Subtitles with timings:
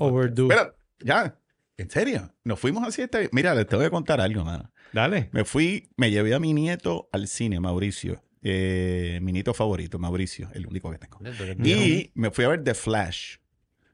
[0.00, 0.48] Overdue.
[0.48, 1.36] Espera, ya.
[1.76, 2.34] ¿En serio?
[2.44, 3.28] Nos fuimos a siete.
[3.32, 4.70] Mira, les tengo que contar algo, mano.
[4.92, 5.28] Dale.
[5.32, 8.22] Me fui, me llevé a mi nieto al cine, Mauricio.
[8.42, 11.18] Eh, mi nieto favorito, Mauricio, el único que tengo.
[11.64, 13.36] Y me fui a ver The Flash.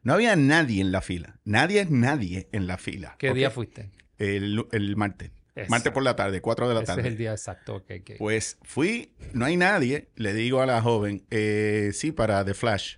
[0.02, 1.38] No había nadie en la fila.
[1.44, 3.16] Nadie es nadie en la fila.
[3.18, 3.90] ¿Qué día fuiste?
[4.18, 5.30] El, el martes.
[5.50, 5.70] Exacto.
[5.70, 7.02] Martes por la tarde, 4 de la Ese tarde.
[7.02, 7.76] es el día exacto.
[7.76, 8.10] ok, ok.
[8.18, 10.08] Pues fui, no hay nadie.
[10.14, 12.96] Le digo a la joven, eh, sí, para The Flash,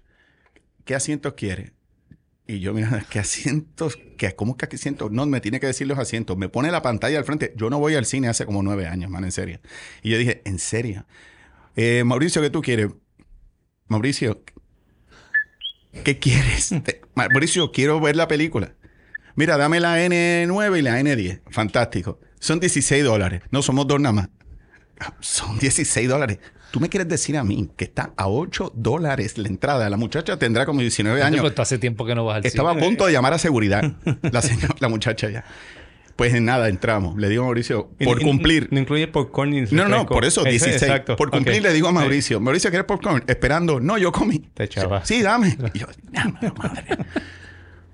[0.84, 1.72] ¿qué asientos quiere?
[2.50, 3.98] Y yo, mira, ¿qué asientos?
[4.16, 5.12] ¿Qué, ¿Cómo es que asientos?
[5.12, 6.36] No, me tiene que decir los asientos.
[6.38, 7.52] Me pone la pantalla al frente.
[7.56, 9.60] Yo no voy al cine hace como nueve años, man, en serio.
[10.02, 11.06] Y yo dije, ¿en serio?
[11.76, 12.88] Eh, Mauricio, ¿qué tú quieres?
[13.88, 14.42] Mauricio,
[16.04, 16.70] ¿qué quieres?
[16.84, 18.74] Te- Mauricio, quiero ver la película.
[19.34, 21.42] Mira, dame la N9 y la N10.
[21.50, 22.18] Fantástico.
[22.40, 23.42] Son 16 dólares.
[23.50, 24.28] No, somos dos nada más.
[25.00, 26.38] Ah, Son 16 dólares.
[26.70, 29.88] ¿Tú me quieres decir a mí que está a 8 dólares la entrada?
[29.88, 31.54] La muchacha tendrá como 19 Antes, años.
[31.54, 33.82] tú hace tiempo que no vas al Estaba a punto de llamar a seguridad.
[34.32, 35.44] La, señora- la muchacha ya.
[36.16, 37.16] Pues en nada, entramos.
[37.16, 38.68] Le digo a Mauricio, por Y- cumplir.
[38.72, 40.82] No incluye popcorn ni No, no, por eso, Ese- 16.
[40.82, 41.16] Exacto.
[41.16, 41.62] Por cumplir Ok.
[41.62, 43.22] le digo a Mauricio, Mauricio, ¿quieres popcorn?
[43.28, 43.78] Esperando.
[43.80, 44.40] No, yo comí.
[44.52, 45.04] Te echaba.
[45.04, 45.56] Sí, dame.
[45.74, 45.86] Y yo,
[46.56, 46.84] madre.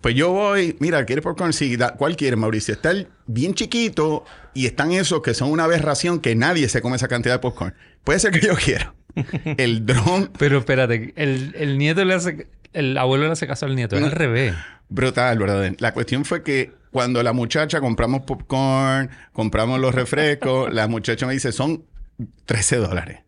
[0.05, 1.55] Pues yo voy, mira, ¿quieres popcorn?
[1.55, 2.75] Sí, da- ¿cuál quieres, Mauricio?
[2.75, 6.97] Está el bien chiquito y están esos que son una aberración que nadie se come
[6.97, 7.73] esa cantidad de popcorn.
[8.05, 8.95] Puede ser que yo quiero.
[9.57, 12.49] El dron Pero espérate, el, el nieto le hace...
[12.75, 13.97] El abuelo le hace caso al nieto.
[13.97, 14.53] Es al revés.
[14.91, 15.73] brutal, ¿verdad?
[15.79, 21.33] La cuestión fue que cuando la muchacha compramos popcorn, compramos los refrescos, la muchacha me
[21.33, 21.83] dice, son
[22.45, 23.21] 13 dólares.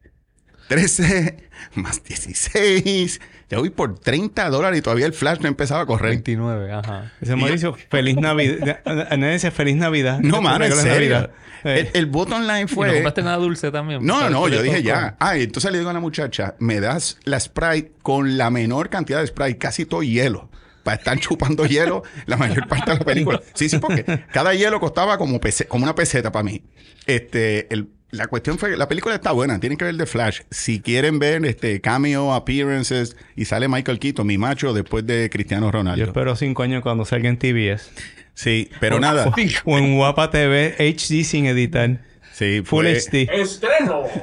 [0.69, 3.20] 13 más 16.
[3.48, 6.11] Ya voy por 30 dólares y todavía el flash no empezaba a correr.
[6.11, 7.12] 29, ajá.
[7.20, 8.80] Dice Mauricio, feliz Navidad.
[9.16, 10.19] Nadie dice feliz Navidad.
[10.19, 11.14] No, mano, en serio.
[11.14, 11.30] Navidad.
[11.62, 12.92] El, el bottom line ¿Y no fue...
[12.94, 14.05] compraste nada dulce también?
[14.05, 15.16] No, no, yo dije ya.
[15.20, 19.20] Ah, entonces le digo a la muchacha, me das la Sprite con la menor cantidad
[19.20, 20.50] de Sprite, casi todo hielo.
[20.83, 23.41] Para estar chupando hielo la mayor parte de la película.
[23.55, 26.62] Sí, sí, porque cada hielo costaba como, pese- como una peseta para mí.
[27.06, 30.41] Este, el- la cuestión fue, la película está buena, tienen que ver The Flash.
[30.50, 35.67] Si quieren ver este cameo appearances y sale Michael Keaton, mi macho, después de Cristiano
[35.67, 36.05] Yo Ronaldo.
[36.05, 37.91] espero cinco años cuando salga en TBS.
[38.34, 39.33] Sí, pero nada.
[39.65, 42.00] O en Guapa TV HD sin editar.
[42.33, 43.28] Sí, Full fue- HD.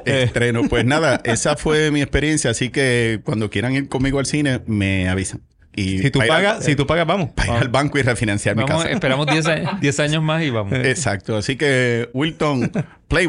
[0.06, 0.64] Estreno.
[0.70, 2.52] Pues nada, esa fue mi experiencia.
[2.52, 5.42] Así que cuando quieran ir conmigo al cine, me avisan.
[5.76, 7.32] Y Si tú al- pagas, si tú pagas, vamos.
[7.32, 8.90] para ir al banco y refinanciar mi casa.
[8.92, 10.74] esperamos 10 a- 10 años más y vamos.
[10.74, 11.36] Exacto.
[11.36, 12.72] Así que, Wilton,
[13.08, 13.26] play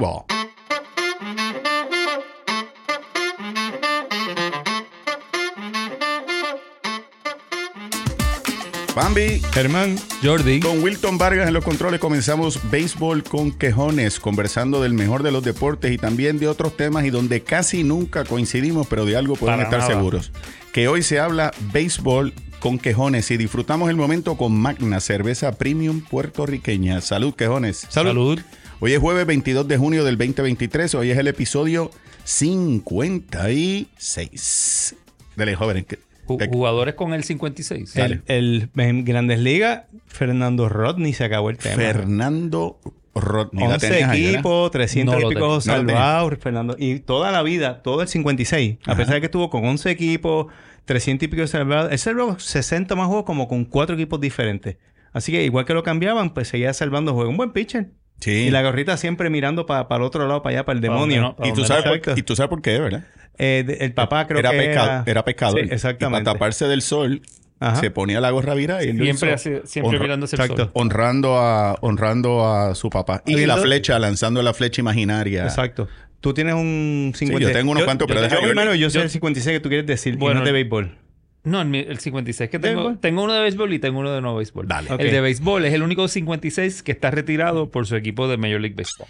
[8.94, 10.60] Bambi, Germán, Jordi.
[10.60, 15.42] con Wilton Vargas en los controles comenzamos Béisbol con Quejones, conversando del mejor de los
[15.42, 19.54] deportes y también de otros temas y donde casi nunca coincidimos, pero de algo pueden
[19.56, 19.90] Para estar nada.
[19.92, 20.30] seguros.
[20.72, 26.00] Que hoy se habla béisbol con Quejones y disfrutamos el momento con Magna, cerveza premium
[26.00, 27.00] puertorriqueña.
[27.00, 27.88] Salud, Quejones.
[27.90, 28.38] Salud.
[28.78, 30.94] Hoy es jueves 22 de junio del 2023.
[30.94, 31.90] Hoy es el episodio
[32.22, 34.94] 56.
[35.34, 35.84] Dele, joven.
[36.26, 37.96] Jugadores con el 56.
[37.96, 41.76] el, el- en Grandes Ligas, Fernando Rodney se acabó el tema.
[41.76, 42.78] Fernando
[43.14, 43.66] Rodney.
[43.68, 44.34] La 11 tenías ahí, ¿verdad?
[44.34, 45.60] equipos, 300 No tenía.
[45.60, 46.76] salvados, Fernando.
[46.78, 48.78] Y toda la vida, todo el 56.
[48.86, 50.46] A pesar de que estuvo con 11 equipos,
[50.84, 51.92] 300 y pico salvados.
[51.92, 54.76] Él salvó 60 más juegos como con cuatro equipos diferentes.
[55.12, 57.30] Así que igual que lo cambiaban, pues seguía salvando juegos.
[57.30, 57.90] Un buen pitcher.
[58.24, 58.30] Sí.
[58.46, 61.36] Y la gorrita siempre mirando para el otro lado, para allá, para el Pa' demonio.
[61.38, 63.04] no- Y tú, sabes por, y tú sabes por qué, ¿verdad?
[63.36, 65.04] Eh, de- el papá creo era, que pescado, era...
[65.06, 65.60] era pescador.
[65.60, 66.22] Sí, exactamente.
[66.22, 67.20] Y para taparse del sol,
[67.60, 67.76] Ajá.
[67.80, 70.62] se ponía la gorra virada y Siempre, hizo así- siempre honra- mirando hacia el exacto.
[70.64, 70.70] sol.
[70.74, 73.22] honrando a honrando a su papá.
[73.26, 75.44] Y Habiendo- la flecha, lanzando la flecha imaginaria.
[75.44, 75.88] Exacto.
[76.20, 77.46] Tú tienes un 50...
[77.48, 79.60] yo tengo unos cuantos, pero yo, deja yo, primero, yo sé yo- el 56 que
[79.60, 80.96] tú quieres decir, Bueno, y no de béisbol.
[81.44, 82.96] No, el 56 que ¿De tengo.
[82.96, 84.66] Tengo uno de béisbol y tengo uno de no béisbol.
[84.66, 84.88] Dale.
[84.98, 88.60] El de béisbol es el único 56 que está retirado por su equipo de Major
[88.60, 89.08] League Baseball.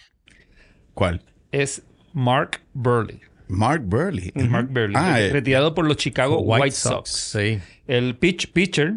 [0.95, 1.22] ¿Cuál?
[1.53, 3.21] Es Mark Burley.
[3.47, 4.33] Mark Burley.
[4.34, 4.95] Mark Burley.
[4.97, 7.11] Ah, eh, retirado por los Chicago White, Sox.
[7.11, 7.61] Sí.
[7.87, 8.95] El pitch pitcher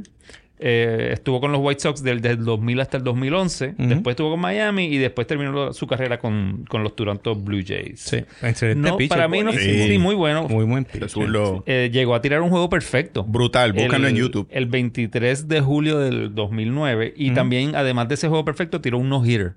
[0.59, 3.75] eh, estuvo con los White Sox del, del 2000 hasta el 2011.
[3.77, 3.87] Ujú.
[3.89, 7.61] Después estuvo con Miami y después terminó lo- su carrera con, con los Toronto Blue
[7.65, 7.99] Jays.
[7.99, 8.17] Sí.
[8.41, 10.47] Excelente No, pitcher, para mí no sí, muy bueno.
[10.47, 10.85] Muy buen
[11.65, 13.23] Eh, llegó a tirar un juego perfecto.
[13.23, 14.47] Brutal, búscalo el, en YouTube.
[14.49, 17.13] El 23 de julio del 2009.
[17.15, 19.53] Y también, además de ese juego perfecto, tiró un no-hitter.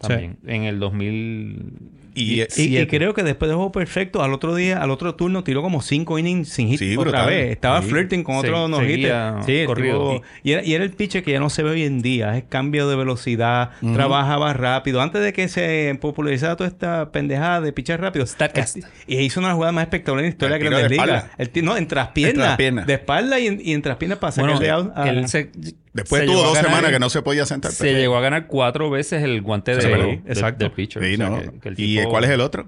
[0.00, 0.36] También.
[0.46, 1.72] En el 2000.
[2.14, 2.86] Y, Y, y Siete.
[2.88, 6.18] creo que después de juego perfecto, al otro día, al otro turno, tiró como cinco
[6.18, 7.26] innings sin hit Sí, otra brutal.
[7.28, 7.50] vez.
[7.52, 7.88] Estaba Sí.
[7.88, 10.12] flirting con otro no Sí, corrido.
[10.14, 12.36] tipo- Y era, y era el pitcher que ya no se ve hoy en día.
[12.36, 15.00] Es cambio de velocidad, trabajaba rápido.
[15.00, 18.26] Antes de que se popularizara toda esta pendejada de pitcher rápido.
[18.26, 18.76] Statcast.
[18.76, 20.88] el- Y hizo una jugada más espectacular en la historia El que tiro la de
[20.88, 21.04] liga.
[21.04, 21.30] espalda.
[21.38, 22.84] El ti- no, en En traspierna.
[22.84, 25.50] De espalda y en, y en traspierna para Bueno, sacarle out a- él se,
[25.92, 27.72] Después se tuvo dos ganar- semanas que no se podía sentar.
[27.72, 30.64] Se llegó a ganar cuatro veces el guante de Sí, de- exacto.
[30.64, 31.02] del pitcher.
[31.04, 31.40] Sí, O sea, no.
[31.40, 32.66] que- que el ¿Y cuál es el otro?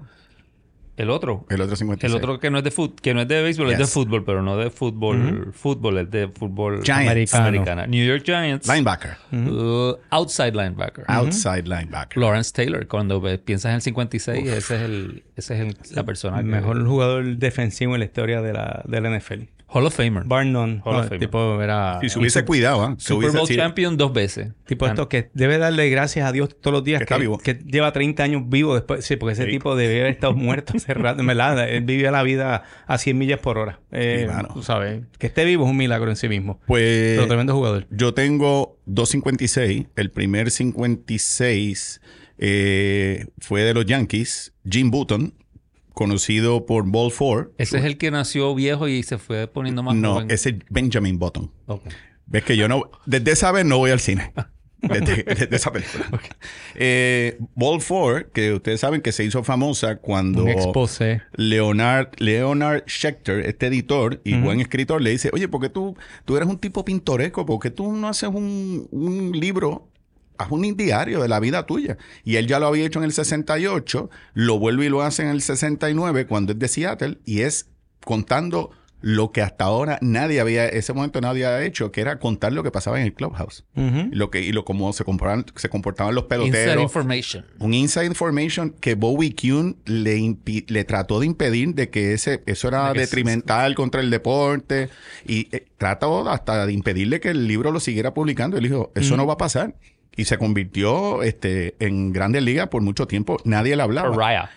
[0.95, 1.43] El otro.
[1.49, 2.11] El otro 56.
[2.13, 4.23] El otro que no es de fut, que no es de béisbol, es de fútbol,
[4.23, 7.01] pero no de fútbol, fútbol, es de fútbol Giants.
[7.09, 7.47] americano.
[7.47, 7.87] americana.
[7.87, 8.67] New York Giants.
[8.67, 9.13] Linebacker.
[9.31, 11.03] uh, outside linebacker.
[11.07, 12.21] Outside linebacker.
[12.21, 12.85] Lawrence Taylor.
[12.87, 16.51] Cuando piensas en el 56, ese es el, ese es el- la persona el que-
[16.51, 19.47] mejor jugador defensivo en la historia de la, de la NFL.
[19.73, 20.23] Hall of Famer.
[20.25, 20.81] Bar none.
[20.85, 21.19] Hall No, of el Famer.
[21.19, 21.99] tipo era...
[22.01, 22.95] Si se hubiese cuidado, ¿ah?
[22.97, 24.51] Super hubiese Bowl sido- champion dos veces.
[24.65, 27.37] Tipo esto que debe darle gracias a Dios todos los días Que que, está vivo.
[27.39, 29.03] que lleva 30 años vivo después.
[29.03, 31.21] Sí, porque ese tipo debe haber estado muerto hace rato.
[31.21, 33.79] En verdad, él vivía la vida a 100 millas por hora.
[33.91, 34.49] Eh, Sí, mano.
[34.53, 36.59] tú sabes, que esté vivo es un milagro en sí mismo.
[36.67, 37.87] Pues Pero tremendo jugador.
[37.89, 39.87] yo tengo 256.
[39.95, 42.01] El primer 56
[42.37, 44.53] eh, fue de los Yankees.
[44.69, 45.33] Jim Button,
[45.93, 47.53] conocido por Ball 4.
[47.57, 50.31] Ese es el que nació viejo y se fue poniendo más No, joven.
[50.31, 51.51] ese es Benjamin Button.
[51.67, 51.83] Ok.
[52.25, 52.89] Ves que yo no...
[53.05, 54.31] Desde esa vez no voy al cine.
[54.81, 56.09] Desde, desde esa película.
[56.75, 60.43] Eh, Ball 4, que ustedes saben que se hizo famosa cuando...
[61.35, 65.95] Leonard, Leonard Schechter, este editor y buen escritor, le dice, oye, ¿por qué tú,
[66.25, 67.45] tú eres un tipo pintoresco?
[67.45, 69.87] ¿Por qué tú no haces un, un libro?
[70.43, 71.97] Haz un diario de la vida tuya.
[72.23, 75.29] Y él ya lo había hecho en el 68, lo vuelve y lo hace en
[75.29, 77.67] el 69 cuando es de Seattle y es
[78.03, 78.71] contando
[79.05, 82.63] lo que hasta ahora nadie había, ese momento nadie había hecho, que era contar lo
[82.63, 83.65] que pasaba en el clubhouse.
[83.75, 87.45] Lo que, y lo cómo se comportaban, se comportaban los Inside peloteros information.
[87.59, 92.43] un inside information que Bowie Kuhn le, impi- le trató de impedir de que ese
[92.45, 94.87] eso era De detrimental contra el deporte
[95.27, 98.55] y eh, trató hasta de impedirle que el libro lo siguiera publicando.
[98.55, 99.75] Él dijo, eso no va a pasar.
[100.15, 103.37] Y se convirtió este, en grandes ligas por mucho tiempo.
[103.45, 104.15] Nadie le hablaba.
[104.15, 104.49] Pariah.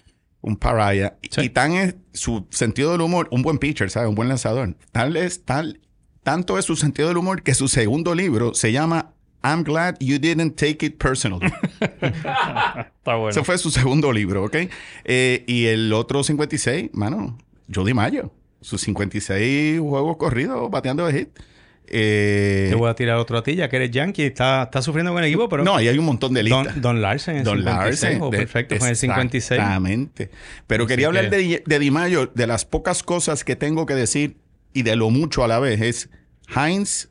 [0.42, 1.16] Un pariah.
[1.30, 1.42] Sí.
[1.42, 4.08] Y tan es su sentido del humor, un buen pitcher, ¿sabes?
[4.08, 4.76] Un buen lanzador.
[4.92, 5.80] Tal es, tal,
[6.22, 9.12] tanto es su sentido del humor que su segundo libro se llama
[9.46, 11.40] I'm glad you didn't take it personal.
[11.80, 13.28] Está bueno.
[13.28, 14.56] Ese fue su segundo libro, ¿ok?
[15.04, 17.38] Eh, y el otro 56, mano,
[17.72, 18.32] Jody Mayo.
[18.60, 21.28] Sus 56 juegos corridos bateando de hit.
[21.88, 24.22] Eh, Te voy a tirar otro a ti, ya que eres Yankee.
[24.24, 25.62] Está, está sufriendo con el equipo, pero...
[25.64, 26.74] no, ahí hay un montón de listas.
[26.74, 28.02] Don, Don Larsen en el Don 56.
[28.02, 28.22] Larsen.
[28.22, 29.58] oh, de- perfecto, con el 56.
[29.60, 30.30] Exactamente.
[30.66, 32.30] Pero Así quería hablar que- de, de Di Mayo.
[32.34, 34.36] De las pocas cosas que tengo que decir
[34.72, 36.10] y de lo mucho a la vez es
[36.54, 37.08] Heinz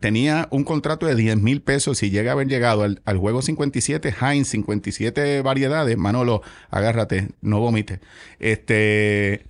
[0.00, 3.40] tenía un contrato de 10 mil pesos y llega a haber llegado al, al juego
[3.42, 8.00] 57, Heinz 57 variedades, Manolo, agárrate, no vomite.
[8.38, 9.44] Este,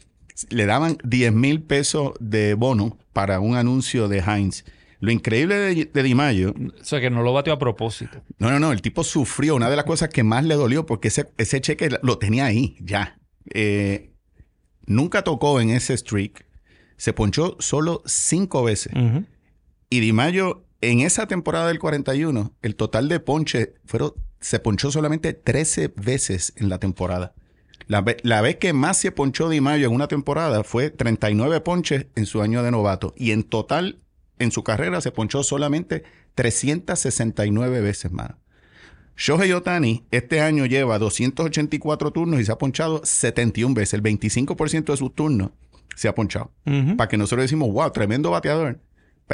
[0.50, 4.64] le daban 10 mil pesos de bono para un anuncio de Heinz.
[5.00, 8.22] Lo increíble de, de Di Mayo O sea, que no lo batió a propósito.
[8.38, 8.72] no, no, no.
[8.72, 9.54] El tipo sufrió.
[9.54, 12.76] Una de las cosas que más le dolió porque ese, ese cheque lo tenía ahí,
[12.80, 13.18] ya.
[13.52, 14.10] Eh,
[14.86, 16.46] nunca tocó en ese streak.
[16.96, 18.92] Se ponchó solo cinco veces.
[19.90, 24.90] Y Di Mayo, en esa temporada del 41, el total de ponche fueron, se ponchó
[24.90, 27.34] solamente 13 veces en la temporada.
[27.86, 31.60] La, ve- la vez que más se ponchó Di Mayo en una temporada fue 39
[31.60, 33.14] ponches en su año de novato.
[33.16, 34.00] Y en total,
[34.38, 36.02] en su carrera, se ponchó solamente
[36.34, 38.32] 369 veces más.
[39.16, 43.94] Shohei Otani este año lleva 284 turnos y se ha ponchado 71 veces.
[43.94, 45.50] El 25% de sus turnos
[45.94, 46.52] se ha ponchado
[46.96, 48.80] para que nosotros decimos, wow, tremendo bateador.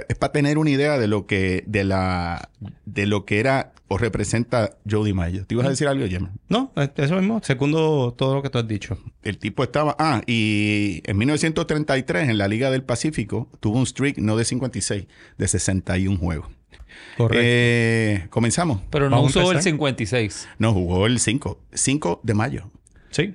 [0.08, 2.48] Es para tener una idea de lo que, de la,
[2.86, 5.44] de lo que era o representa Jody Mayo.
[5.46, 6.32] ¿Te ibas a decir algo, Gemma?
[6.48, 7.40] No, eso mismo.
[7.42, 8.96] Segundo todo lo que tú has dicho.
[9.22, 14.16] El tipo estaba, ah, y en 1933 en la Liga del Pacífico tuvo un streak
[14.16, 16.48] no de 56, de 61 juegos.
[17.18, 17.42] Correcto.
[17.44, 18.80] Eh, comenzamos.
[18.90, 19.62] Pero no usó el empezar.
[19.64, 20.48] 56.
[20.58, 22.70] No, jugó el 5, 5 de mayo.
[23.10, 23.34] sí.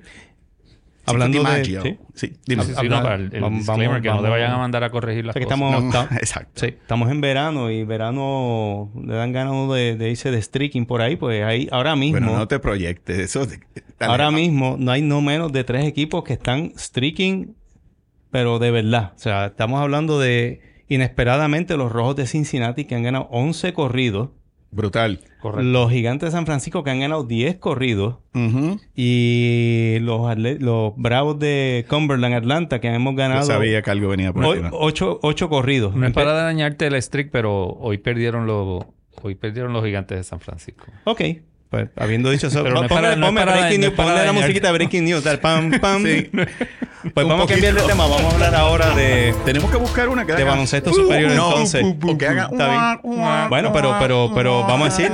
[1.08, 1.64] 5 Hablando de...
[1.64, 1.98] Sí.
[2.14, 2.62] Sí, dime.
[2.64, 4.90] Sí, no, para el, el vamos- disclaimer, vamos- que no te vayan a mandar a
[4.90, 5.58] corregir las O sea, que cosas.
[5.60, 6.50] estamos- No, está- exacto.
[6.60, 11.00] Sí, estamos en verano y verano le dan ganas de, de irse de streaking por
[11.02, 13.18] ahí, pues ahí ahora mismo, Bueno, no te proyectes.
[13.18, 13.60] Eso, dale.
[14.00, 17.54] ahora mismo no hay no menos de tres equipos que están streaking,
[18.30, 19.12] pero de verdad.
[19.16, 24.30] O sea, estamos hablando de inesperadamente los Rojos de Cincinnati que han ganado 11 corridos,
[24.70, 25.20] Brutal.
[25.40, 25.62] Correcto.
[25.62, 28.80] los Gigantes de San Francisco que han ganado 10 corridos Ujú.
[28.96, 34.32] y los, los Bravos de Cumberland, Atlanta que hemos Yo ganado sabía que algo venía
[34.32, 34.62] por o- aquí.
[34.62, 34.70] ¿no?
[34.72, 35.94] ocho, ocho corridos.
[35.94, 38.84] No es para dañarte el streak, pero hoy perdieron los,
[39.22, 40.86] hoy perdieron los gigantes de San Francisco.
[41.04, 41.22] Ok.
[41.70, 43.96] Pues habiendo dicho eso, Pero no es para- no es ponme para- breaking no news,
[43.96, 46.02] para ponle la musiquita de breaking news, tal, pam, pam.
[46.02, 46.30] Sí.
[47.14, 48.06] Pues Un vamos a cambiar de tema.
[48.06, 51.50] Vamos a hablar ahora de, Tenemos que buscar una que de haga- baloncesto superior no,
[51.50, 51.84] entonces.
[51.84, 53.48] o que haga- Está bien.
[53.48, 55.12] Bueno, pero, pero, pero vamos a decir,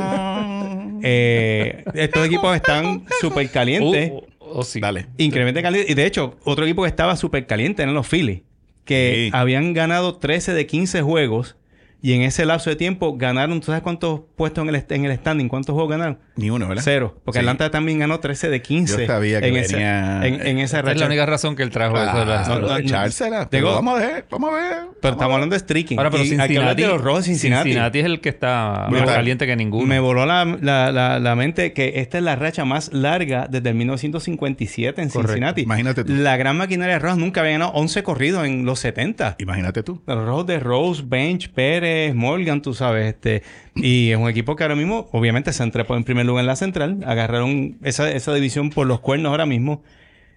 [1.02, 4.10] eh, estos equipos están súper calientes.
[4.12, 4.80] Oh, oh, oh, sí.
[4.80, 5.06] Dale.
[5.18, 5.90] Increíblemente calientes.
[5.90, 8.42] Y de hecho, otro equipo que estaba súper caliente eran los Phillies.
[8.84, 9.36] Que Sí.
[9.36, 11.56] habían ganado 13 de 15 juegos.
[12.02, 15.16] Y en ese lapso de tiempo ganaron, ¿tú sabes cuántos puestos en el, en el
[15.16, 15.48] standing?
[15.48, 16.18] ¿Cuántos juegos ganaron?
[16.36, 16.82] Ni uno, ¿verdad?
[16.84, 17.20] Cero.
[17.24, 17.44] Porque Sí.
[17.46, 19.02] Atlanta también ganó 13 de 15.
[19.02, 21.00] Yo sabía que en venía- en, en esa Esa es racha.
[21.00, 23.48] la única razón que él trajo eso de no, no, echársela.
[23.48, 24.64] Pero Digo- vamos a ver, vamos a ver.
[24.70, 25.32] Pero vamos estamos ver.
[25.34, 25.96] hablando de streaking.
[25.98, 27.64] Ahora, pero Cincinnati, de los rojos de Cincinnati.
[27.70, 29.86] Cincinnati es el que está más caliente que ninguno.
[29.86, 33.68] Me voló la, la, la, la mente que esta es la racha más larga desde
[33.68, 35.28] el 1957 en Correcto.
[35.34, 35.62] Cincinnati.
[35.62, 36.12] Imagínate tú.
[36.14, 39.36] La gran maquinaria roja nunca había ganado 11 corridos en los 70.
[39.38, 40.02] Imagínate tú.
[40.06, 43.14] Los rojos de Rose, Bench, Pérez, Morgan, tú sabes.
[43.14, 43.42] este
[43.76, 46.56] Y es un equipo que ahora mismo, obviamente, se entrepó en primer lugar en la
[46.56, 46.98] central.
[47.06, 49.82] Agarraron esa, esa división por los cuernos ahora mismo.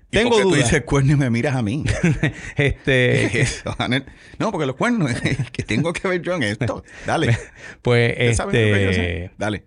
[0.09, 0.63] ¿Y Tengo qué tú dudas.
[0.63, 1.83] dices cuerno y me miras a mí?
[1.83, 2.33] ¿Qué
[2.67, 3.75] este, es eso?
[4.39, 5.11] No, porque los cuernos,
[5.51, 6.83] que tengo que ver yo en esto.
[7.05, 7.37] Dale.
[7.81, 9.31] pues, este...
[9.37, 9.63] Dale.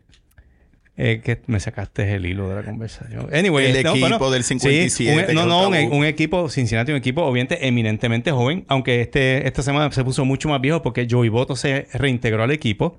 [0.96, 3.28] Eh, que me sacaste el hilo de la conversación.
[3.32, 6.92] Anyway, El no, equipo bueno, del sí, 57 un- no, no, un, un equipo, Cincinnati,
[6.92, 11.06] un equipo obviamente eminentemente joven, aunque este esta semana se puso mucho más viejo porque
[11.10, 12.98] Joey Boto se reintegró al equipo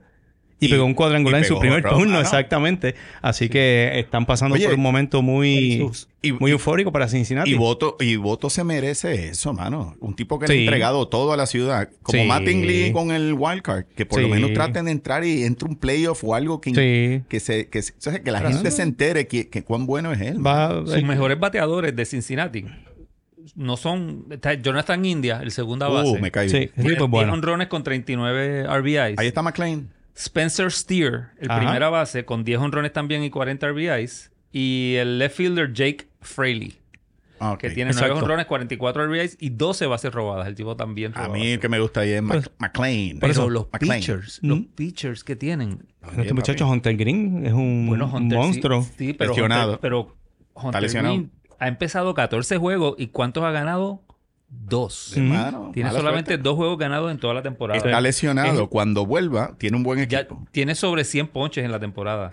[0.61, 2.21] y, Y- pegó un cuadrangular en su primer turno, ah, no.
[2.21, 2.95] exactamente.
[3.21, 5.85] Así que están pasando Oye, por un momento muy.
[6.21, 7.49] Y, muy eufórico para Cincinnati.
[7.49, 9.95] y voto, y voto se merece eso, mano.
[9.99, 10.59] Un tipo que le Sí.
[10.59, 11.89] ha entregado todo a la ciudad.
[12.03, 12.27] Como Sí.
[12.27, 13.85] Mattingly con el wildcard.
[13.95, 14.31] Que por lo Sí.
[14.33, 17.25] menos traten de entrar y entre un playoff o algo que, Sí.
[17.27, 18.53] que, se, que, se- o sea, que la Claro.
[18.55, 20.45] gente se entere que, que cuán bueno es él.
[20.45, 22.65] Va, Sus mejores bateadores de Cincinnati
[23.55, 24.25] no son...
[24.29, 26.19] está Jonathan India, el segunda Uh, base.
[26.21, 26.49] me caí.
[26.49, 27.33] sí, ese Tiene tipo es 10 bueno.
[27.33, 29.17] honrones con 39 RBIs.
[29.17, 29.89] Ahí está McLean.
[30.15, 31.59] Spencer Steer, el Ajá.
[31.61, 34.31] primera base, con 10 honrones también y 40 RBIs.
[34.51, 36.77] Y el left fielder Jake Fraley,
[37.39, 37.59] Ah, ok.
[37.59, 38.23] que tiene 9 Exacto.
[38.23, 40.47] honrones, 44 RBIs y 12 bases robadas.
[40.47, 43.17] El tipo también A mí el que me gusta ahí es Mac- McLean.
[43.19, 43.99] Pero eso, los McLean.
[43.99, 44.47] pitchers, ¿Mm?
[44.49, 45.85] los pitchers que tienen.
[46.17, 48.87] Este muchacho Hunter Green es un, Bueno, un Hunter sí- monstruo.
[48.97, 49.65] Sí, pero Lesionado.
[49.73, 50.17] Hunter, pero
[50.53, 51.15] Hunter lesionado.
[51.15, 54.03] Green ha empezado 14 juegos y ¿cuántos ha ganado?
[54.53, 55.15] Dos.
[55.15, 56.43] Hermano, Tiene solamente suerte.
[56.43, 57.77] dos juegos ganados en toda la temporada.
[57.77, 58.63] Está lesionado.
[58.63, 60.45] Es- Cuando vuelva, tiene un buen Ya equipo.
[60.51, 62.29] tiene sobre 100 ponches en la temporada.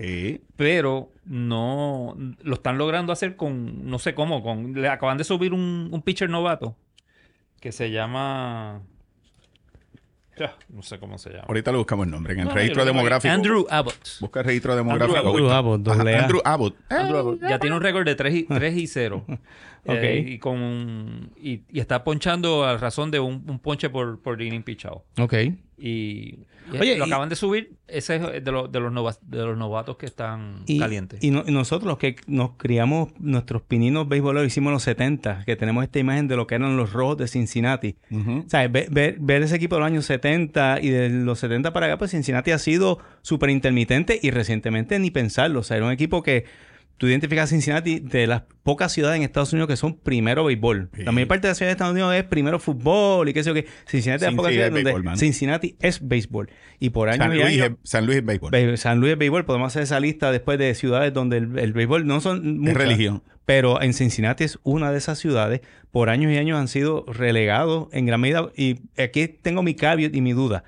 [0.57, 5.53] Pero no lo están logrando hacer con, no sé cómo, con le acaban de subir
[5.53, 6.77] un, un pitcher novato
[7.61, 8.83] que se llama
[10.69, 11.45] no sé cómo se llama.
[11.49, 12.33] Ahorita le buscamos el nombre.
[12.35, 13.33] En el No, registro demográfico.
[13.33, 14.09] Andrew Abbott.
[14.21, 15.19] Busca el registro demográfico.
[15.19, 16.01] Andrew Andrew Abbott, Ajá.
[16.25, 16.77] Andrew Abbott.
[16.91, 17.41] Andrew Abbott.
[17.43, 19.25] Ya tiene un récord de 3 y, 3 y 0.
[19.87, 19.95] Ok.
[19.95, 24.43] Eh, y, con, y, y está ponchando a razón de un, un ponche por, por
[24.43, 25.05] inning pitchado.
[25.19, 25.33] Ok.
[25.79, 26.41] Y,
[26.73, 27.73] y Oye, lo y- acaban de subir.
[27.87, 31.23] Ese es de, los de, los nova- de los novatos que están Y, calientes.
[31.23, 35.45] y no- y nosotros los que nos criamos, nuestros pininos beisboleros hicimos en los 70,
[35.47, 37.97] que tenemos esta imagen de lo que eran los rojos de Cincinnati.
[38.11, 38.45] Ujú.
[38.47, 41.73] O sea, ver, ver- ver ese equipo de los años 70 y de los 70
[41.73, 45.61] para acá, pues Cincinnati ha sido súper intermitente y recientemente ni pensarlo.
[45.61, 46.45] O sea, era un equipo que
[46.99, 50.91] tú identificas a Cincinnati de las pocas ciudades en Estados Unidos que son primero béisbol.
[50.95, 51.05] Sí.
[51.05, 53.49] La mayor parte de las ciudades de Estados Unidos es primero fútbol y qué sé
[53.51, 53.67] yo qué.
[53.87, 55.17] Cincinnati es pocas es ciudades donde béisbol.
[55.19, 56.51] Cincinnati es béisbol.
[56.79, 57.79] Y por años San y Luis, años...
[57.83, 58.51] es, San Luis es béisbol.
[58.51, 61.73] Be- San Luis es béisbol, podemos hacer esa lista después de ciudades donde el, el
[61.73, 63.23] béisbol no son es muchas, religión.
[63.45, 65.61] pero en Cincinnati es una de esas ciudades.
[65.91, 68.51] Por años y años han sido relegados en gran medida.
[68.57, 70.65] Y aquí tengo mi caveat y mi duda.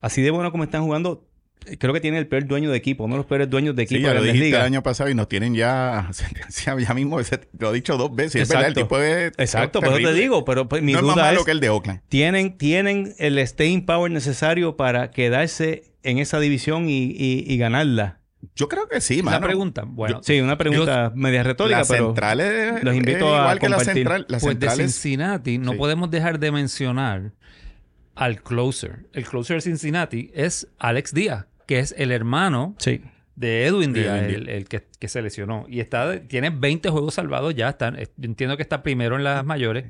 [0.00, 1.28] Así de bueno como están jugando,
[1.78, 3.94] creo que tiene el peor dueño de equipo, uno de los peores dueños de Sí,
[3.96, 4.64] equipo ya de lo dijiste el Ligas.
[4.64, 7.20] año pasado y nos tienen ya sentencia ya mismo.
[7.20, 8.42] ese- lo he dicho dos veces.
[8.42, 8.88] Es verdad, el Exacto.
[8.88, 11.40] tipo es Exacto, por eso te digo, pero pues, mi no es más duda malo
[11.40, 12.00] es, que el de Oakland.
[12.08, 18.18] ¿tienen, ¿tienen el staying power necesario para quedarse en esa división y, y- y ganarla?
[18.56, 19.46] Yo creo que sí, la mano.
[19.46, 22.06] pregunta, bueno, Sí, una pregunta media retórica, la pero...
[22.06, 23.94] central es, los invito es a igual que la compartir.
[24.02, 24.26] central.
[24.28, 25.78] La pues de es- Cincinnati no Sí.
[25.78, 27.32] podemos dejar de mencionar
[28.14, 29.06] al closer.
[29.12, 33.00] El closer de Cincinnati es Alex Díaz, que es el hermano Sí.
[33.36, 35.64] de Edwin De Díaz, Edwin el, el que, que se lesionó.
[35.68, 37.68] Y está, tiene 20 juegos salvados ya.
[37.70, 39.86] Están, eh, entiendo que está primero en las mayores.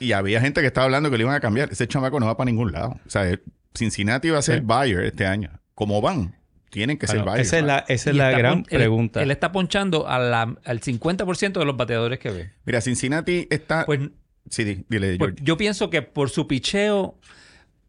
[0.00, 1.70] Y había gente que estaba hablando que le iban a cambiar.
[1.72, 2.98] Ese chamaco no va para ningún lado.
[3.06, 3.38] O sea,
[3.76, 4.64] Cincinnati va a ser Sí.
[4.64, 5.50] Bayer este año.
[5.74, 6.36] ¿Cómo van?
[6.70, 7.40] Tienen que ser Bayer.
[7.42, 9.22] esa es la, esa es la gran pon- pregunta.
[9.22, 12.50] Él, está ponchando a la- al 50% de los bateadores que ve.
[12.64, 13.86] Mira, Cincinnati está...
[13.86, 14.00] Pues,
[14.50, 15.44] sí, di- dile, pues, George.
[15.44, 17.16] yo pienso que por su picheo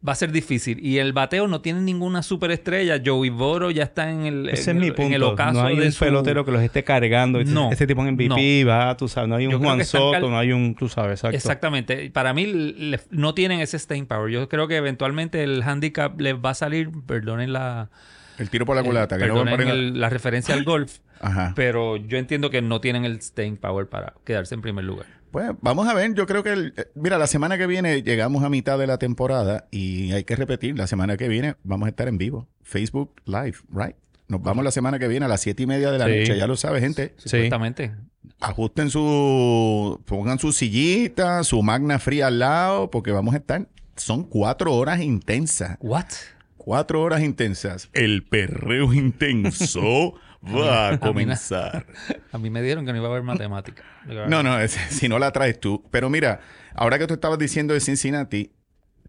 [0.07, 0.79] va a ser difícil.
[0.85, 3.01] Y el bateo no tiene ninguna superestrella.
[3.03, 5.33] Joey Boro ya está en el, Ese en es mi el- en el punto.
[5.33, 7.39] ocaso No hay de un su- pelotero que los esté cargando.
[7.39, 7.71] Este, No.
[7.71, 9.29] este tipo en MVP va, tú sabes.
[9.29, 11.35] No hay un Yo Juan Soto, cal- no hay un, tú sabes, exacto.
[11.37, 12.09] Exactamente.
[12.11, 14.29] Para mí le- no tienen ese staying power.
[14.31, 17.89] Yo creo que eventualmente el handicap les va a salir, perdonen la,
[18.37, 19.17] El tiro por la culata.
[19.17, 21.53] que no el- la referencia al golf, Ajá.
[21.55, 25.05] pero yo entiendo que no tienen el staying power para quedarse en primer lugar.
[25.35, 28.41] Pues vamos a ver, yo creo que, el- eh, mira, la semana que viene llegamos
[28.45, 31.89] a mitad de la temporada y hay que repetir, la semana que viene vamos a
[31.89, 33.97] estar en vivo, Facebook Live, right?
[34.29, 36.19] Nos vamos la semana que viene a las siete y media de la Sí.
[36.19, 37.15] noche, ya lo sabe, gente.
[37.17, 37.27] Sí.
[37.27, 37.91] Supuestamente.
[38.39, 44.23] Ajusten su, pongan su sillita, su magna fría al lado, porque vamos a estar, son
[44.23, 46.05] cuatro horas intensas, What?
[46.55, 47.89] cuatro horas intensas.
[47.91, 50.13] El perreo intenso
[50.45, 51.85] va a comenzar.
[52.31, 53.83] A mí me dieron que no iba a haber matemática.
[54.27, 55.83] No, no, es- si no la traes tú.
[55.91, 56.39] Pero mira,
[56.75, 58.51] ahora que tú estabas diciendo de Cincinnati,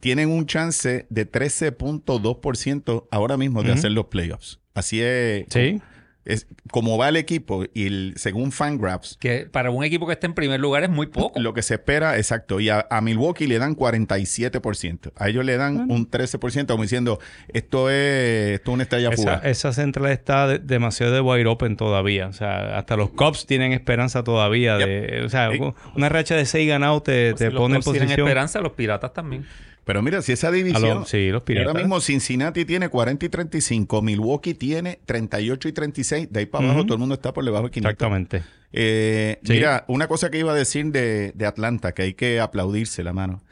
[0.01, 4.61] tienen un chance de 13.2% ahora mismo de hacer los playoffs.
[4.75, 5.81] Así es, Sí.
[6.27, 10.27] Es como va el equipo y el- según Fangraphs, Que para un equipo que esté
[10.27, 11.41] en primer lugar es muy poco.
[11.41, 15.13] lo que se espera, exacto, y a, a Milwaukee le dan 47%.
[15.17, 17.19] A ellos le dan un 13%, como diciendo,
[17.53, 19.41] esto es, esto es una estrella Esa, fugaz.
[19.45, 22.27] esa central está de- demasiado de wide open todavía.
[22.29, 24.77] O sea, hasta los Cubs tienen esperanza todavía.
[24.77, 25.51] De, o sea,
[25.95, 28.29] una racha de seis ganados te, Si te los pone en Cubs tienen posición.
[28.29, 29.47] esperanza, los piratas también.
[29.87, 30.99] Pero mira, si esa división...
[31.01, 31.69] los- sí, los piratas.
[31.69, 36.29] Ahora mismo Cincinnati tiene 40 y 35, Milwaukee tiene 38 y 36.
[36.33, 37.93] De ahí para abajo todo el mundo está por debajo de 500.
[37.93, 38.43] Exactamente.
[38.73, 39.53] Eh, Sí.
[39.53, 43.13] Mira, una cosa que iba a decir de, de Atlanta, que hay que aplaudirse la
[43.13, 43.43] mano.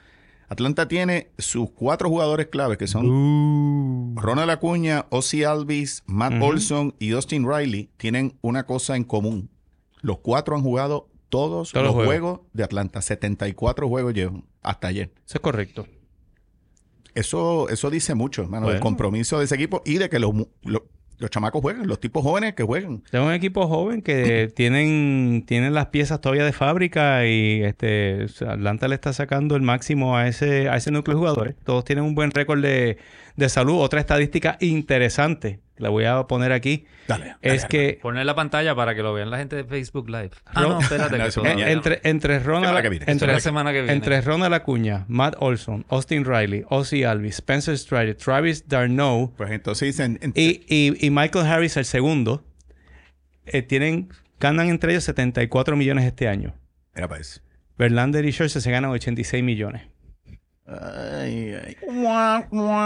[0.48, 4.14] Atlanta tiene sus cuatro jugadores claves, que son Uh.
[4.20, 6.34] Ronald Acuña, Ozzy Alvis, Matt.
[6.42, 7.90] Olson y Dustin Riley.
[7.96, 9.50] Tienen una cosa en común.
[10.02, 12.40] Los cuatro han jugado todos, Todos los los juegos.
[12.52, 13.00] de Atlanta.
[13.00, 15.12] 74 juegos llevan hasta ayer.
[15.26, 15.86] Eso es correcto.
[17.14, 20.48] Eso, eso dice mucho, hermano, del compromiso de ese equipo y de que los, mu-
[20.64, 20.86] lo-
[21.18, 23.04] los chamacos juegan, los tipos jóvenes que juegan.
[23.12, 28.88] Es un equipo joven que tienen, tienen las piezas todavía de fábrica y este Atlanta
[28.88, 31.54] le está sacando el máximo a ese, a ese núcleo de jugadores.
[31.64, 32.98] Todos tienen un buen récord de,
[33.36, 33.80] de salud.
[33.80, 37.34] Otra estadística interesante, la voy a poner aquí, Dale.
[37.42, 40.30] es que Poner la pantalla para que lo vean la gente de Facebook Live.
[40.46, 41.16] Ah, no, espérate.
[41.18, 41.70] No, que eso todavía no.
[41.72, 42.38] entre, entre
[42.82, 43.92] que viene, entre, la semana que viene.
[43.92, 49.88] entre Ronald Acuña, Matt Olson, Austin Riley, Ozzy Alvis, Spencer Strider, Travis Darno Pues entonces
[49.88, 52.44] dicen, en- y, y- y Michael Harris, el segundo,
[53.46, 54.08] eh, tienen,
[54.40, 56.54] ganan entre ellos 74 millones este año.
[56.94, 57.40] Mira para eso.
[57.76, 59.82] Verlander y Scherzer se ganan 86 millones.
[60.66, 61.76] Ay, ay.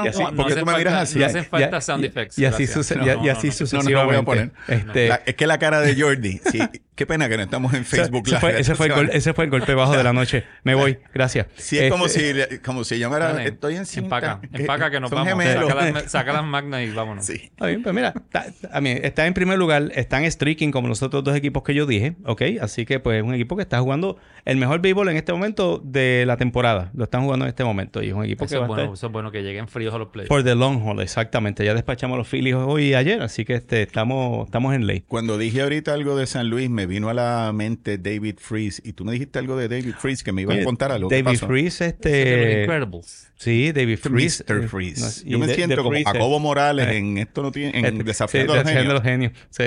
[0.04, 1.18] Y así- No, no ¿por qué hacen tú me miras así?
[1.18, 2.38] Ya- hacen falta sound y- effects.
[2.38, 2.70] Y así, gracias.
[2.86, 3.56] suce- No, y- no, y así no, no.
[3.58, 3.92] sucesivamente.
[3.92, 4.50] No, no, no voy a poner.
[4.68, 6.58] Este, es que la cara de Jordi, sí,
[6.98, 8.90] qué pena que no estamos en o sea, Facebook ese, fue, Live ese, fue el
[8.92, 9.18] esta gol- semana.
[9.18, 10.44] ese fue el golpe bajo de la noche.
[10.64, 10.98] Me voy.
[11.14, 11.46] Gracias.
[11.56, 14.16] Sí, es como Este, si, como si llamara, Dale, estoy en cinta.
[14.16, 15.28] Empaca, que- empaca que nos vamos.
[15.28, 15.68] gemelos.
[15.68, 17.24] Saca las, saca las magnas y vámonos.
[17.24, 17.34] Sí.
[17.44, 21.02] Está bien, pues mira, está, a mí, está en primer lugar, están streaking como los
[21.02, 22.42] otros dos equipos que yo dije, ¿ok?
[22.60, 25.80] Así que pues es un equipo que está jugando el mejor béisbol en este momento
[25.84, 26.90] de la temporada.
[26.94, 28.66] Lo están jugando en este momento y es un equipo que Eso va es, a
[28.68, 30.28] bueno, estar eso es bueno que lleguen fríos a los playoffs.
[30.28, 31.64] for the long haul, exactamente.
[31.64, 35.04] Ya despachamos a los Phillies hoy y ayer, así que este, estamos, estamos en ley.
[35.06, 38.82] Cuando dije ahorita algo de San Luis, me vino a la mente David Freeze.
[38.84, 41.08] Y tú me dijiste algo de David Freeze que me iba a Oye, contar algo.
[41.08, 41.46] ¿Qué David pasó?
[41.46, 42.62] Freeze, este...
[42.62, 43.30] Incredibles.
[43.36, 44.44] Sí, David Freeze.
[44.48, 44.64] Mr.
[44.64, 45.24] eh, Freeze.
[45.24, 47.78] no Yo me de- siento de como Freeze, Jacobo Morales eh, en esto no tiene,
[47.78, 48.94] en este, Desafiando sí, a los Genios.
[48.94, 49.32] los genios.
[49.50, 49.64] Sí.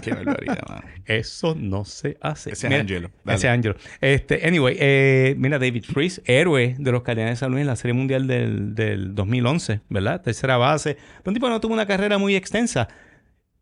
[0.00, 0.82] Qué barbaridad, mano.
[1.06, 2.52] Eso no se hace.
[2.52, 3.10] Ese es Angelo.
[3.24, 3.36] Dale.
[3.36, 3.74] Ese es Angelo.
[4.00, 7.74] Este, anyway, eh, mira, David Freeze, héroe de los Cardenales de San Luis en la
[7.74, 10.22] Serie Mundial del, del 2011, ¿verdad?
[10.22, 10.94] Tercera base.
[10.94, 12.86] Pero un tipo que no tuvo una carrera muy extensa.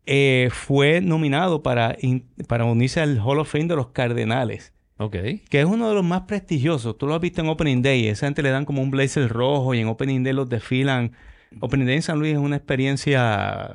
[0.05, 5.15] Eh, fue nominado para, in- para unirse al Hall of Fame de los Cardenales, Ok.
[5.49, 6.97] que es uno de los más prestigiosos.
[6.97, 8.07] Tú lo has visto en Opening Day.
[8.07, 11.11] Esa gente le dan como un blazer rojo y en Opening Day los desfilan.
[11.59, 13.65] Opening Day en San Luis es una experiencia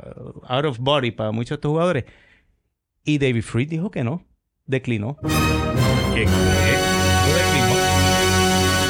[0.48, 2.04] out of body para muchos de estos jugadores.
[3.04, 4.24] Y David Freeze dijo que no.
[4.66, 5.16] Declinó.
[6.14, 6.24] ¿Qué?
[6.24, 6.28] ¿Qué?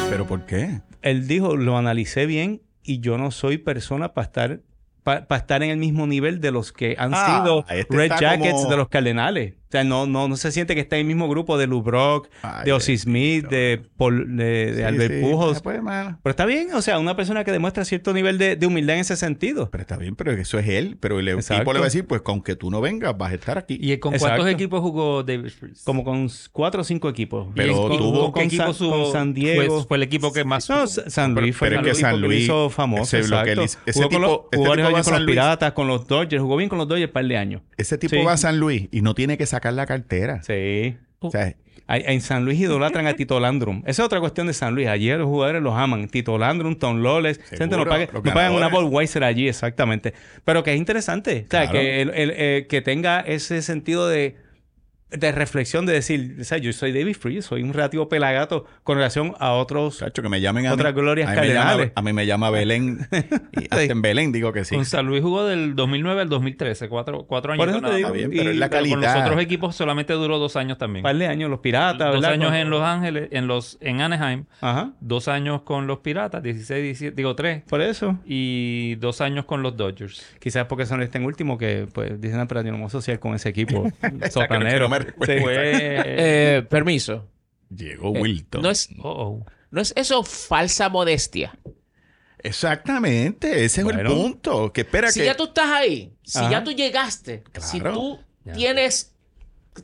[0.09, 0.81] ¿Pero por qué?
[1.01, 4.61] Él dijo, lo analicé bien y yo no soy persona para estar
[5.27, 8.51] para estar en el mismo nivel de los que han Ah, sido este Red Jackets
[8.53, 9.53] como- de los Cardenales.
[9.67, 11.81] O sea, no, no, no se siente que está en el mismo grupo de Lou
[11.81, 15.21] Brock, Ay, de Ozzy Smith, de, Paul- de, de Sí, Albert sí.
[15.21, 15.57] Pujols.
[15.57, 15.79] Ah, pues.
[16.23, 19.01] Pero está bien, o sea, una persona que demuestra cierto nivel de, de humildad en
[19.01, 19.69] ese sentido.
[19.69, 20.97] Pero está bien, pero eso es él.
[21.01, 21.55] Pero el Exacto.
[21.55, 23.77] equipo le va a decir, pues, con que tú no vengas, vas a estar aquí.
[23.81, 24.35] ¿Y con Exacto.
[24.37, 25.51] cuántos equipos jugó David?
[25.83, 27.47] Como con cuatro o cinco equipos.
[27.53, 29.79] Pero ¿Y con- tuvo- ¿con qué equipo San- su- con San Diego.
[29.79, 30.69] Fue, fue el equipo que más...
[30.69, 32.69] No, Sa- San Pero- Luis fue pero el es que San equipo que Luis- hizo
[32.69, 33.03] famoso.
[33.03, 33.63] ese es lo que hizo.
[33.85, 35.33] Ese jugó con los, jugó tipo va con San los Luis.
[35.35, 36.41] Piratas, con los Dodgers.
[36.41, 37.61] Jugó bien con los Dodgers un par de años.
[37.75, 38.23] Ese tipo Sí.
[38.23, 40.41] va a San Luis y no tiene que sacar la cartera.
[40.43, 40.97] Sí.
[41.19, 41.53] O sea,
[41.89, 43.79] En San Luis idolatran a Tito Landrum.
[43.85, 44.87] Esa es otra cuestión de San Luis.
[44.87, 46.07] Ayer los jugadores los aman.
[46.09, 47.39] Tito Landrum, Tom Loles.
[47.49, 48.67] Gente no, los no pagan una.
[48.67, 50.13] Budweiser allí, exactamente.
[50.43, 51.45] Pero que es interesante.
[51.47, 51.71] O sea, Claro.
[51.79, 54.35] que, el- el- eh, que tenga ese sentido de...
[55.09, 58.97] de reflexión de decir, o sea, yo soy David Free, soy un relativo pelagato con
[58.97, 60.99] relación a otros Chacho, que me llamen a Otras mí.
[61.01, 61.91] glorias a mí, me llama, cardenales.
[61.95, 63.07] a mí me llama Belén.
[63.53, 64.75] y hasta en Belén digo que sí.
[64.75, 67.61] Con San Luis jugó del 2009 al 2013, cuatro, cuatro años.
[67.61, 69.25] Por eso te nada digo, bien, pero y- es la Pero con los calidad.
[69.27, 71.03] otros equipos solamente duró dos años también.
[71.03, 72.31] par de años, los piratas, dos ¿verdad?
[72.33, 76.83] años en Los Ángeles, en los en Anaheim, Ajá, dos años con los Piratas, 16,
[76.83, 78.17] 17, digo tres, por eso.
[78.25, 80.35] y dos años con los Dodgers.
[80.39, 82.87] Quizás porque son este en último que, pues, dicen, pero yo no me voy a
[82.87, 83.89] asociar con ese equipo
[84.31, 84.96] sotanero.
[85.27, 87.27] Eh, permiso.
[87.69, 88.61] Llegó Eh, Wilton.
[88.61, 89.45] no, es, Oh, oh.
[89.71, 91.57] no es eso falsa modestia.
[92.39, 94.71] Exactamente, ese es el punto.
[94.71, 95.25] Que espera Si que.
[95.25, 96.49] ya tú estás ahí, si Ajá.
[96.51, 98.53] ya tú llegaste, si tú Ya.
[98.53, 99.13] tienes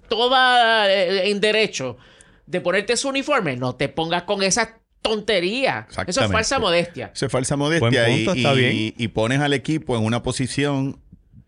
[0.07, 1.97] toda eh, en derecho
[2.45, 5.87] de ponerte su uniforme, no te pongas con esa tontería.
[6.07, 7.11] Eso es falsa modestia.
[7.13, 8.93] Eso es falsa modestia y- punto, está y, bien.
[8.97, 11.01] y pones al equipo en una posición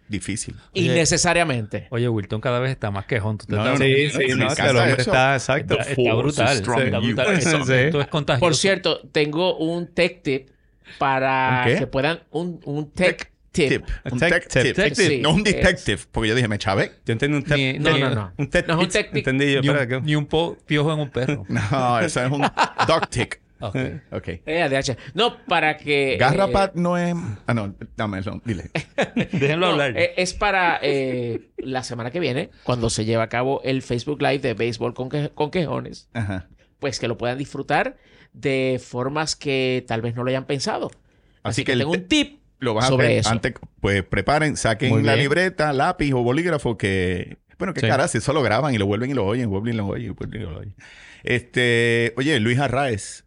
[0.07, 0.55] difícil.
[0.73, 0.85] Oye.
[0.85, 1.87] Innecesariamente.
[1.89, 3.37] Oye, Wilton cada vez está más quejón.
[3.37, 5.79] ¿Tú te No, estás- Sí, Me sí, no, el hombre está exacto.
[5.79, 6.57] Está, brutal.
[6.57, 7.33] Está brutal.
[7.37, 7.73] Eso- Sí.
[7.73, 8.39] Esto es contagioso.
[8.45, 10.49] Por cierto, tengo un tech tip
[10.97, 11.79] para ¿Un qué?
[11.79, 13.69] que puedan un, un tech tip.
[13.69, 13.83] Tip.
[14.11, 14.63] Un Tech tech tip.
[14.63, 14.75] tip.
[14.75, 15.21] Tech tip.
[15.21, 16.91] No un Sí, detective, porque yo dije, me chavé.
[17.05, 17.57] Yo entendí un tech.
[17.57, 18.33] Ni- No, no, no.
[18.37, 18.91] Un tech No es un tip.
[18.93, 19.17] tech tip.
[19.17, 19.61] Entendí yo.
[19.61, 21.45] Ni un, ni un po- piojo en un perro.
[21.49, 22.41] No, eso es un
[22.87, 23.39] dog tick.
[23.61, 23.75] Ok.
[24.11, 24.27] Ok.
[24.45, 24.95] Eh.
[25.13, 26.17] No, para que...
[26.19, 27.15] Garrapat no es.
[27.47, 28.69] Ah, no, dámelo, dile.
[29.31, 29.97] Déjenlo No, hablar.
[29.97, 34.21] eh, es para eh, la semana que viene, cuando se lleva a cabo el Facebook
[34.21, 36.47] Live de Béisbol con, que- con Quejones, Ajá.
[36.79, 37.97] pues que lo puedan disfrutar
[38.33, 40.87] de formas que tal vez no lo hayan pensado.
[40.87, 43.29] Así Así, que que, tengo te- un tip Lo vas a sobre hacer eso.
[43.29, 43.53] antes.
[43.79, 47.37] Pues preparen, saquen la libreta, lápiz o bolígrafo que.
[47.57, 47.87] Bueno, qué Sí.
[47.87, 50.41] caras, eso lo graban y lo vuelven y lo oyen, vuelven y lo oyen, vuelven
[50.41, 50.75] y lo oyen.
[51.23, 53.24] Este, oye, Luis Arraez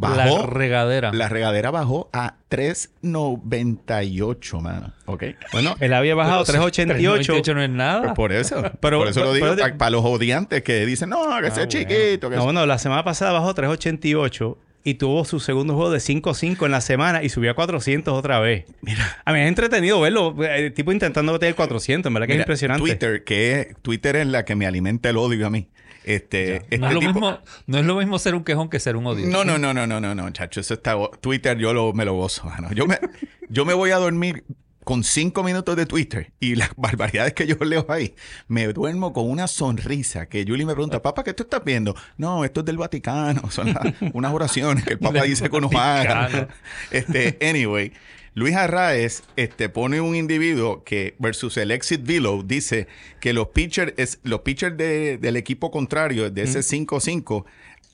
[0.00, 0.46] la bajó.
[0.46, 1.12] regadera.
[1.12, 4.92] La regadera bajó a 3.98, mano.
[5.06, 5.24] ¿Ok?
[5.52, 7.32] Bueno, él había bajado 388.
[7.32, 8.02] 398 no es nada.
[8.02, 8.62] Pues por eso.
[8.80, 9.46] Pero- por eso lo digo.
[9.56, 11.66] pero- Para los odiantes que dicen, no, que sea bueno.
[11.66, 12.30] chiquito.
[12.30, 12.44] Que No, sea-".
[12.44, 16.80] bueno, la semana pasada bajó 388 y tuvo su segundo juego de 5-5 en la
[16.80, 18.64] semana y subió a 400 otra vez.
[18.80, 19.18] Mira.
[19.24, 22.42] A mí es entretenido verlo, el tipo intentando bater el 400, en verdad que Mira,
[22.42, 22.82] es impresionante.
[22.82, 25.68] Twitter, que Twitter es la que me alimenta el odio a mí.
[26.14, 28.80] Este, este no, es lo tipo- mismo, no es lo mismo ser un quejón que
[28.80, 29.26] ser un odio.
[29.26, 30.60] No, no, no, no, no, no, no, chacho.
[30.60, 30.96] Eso está.
[31.20, 32.44] Twitter yo lo, me lo gozo.
[32.46, 32.72] mano.
[32.72, 32.98] Yo me,
[33.48, 34.44] yo me voy a dormir
[34.82, 38.14] con cinco minutos de Twitter y las barbaridades que yo leo ahí.
[38.48, 41.94] Me duermo con una sonrisa que Julie me pregunta, papá, ¿qué tú estás viendo?
[42.16, 43.50] No, esto es del Vaticano.
[43.50, 46.48] Son la- unas oraciones que el Papa dice que uno haga.
[46.90, 47.92] Este, anyway.
[48.34, 52.86] Luis Arraez este, pone un individuo que versus el exit below dice
[53.20, 57.44] que los pitchers, es, los pitchers de- del equipo contrario, de ese 5-5,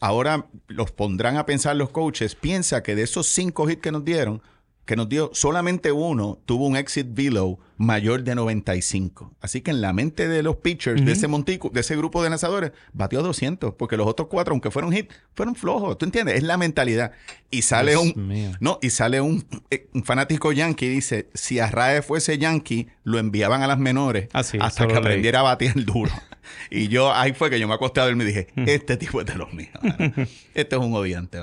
[0.01, 2.35] ahora los pondrán a pensar los coaches.
[2.35, 4.43] Piensa que de esos cinco hits que nos dieron,
[4.85, 9.35] que nos dio solamente uno, tuvo un exit below mayor de 95.
[9.41, 12.31] Así que en la mente de los pitchers de ese montico, de ese grupo de
[12.31, 15.99] lanzadores, batió a 200, porque los otros cuatro, aunque fueron hit, fueron flojos.
[15.99, 16.37] ¿Tú entiendes?
[16.37, 17.13] Es la mentalidad.
[17.51, 18.53] Y sale Dios un, mío.
[18.61, 23.19] no, y sale un, eh, un fanático yankee y dice, si Arrae fuese yankee, lo
[23.19, 26.11] enviaban a las menores Ah, hasta que aprendiera a batear duro.
[26.71, 29.27] y yo, ahí fue que yo me acosté a dormir y dije, este tipo es
[29.27, 29.71] de los míos.
[30.55, 31.39] Este es un odiante.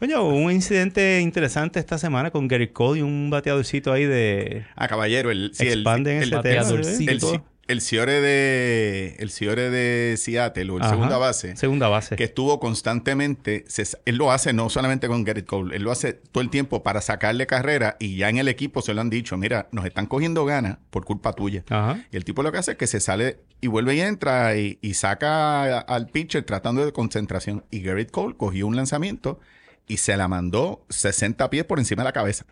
[0.00, 4.66] Oye, hubo un incidente interesante esta semana con Gary Cole y un bateadorcito ahí de...
[4.76, 6.68] Ah, caballero, el, sí, el, Expanden el, ese el, tema.
[6.68, 10.90] el, ci- el Ciore de el Ciore de Seattle o el Ajá.
[10.90, 12.16] segunda base Segunda base.
[12.16, 16.14] que estuvo constantemente, se- él lo hace no solamente con Garrett Cole, él lo hace
[16.14, 19.36] todo el tiempo para sacarle carrera y ya en el equipo se lo han dicho,
[19.36, 21.62] mira, nos están cogiendo ganas por culpa tuya.
[21.70, 22.04] Ajá.
[22.10, 24.78] Y el tipo lo que hace es que se sale y vuelve y entra y,
[24.82, 27.64] y saca al pitcher tratando de concentración.
[27.70, 29.38] Y Garrett Cole cogió un lanzamiento
[29.86, 32.46] y se la mandó 60 pies por encima de la cabeza.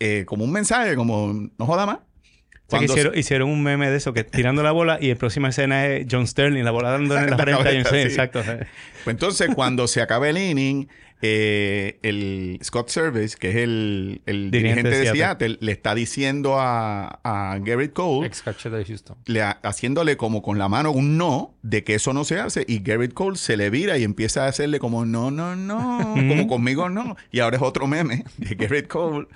[0.00, 1.98] Eh, como un mensaje, como no joda más.
[2.78, 5.48] Sea, que hicieron, hicieron un meme de eso, que tirando la bola y en próxima
[5.50, 8.06] escena es John Sterling, la bola dándole en la, La frente a John cabeza, Sterling.
[8.08, 8.12] sí.
[8.14, 8.42] Exacto.
[9.04, 10.88] Pues entonces, cuando se acaba el inning,
[11.24, 15.56] eh, el Scott Service, que es el, el dirigente, de Seattle.
[15.60, 19.16] le está diciendo a, a Garrett Cole, Ex catcher de Houston.
[19.26, 22.64] le ha- haciéndole como con la mano un no, de que eso no se hace,
[22.66, 26.48] y Garrett Cole se le vira y empieza a hacerle como no, no, no, como
[26.48, 27.16] conmigo no.
[27.30, 29.28] Y ahora es otro meme de Garrett Cole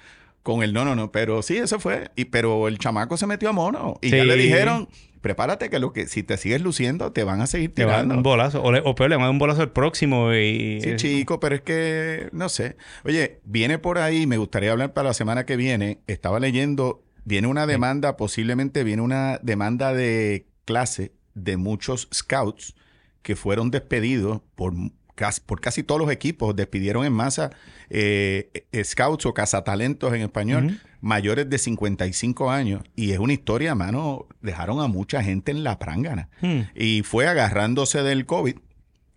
[0.47, 1.11] con el no, no, no.
[1.11, 2.13] Pero sí, eso fue.
[2.15, 3.99] Y, pero el chamaco se metió a mono.
[4.01, 4.89] Y ya le dijeron,
[5.21, 8.15] prepárate que lo que si te sigues luciendo, te van a seguir a dar tirando.
[8.15, 8.63] un bolazo.
[8.63, 10.81] O, le- o peor, le va a dar un bolazo al próximo y...
[10.81, 12.77] Sí, chico, pero es que no sé.
[13.05, 15.99] Oye, viene por ahí, me gustaría hablar para la semana que viene.
[16.07, 22.77] Estaba leyendo, viene una demanda, posiblemente viene una demanda de clase de muchos scouts
[23.23, 24.73] que fueron despedidos por
[25.17, 26.55] casi, por casi todos los equipos.
[26.55, 27.51] Despidieron en masa
[27.91, 30.81] eh, scouts o cazatalentos en español.
[31.01, 32.83] Mayores de 55 años.
[32.95, 36.29] Y es una historia, mano, dejaron a mucha gente en la prángana.
[36.41, 36.61] Hmm.
[36.75, 38.57] Y fue agarrándose del COVID.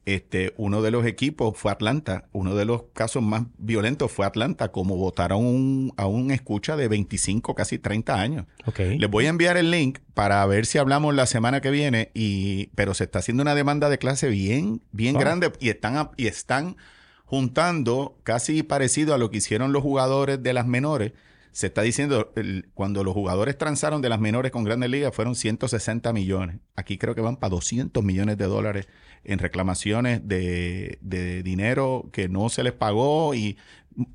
[0.05, 2.29] Este, uno de los equipos fue Atlanta.
[2.31, 6.87] Uno de los casos más violentos fue Atlanta, como votaron un- a un escucha de
[6.87, 8.45] 25, casi 30 años.
[8.65, 8.79] Ok.
[8.97, 12.09] Les voy a enviar el link para ver si hablamos la semana que viene.
[12.15, 16.25] Y, pero se está haciendo una demanda de clase bien, bien grande y están, y
[16.27, 16.75] están
[17.25, 21.11] juntando casi parecido a lo que hicieron los jugadores de las menores.
[21.51, 25.35] Se está diciendo, el- cuando los jugadores transaron de las menores con grandes ligas fueron
[25.35, 26.57] 160 millones.
[26.75, 28.87] Aquí creo que van para 200 millones de dólares
[29.23, 33.57] en reclamaciones de, de dinero que no se les pagó y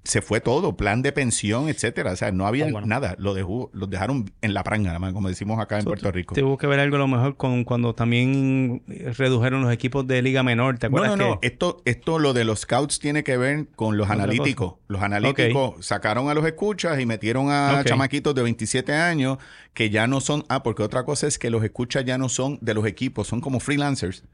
[0.03, 2.12] se fue todo, plan de pensión, etcétera.
[2.12, 2.87] O sea, no había Ah, bueno.
[2.87, 3.17] nada.
[3.19, 6.35] Lo dejó, los dejaron en la pranga, como decimos acá en So, Puerto Rico.
[6.35, 10.43] Tuvo que ver algo a lo mejor con cuando también redujeron los equipos de Liga
[10.43, 10.79] Menor.
[10.79, 11.40] ¿Te No, acuerdas no, no.
[11.40, 14.77] que Esto, esto, lo de los scouts tiene que ver con los analíticos.
[14.88, 19.37] Los analíticos sacaron a los escuchas y metieron a chamaquitos de 27 años
[19.75, 20.45] que ya no son.
[20.49, 23.43] Ah, porque otra cosa es que los escuchas ya no son de los equipos, son
[23.43, 24.25] como freelancers.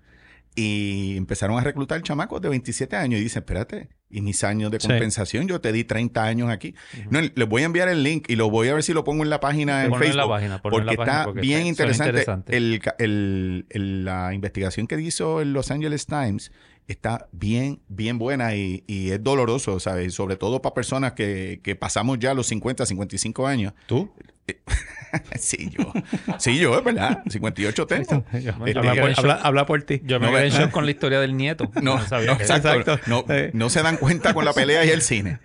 [0.61, 4.79] Y empezaron a reclutar chamacos de 27 años y dicen, espérate, ¿y mis años de
[4.81, 4.89] Sí.
[4.89, 5.49] compensación?
[5.49, 6.75] Yo te di 30 años aquí.
[7.11, 9.23] No, les voy a enviar el link y lo voy a ver si lo pongo
[9.23, 10.29] en la página en Ponlo en Facebook.
[10.31, 12.11] la página, ponlo en porque la página está porque bien interesante.
[12.11, 12.57] interesante.
[12.57, 16.53] El, ca- el- el- la investigación que hizo el Los Angeles Times
[16.89, 20.13] está bien, bien buena y, y es doloroso, ¿sabes?
[20.13, 23.73] Sobre todo para personas que, que pasamos ya los 50, 55 años.
[23.87, 24.11] tú?
[25.39, 25.93] sí, yo.
[26.39, 27.23] Sí, yo, es verdad.
[27.29, 28.25] 58 tengo.
[28.33, 30.01] Este, habla, por, habla- habla por ti.
[30.05, 30.65] Yo me No, quedé en ¿verdad?
[30.67, 31.71] shock con la historia del nieto.
[31.83, 32.69] No, sabía no, que- exacto.
[32.77, 33.01] Exacto.
[33.11, 33.51] No, Eh.
[33.53, 35.41] no se dan cuenta con la pelea y el cine.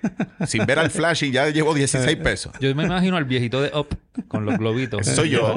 [0.46, 2.54] Sin ver al Flash y ya llevo 16 pesos.
[2.60, 3.88] Yo me imagino al viejito de Up
[4.28, 5.06] con los globitos.
[5.08, 5.56] Soy yo.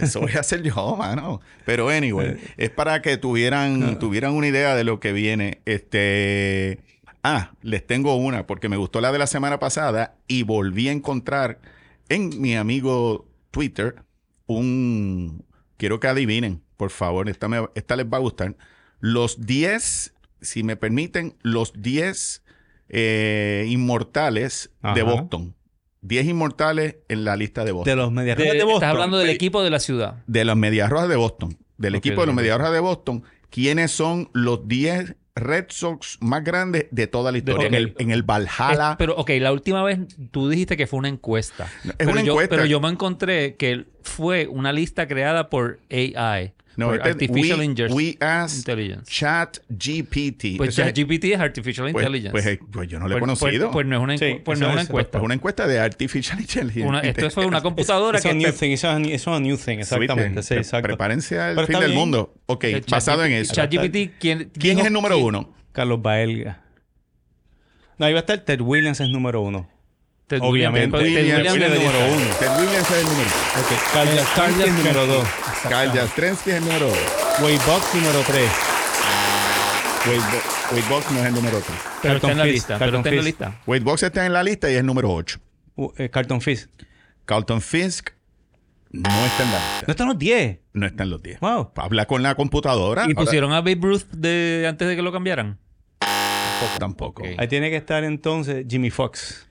[0.00, 1.40] Eso voy a hacer yo, mano.
[1.66, 5.60] Pero anyway, es para que tuvieran, tuvieran una idea de lo que viene.
[5.66, 6.80] Este.
[7.22, 10.92] Ah, les tengo una, porque me gustó la de la semana pasada y volví a
[10.92, 11.58] encontrar
[12.08, 13.96] en mi amigo Twitter
[14.46, 15.44] un.
[15.76, 18.56] Quiero que adivinen, por favor, esta, me- esta les va a gustar.
[19.00, 22.42] Los 10, si me permiten, los 10
[22.88, 25.02] eh, inmortales de.
[25.02, 25.54] Boston.
[26.02, 28.76] 10 inmortales en la lista de Boston De los Medias de- Rojas de Boston.
[28.82, 30.22] estás hablando del equipo de la ciudad.
[30.28, 32.36] de las Medias Rojas de Boston, del equipo de los ok.
[32.40, 37.38] Medias Rojas de Boston, ¿quiénes son los 10 Red Sox más grandes de toda la
[37.38, 37.66] historia?
[37.68, 38.90] En, el, en el Valhalla.
[38.92, 39.98] Es- pero, ok, la última vez
[40.30, 41.68] tú dijiste que fue una encuesta.
[41.84, 42.56] Es pero una yo, encuesta.
[42.56, 46.52] Pero yo me encontré que fue una lista creada por AI.
[46.76, 49.10] No, por Artificial we, we asked Intelligence.
[49.10, 50.56] Chat GPT.
[50.56, 52.30] Pues ChatGPT es Artificial pues, Intelligence.
[52.32, 53.70] pues, eh, pues yo no lo he Pues- conocido.
[53.70, 55.10] Pues, pues no es una, encu- Sí, pues eso no es una es- encuesta.
[55.12, 56.86] Pues una encuesta de Artificial Intelligence.
[56.88, 58.42] Una- esto fue una computadora Eso que...
[58.42, 60.42] es thing, eso es new- eso es new thing, exactamente.
[60.42, 60.86] Sí, exacto.
[60.88, 61.98] Prepárense al Pero fin del bien.
[61.98, 62.34] mundo.
[62.46, 63.54] Ok, basado en eso.
[63.54, 65.54] ChatGPT, ¿quién, ¿Quién es el número quién- uno?
[65.72, 66.62] Carlos Baelga.
[67.98, 69.68] No, ahí va a estar Ted Williams es número uno.
[70.26, 70.96] Ted Obviamente.
[70.96, 71.14] Williams.
[71.14, 72.36] Ted Williams, Williams Williams debería número uno.
[72.38, 73.62] Ted Williams es el número uno.
[73.62, 73.92] Ok.
[73.92, 75.28] Carl Yastrzemski es número dos.
[75.68, 76.98] Carl Yastrzemski es el número dos.
[77.42, 78.50] Wade Box número tres.
[80.06, 81.78] Wade, Bo- Wade Box no es el número tres.
[82.02, 82.78] Pero está en la lista.
[82.78, 83.60] Pero está en la lista.
[83.66, 85.38] Wade Box está en la lista y es el número 8.
[85.76, 86.70] Uh, eh, Carlton Fisk.
[87.24, 88.10] Carlton Fisk
[88.90, 89.84] no está en la lista.
[89.86, 90.58] No están los 10.
[90.74, 91.40] No está en los 10.
[91.40, 91.72] Wow.
[91.76, 93.02] Habla con la computadora.
[93.02, 95.58] Y Ahora, pusieron a Babe Ruth de, antes de que lo cambiaran.
[96.78, 97.22] tampoco.
[97.22, 97.28] Ok.
[97.38, 99.48] Ahí tiene que estar entonces Jimmy Fox.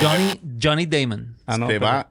[0.00, 1.36] Johnny, Johnny Damon.
[1.46, 1.66] Ah, no.
[1.68, 2.10] te pero- va,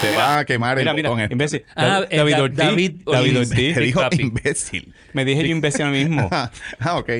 [0.00, 1.32] te Mira, va a quemar Mira, el mira, con esto.
[1.32, 1.64] imbécil.
[1.74, 2.56] Ah, Da- eh, David Da- Ortiz.
[2.58, 3.50] David David Ortiz.
[3.50, 3.74] Ortiz.
[3.74, 4.22] Te Big dijo Papi.
[4.22, 4.94] imbécil.
[5.12, 6.28] Me dije yo imbécil mismo.
[6.32, 6.50] ah,
[6.96, 7.10] ok.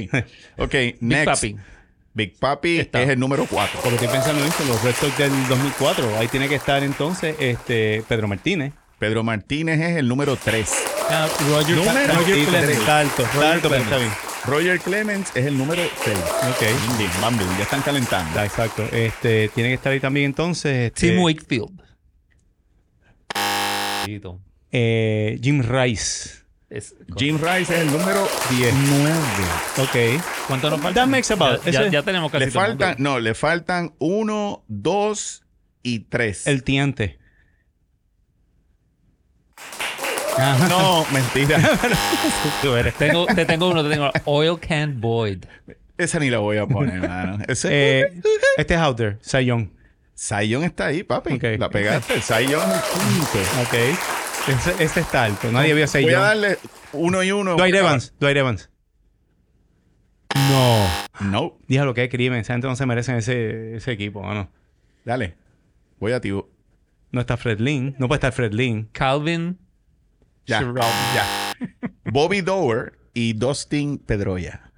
[0.59, 1.25] Ok, Big next.
[1.27, 1.57] Papi.
[2.17, 3.03] Big Papi Está.
[3.03, 3.81] es el número 4.
[3.83, 6.19] Porque estoy pensando en los Red Sox del 2004.
[6.19, 8.73] Ahí tiene que estar entonces este Pedro Martínez.
[9.01, 10.73] Pedro Martínez es el número 3.
[11.11, 12.45] Ah, Roger, Número Roger.
[12.47, 12.69] Clemens.
[12.71, 14.11] Está alto, está alto, pero está bien.
[14.47, 16.17] Roger Clemens es el número 6.
[16.51, 16.99] Ok.
[16.99, 17.11] Bien,
[17.59, 18.29] ya están calentando.
[18.29, 18.85] Está, exacto.
[18.93, 20.93] Este, tiene que estar ahí también entonces.
[20.93, 21.83] este, Tim Wakefield.
[24.73, 26.45] Eh, Jim Rice.
[26.71, 28.75] Es- Jim Rice es el número 10.
[28.75, 29.15] 9.
[29.79, 30.23] Ok.
[30.49, 31.01] ¿Cuánto nos falta?
[31.03, 34.65] That makes about- Ya, ya- ese- ya tenemos casi Le faltan, no, le faltan 1,
[34.69, 35.45] 2
[35.83, 36.47] y 3.
[36.49, 37.19] El tiante.
[40.69, 41.59] No, mentira.
[42.63, 42.95] Tú eres.
[42.95, 45.45] Tengo, te tengo uno, te tengo Oil Can Boyd.
[45.97, 47.39] Esa ni la voy a poner, mano.
[47.47, 47.69] Ese,
[48.01, 48.21] Eh,
[48.57, 49.19] este es out there.
[50.17, 51.39] Zion está ahí, papi.
[51.59, 52.21] La pegaste.
[52.21, 53.39] Zion es quinto.
[53.63, 53.75] Ok.
[54.49, 55.51] Ese, este está alto.
[55.51, 56.59] Nadie vio a Voy a darle
[56.93, 57.57] uno y uno.
[57.57, 58.15] Dwight Evans.
[58.21, 58.71] Dwight Evans.
[60.35, 60.87] No.
[61.21, 61.59] No.
[61.67, 62.41] Dígalo que es crimen.
[62.41, 64.51] Esa gente no se merecen ese, ese equipo, mano.
[65.05, 65.37] Dale.
[65.99, 66.31] Voy a ti.
[66.31, 67.95] No está Fred Lynn.
[67.99, 68.89] No puede estar Fred Lynn.
[68.93, 69.59] Calvin
[70.47, 70.61] Ya.
[70.61, 71.55] Ya.
[72.13, 74.73] Bobby Dower y Dustin Pedroya.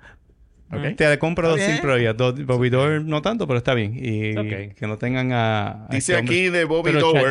[0.72, 0.96] Ok.
[0.96, 2.12] Te compro dos sin problema.
[2.12, 3.92] Dos- Bobby Doer no tanto, pero está bien.
[3.94, 4.35] Y
[4.74, 5.87] que no tengan a...
[5.87, 7.31] a Dice este aquí de Bobby Pero a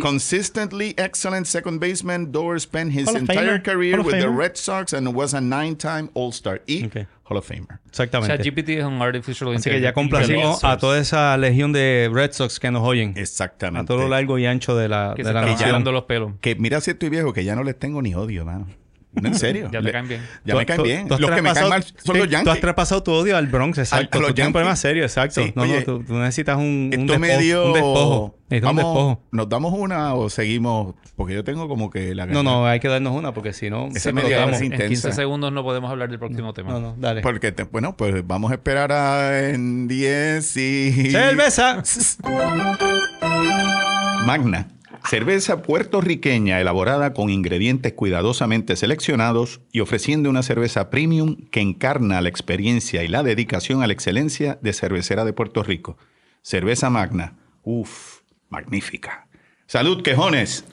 [0.00, 3.62] consistently excellent second baseman, Doer spent his entire Famer.
[3.62, 4.28] career with the.
[4.28, 6.88] Red Sox and was a nine-time All-Star y.
[7.28, 7.80] Hall of Famer.
[7.88, 8.36] Exactamente.
[8.36, 12.60] ChatGPT es un artificial Así que ya complacimos a toda esa legión de Red Sox
[12.60, 13.14] que nos oyen.
[13.16, 13.82] Exactamente.
[13.82, 16.32] A todo lo largo y ancho de la, que de se la están los pelos.
[16.40, 18.68] Que mira si estoy viejo, que ya no les tengo ni odio, mano.
[19.12, 19.70] No, en serio.
[19.72, 20.20] Ya te caen bien.
[20.44, 21.08] Ya Tú- me caen tú- bien.
[21.08, 22.60] Los que me caen mal son sí, los Tú has Yankees.
[22.60, 24.18] traspasado tu odio al Bronx, exacto.
[24.18, 24.80] a los Tú tienes un problema Yankees.
[24.82, 25.42] serio, exacto.
[25.42, 27.18] Sí, no, oye, no, tú, tú necesitas un, un Esto despojo.
[27.18, 27.66] medio...
[27.68, 28.38] Un despojo.
[28.50, 29.22] Necesitas un Vamos, despojo.
[29.32, 30.94] ¿Nos damos una o seguimos?
[31.16, 33.86] Porque yo tengo como que la No, no, hay que darnos una porque si no...
[33.86, 34.56] Esa se media explotamos.
[34.56, 34.88] hora En intensa.
[34.88, 36.72] 15 segundos no podemos hablar del próximo tema.
[36.72, 37.22] No, no, dale.
[37.22, 41.10] Porque, te- bueno, pues vamos a esperar a, en 10 y...
[41.10, 41.82] ¡Cerveza!
[44.26, 44.68] Magna.
[45.08, 52.28] Cerveza puertorriqueña elaborada con ingredientes cuidadosamente seleccionados y ofreciendo una cerveza premium que encarna la
[52.28, 55.96] experiencia y la dedicación a la excelencia de cervecera de Puerto Rico.
[56.42, 57.34] Cerveza Magna.
[57.62, 59.28] Uf, magnífica.
[59.66, 60.64] Salud, quejones.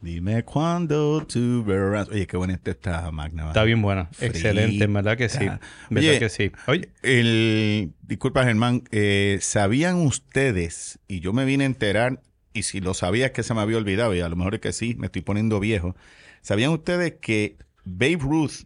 [0.00, 2.08] Dime cuándo tú verás.
[2.08, 3.48] Oye, qué buena esta está Magna.
[3.48, 4.06] Está bien buena.
[4.06, 4.26] Frita.
[4.26, 5.44] Excelente, en verdad que sí.
[5.44, 5.58] En
[5.90, 6.52] verdad Oye, que sí.
[6.66, 10.98] Oye, El, disculpa Germán, eh, ¿sabían ustedes?
[11.06, 13.76] Y yo me vine a enterar, y si lo sabía es que se me había
[13.76, 15.94] olvidado, y a lo mejor es que sí, me estoy poniendo viejo.
[16.42, 18.64] ¿Sabían ustedes que Babe Ruth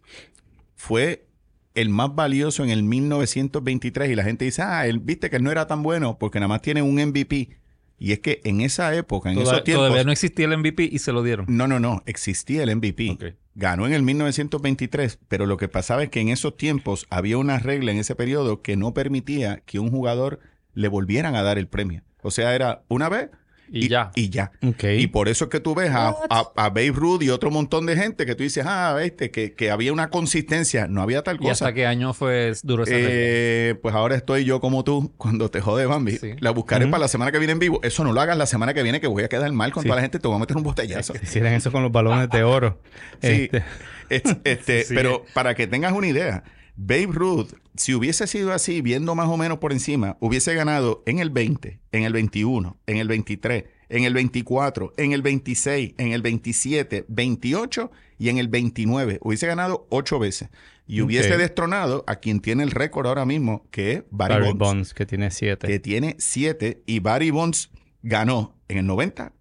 [0.75, 1.25] fue
[1.73, 4.09] el más valioso en el 1923?
[4.11, 6.47] Y la gente dice, ah, él viste que él no era tan bueno porque nada
[6.47, 7.49] más tiene un MVP.
[7.97, 9.85] Y es que en esa época, en Toda- esos tiempos...
[9.85, 11.45] todavía no existía el MVP y se lo dieron.
[11.47, 12.03] No, no, no.
[12.05, 13.17] Existía el MVP.
[13.55, 17.57] Ganó en el 1923, pero lo que pasaba es que en esos tiempos había una
[17.57, 20.39] regla en ese periodo que no permitía que un jugador
[20.73, 22.01] le volvieran a dar el premio.
[22.21, 23.29] O sea, era una vez
[23.71, 24.11] Y ya.
[24.15, 24.51] Y ya.
[24.61, 27.85] Y por eso es que tú ves a, a, a Babe Ruth y otro montón
[27.85, 30.87] de gente que tú dices, ah, este, que, que había una consistencia.
[30.87, 31.51] No había tal ¿Y cosa.
[31.51, 33.09] hasta qué año fue duró esa regla?
[33.11, 36.17] Eh, pues ahora estoy yo como tú cuando te jode Bambi.
[36.17, 36.33] Sí.
[36.39, 37.79] La buscaré para la semana que viene en vivo.
[37.83, 39.87] Eso no lo hagas la semana que viene que voy a quedar mal con Sí.
[39.89, 40.19] toda la gente.
[40.19, 41.13] Te voy a meter un botellazo.
[41.23, 42.79] Hicieran eso con los balones de oro.
[43.21, 43.49] Sí.
[43.51, 43.63] Este,
[44.09, 44.93] Es- este, Sí.
[44.93, 46.43] Pero para que tengas una idea,
[46.77, 51.19] Babe Ruth, si hubiese sido así, viendo más o menos por encima, hubiese ganado en
[51.19, 56.11] el 20, en el 21, en el 23, en el 24, en el 26, en
[56.11, 59.19] el 27, 28 y en el 29.
[59.21, 60.49] Hubiese ganado ocho veces.
[60.87, 64.59] Y hubiese destronado a quien tiene el récord ahora mismo, que es Barry, Barry Bonds,
[64.59, 65.67] Bonds, que tiene siete.
[65.67, 66.83] que tiene siete.
[66.85, 67.71] Y Barry Bonds
[68.03, 69.33] ganó en el 90,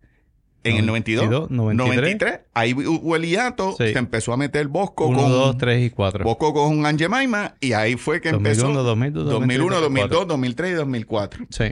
[0.64, 2.40] en el 92, 92, 93.
[2.55, 3.92] Ahí hubo el hiato, Sí.
[3.92, 6.24] se empezó a meter Bosco Uno, con dos, tres y cuatro.
[6.24, 10.70] Bosco con un Angemaima y ahí fue que empezó 2001, 2002, 2001, 2003, 2002, 2003
[10.70, 11.46] y 2004.
[11.50, 11.64] Sí.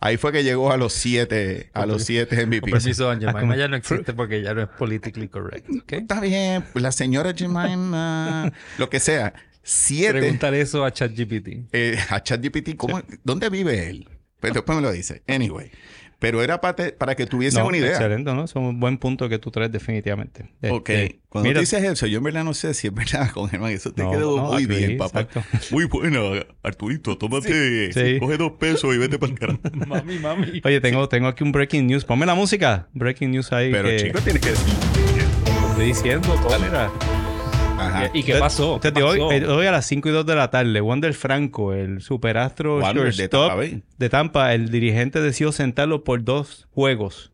[0.00, 2.70] Ahí fue que llegó a los siete, a los siete MVP.
[2.70, 3.30] Permiso, Ángel.
[3.30, 5.68] Ah, como- ya no existe porque ya no es politically correct.
[5.68, 5.92] ¿ok?
[5.92, 9.34] Está bien, la señora Jemima, lo que sea.
[9.62, 10.12] Siete.
[10.20, 11.66] Pregúntale eso a ChatGPT.
[11.72, 14.08] eh, a ChatGPT, ¿cómo, ¿dónde vive él?
[14.40, 15.22] Pues después me lo dice.
[15.26, 15.70] Anyway.
[16.20, 17.90] Pero era para, te- para que tuviesen No, una idea.
[17.92, 18.44] Excelente, ¿no?
[18.44, 20.46] Es un buen punto que tú traes definitivamente.
[20.68, 20.88] Ok.
[20.90, 23.48] Este, Cuando mira, tú dices eso, yo en verdad no sé si es verdad con
[23.48, 23.70] Germán.
[23.70, 25.20] Eso te No, quedó no, muy aquí, bien, papá.
[25.20, 25.44] exacto.
[25.70, 26.32] Muy bueno,
[26.64, 27.16] Arturito.
[27.18, 27.92] Tómate.
[27.92, 28.18] Sí.
[28.18, 29.60] Coge dos pesos y vete para el carajo.
[29.86, 30.60] mami, mami.
[30.64, 32.04] Oye, tengo, tengo aquí un breaking news.
[32.04, 32.88] Ponme la música.
[32.94, 33.70] Breaking news ahí.
[33.70, 34.74] Pero que chicos, tienes que decir.
[35.70, 36.90] estoy diciendo todo, mira.
[37.78, 38.10] Ajá.
[38.12, 38.74] ¿Y qué pasó?
[38.76, 39.32] Usted, ¿Qué hoy, pasó?
[39.32, 43.14] eh, hoy a las 5 y 2 de la tarde, Wander Franco, el superastro Wander
[43.14, 43.56] de Tampa
[43.98, 47.32] de Tampa, el dirigente decidió sentarlo por dos juegos.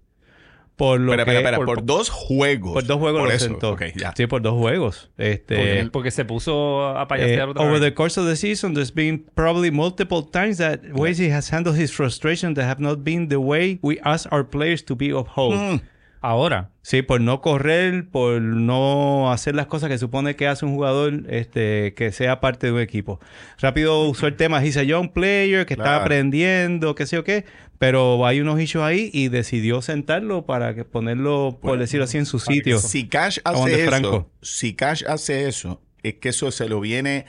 [0.76, 1.66] Por lo Espera, que, espera, espera.
[1.66, 2.72] Por, dos juegos.
[2.72, 3.44] por dos juegos Por lo eso.
[3.46, 3.70] sentó.
[3.74, 4.12] Ok, ya.
[4.16, 5.08] Sí, por dos juegos.
[5.18, 7.82] Este, Porque, porque se puso a eh, payasear otra over vez.
[7.90, 11.78] the course of the season, there's been probably multiple times that ways he has handled
[11.78, 15.28] his frustration that have not been the way we ask our players to be of
[15.36, 15.52] whole.
[15.56, 15.80] Mm.
[16.26, 16.70] Ahora.
[16.80, 21.24] Sí, por no correr, por no hacer las cosas que supone que hace un jugador
[21.28, 23.20] este, que sea parte de un equipo.
[23.60, 27.44] Rápido usó el tema, a young player, que está aprendiendo, qué sé yo qué,
[27.78, 32.16] pero hay unos issues ahí y decidió sentarlo para que ponerlo, por Bueno, decirlo así,
[32.16, 32.78] en su sitio.
[32.78, 34.30] Si Cash hace eso, Franco.
[34.40, 37.26] si Cash hace eso, es que eso se lo viene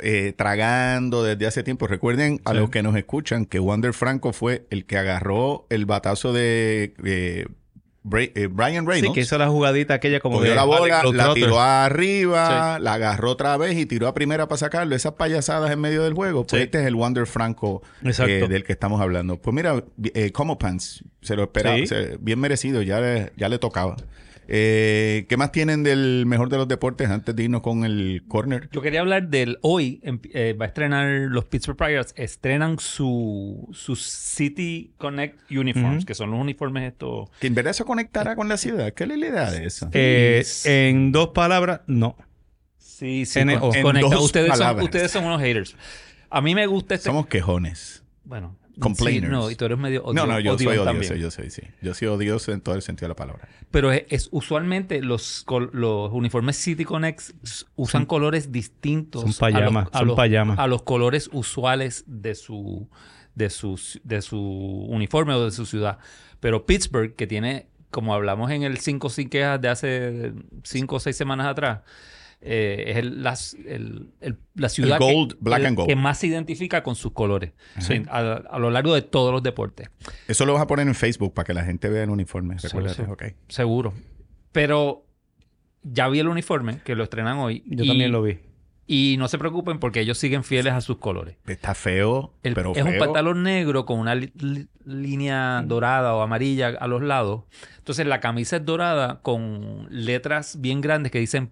[0.00, 1.86] eh, tragando desde hace tiempo.
[1.86, 2.58] Recuerden a Sí.
[2.58, 7.46] los que nos escuchan que Wander Franco fue el que agarró el batazo de eh,
[8.12, 9.14] eh, Brian Sí, Reynolds.
[9.14, 12.94] que hizo la jugadita aquella como Cogió de la bola, Alex la tiró arriba, la
[12.94, 14.94] agarró otra vez y tiró a primera para sacarlo.
[14.94, 16.44] Esas payasadas en medio del juego.
[16.46, 16.64] Pues Sí.
[16.64, 19.36] este es el Wander Franco eh, del que estamos hablando.
[19.38, 19.82] Pues mira,
[20.14, 21.86] eh, Como Pants, se lo esperaba, Sí.
[21.86, 23.96] se- bien merecido, ya le, ya le tocaba.
[24.48, 28.68] Eh, ¿Qué más tienen del mejor de los deportes antes de irnos con el corner?
[28.72, 30.00] Yo quería hablar del hoy.
[30.32, 32.14] eh, va a estrenar los Pittsburgh Pirates.
[32.16, 37.30] Estrenan su, su City Connect Uniforms, que son los uniformes estos.
[37.40, 38.92] Que en verdad se conectará con la ciudad.
[38.92, 39.88] ¿Qué es la idea de eso?
[39.92, 42.16] Eh, en dos palabras, no.
[42.78, 43.40] Sí, sí.
[43.40, 45.76] En conecta- dos Ustedes son, ustedes son unos haters.
[46.30, 47.06] A mí me gusta este...
[47.08, 48.02] Somos quejones.
[48.24, 48.56] Bueno.
[48.78, 49.26] Complainers.
[49.26, 51.14] sí, no, y tú eres medio odio- no, no, yo soy odioso, también.
[51.16, 51.62] yo soy, sí.
[51.82, 53.48] Yo soy odioso en todo el sentido de la palabra.
[53.70, 57.20] Pero es, es- usualmente los, los uniformes City Connect
[57.76, 60.58] usan colores distintos son payamas, a los, a son los- payamas.
[60.58, 62.88] a los colores usuales de su,
[63.34, 65.98] de, su, de su uniforme o de su ciudad.
[66.40, 71.00] Pero Pittsburgh, que tiene, como hablamos en el 5 sin quejas de hace 5 o
[71.00, 71.80] 6 semanas atrás,
[72.46, 75.88] eh, es el, las- el- el- la ciudad que- gold, black el- and gold.
[75.88, 77.52] que más se identifica con sus colores
[78.10, 79.88] a, a lo largo de todos los deportes.
[80.28, 82.58] Eso lo vas a poner en Facebook para que la gente vea el uniforme.
[82.58, 83.10] Sí, Recuérdate, sí.
[83.10, 83.22] ok.
[83.48, 83.94] Seguro.
[84.52, 85.06] Pero
[85.82, 87.62] ya vi el uniforme, que lo estrenan hoy.
[87.66, 88.38] Yo y- también lo vi.
[88.86, 91.36] Y no se preocupen porque ellos siguen fieles a sus colores.
[91.46, 96.20] Está feo, El- pero es un pantalón negro con una li- li- línea dorada o
[96.20, 97.44] amarilla a los lados.
[97.78, 101.46] Entonces la camisa es dorada con letras bien grandes que dicen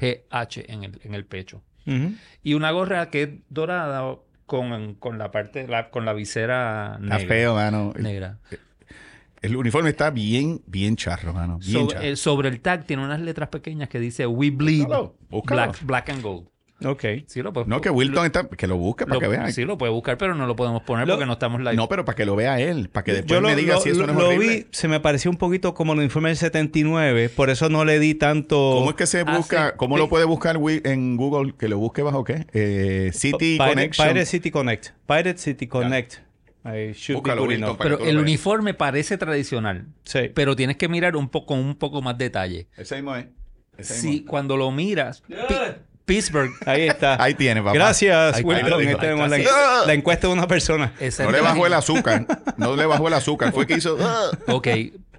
[0.00, 1.62] PGH en el, en el pecho.
[1.86, 2.14] Ujú.
[2.42, 7.18] Y una gorra que es dorada con, con la parte, la- con la visera Está
[7.18, 7.28] negra.
[7.28, 7.92] feo, mano.
[7.96, 8.38] El, negra.
[9.42, 11.58] el uniforme está bien, bien charro, mano.
[11.58, 12.06] Bien Sobre, charro.
[12.06, 15.62] el, sobre el tag tiene unas letras pequeñas que dice We Bleed Búscalo, búscalo.
[15.72, 16.48] Black, black and Gold.
[16.84, 17.04] Ok.
[17.26, 18.48] Sí, lo puedes No, que Wilton está...
[18.48, 19.50] Que lo busque para lo- que vea.
[19.52, 21.76] Sí, lo puede buscar, pero no lo podemos poner Lo- porque no estamos live.
[21.76, 22.88] No, pero para que lo vea él.
[22.88, 24.48] Para que después Yo lo, me diga lo- si eso no es lo horrible.
[24.48, 27.98] vi, se me pareció un poquito como el uniforme del 79, por eso no le
[27.98, 28.56] di tanto...
[28.78, 29.68] ¿Cómo es que se Ah, busca?
[29.68, 29.74] sí.
[29.76, 30.02] ¿Cómo Sí.
[30.02, 31.54] lo puede buscar en Google?
[31.58, 32.46] Que lo busque bajo qué?
[32.52, 34.08] Eh, City Pirate, Connection.
[34.08, 34.86] Pirate City Connect.
[35.06, 36.14] Pirate City Connect.
[36.62, 40.30] Should Búscalo, Wilton, pero el lo uniforme parece tradicional, Sí.
[40.34, 42.68] pero tienes que mirar un poco con un poco más detalle.
[42.76, 43.26] Ese mismo es.
[43.78, 45.34] Ese Si mismo cuando lo miras, Pi-
[46.10, 47.14] Pittsburgh Ahí está.
[47.14, 47.20] es.
[47.20, 47.74] Ahí tiene, papá.
[47.74, 48.80] Gracias, Ahí- Wilton.
[48.80, 50.92] Ahí tenemos la, encuesta de una persona.
[50.98, 52.26] ese No le bajó el azúcar.
[52.56, 53.52] No le bajó el azúcar.
[53.52, 53.96] Fue que hizo...
[54.02, 54.30] ¡ah!
[54.48, 54.66] Ok,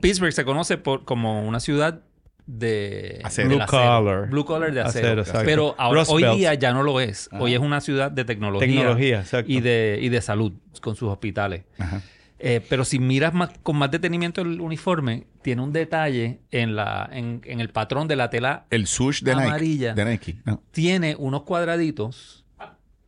[0.01, 2.01] Pittsburgh se conoce por, como una ciudad
[2.45, 3.47] de Acero.
[3.49, 4.29] Blue collar.
[4.29, 5.23] Blue collar de acero.
[5.45, 7.29] Pero ahora, hoy día ya no lo es.
[7.39, 9.49] Hoy es una ciudad de tecnología, Tecnología, exacto.
[9.49, 11.63] y de y de salud con sus hospitales.
[11.79, 12.01] Ajá.
[12.43, 17.07] Eh, pero si miras más, con más detenimiento el uniforme, tiene un detalle en, la,
[17.11, 18.65] en, en el patrón de la tela.
[18.71, 19.93] El sush de Amarilla.
[19.93, 20.03] Nike.
[20.03, 20.41] De Nike.
[20.43, 20.61] No.
[20.71, 22.43] Tiene unos cuadraditos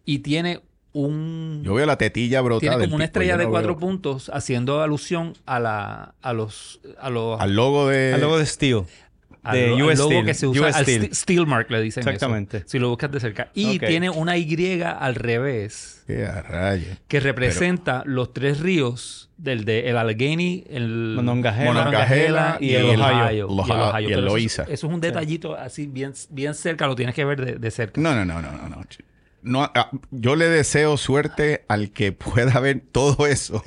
[0.05, 0.61] y tiene
[0.91, 1.63] un...
[1.65, 2.59] Yo veo la tetilla brotada.
[2.59, 6.33] tiene del como una estrella de no cuatro veo- puntos haciendo alusión a la a
[6.33, 8.13] los a los Al logo de...
[8.13, 8.83] Al logo de Steel.
[9.43, 10.25] Al de al US logo Steel.
[10.25, 11.01] que se usa US al Steel.
[11.03, 12.63] st- Steel Mark le dicen eso, Exactamente.
[12.65, 13.85] si lo buscas de cerca y Ok.
[13.87, 16.97] tiene una Y al revés Qué a rayos.
[17.07, 22.89] que representa los tres ríos del de el Allegheny, el Monongahela, Monongahela y el Ohio.
[22.89, 24.09] y el Ohio- Ohio.
[24.09, 24.61] y el Pero eso-.
[24.63, 27.99] Eso, es un detallito así bien, bien cerca, lo tienes que ver de, de cerca.
[27.99, 28.69] No, no, no, no, no.
[28.69, 28.81] no.
[29.45, 33.61] No, ah, yo le deseo suerte al que pueda ver todo eso.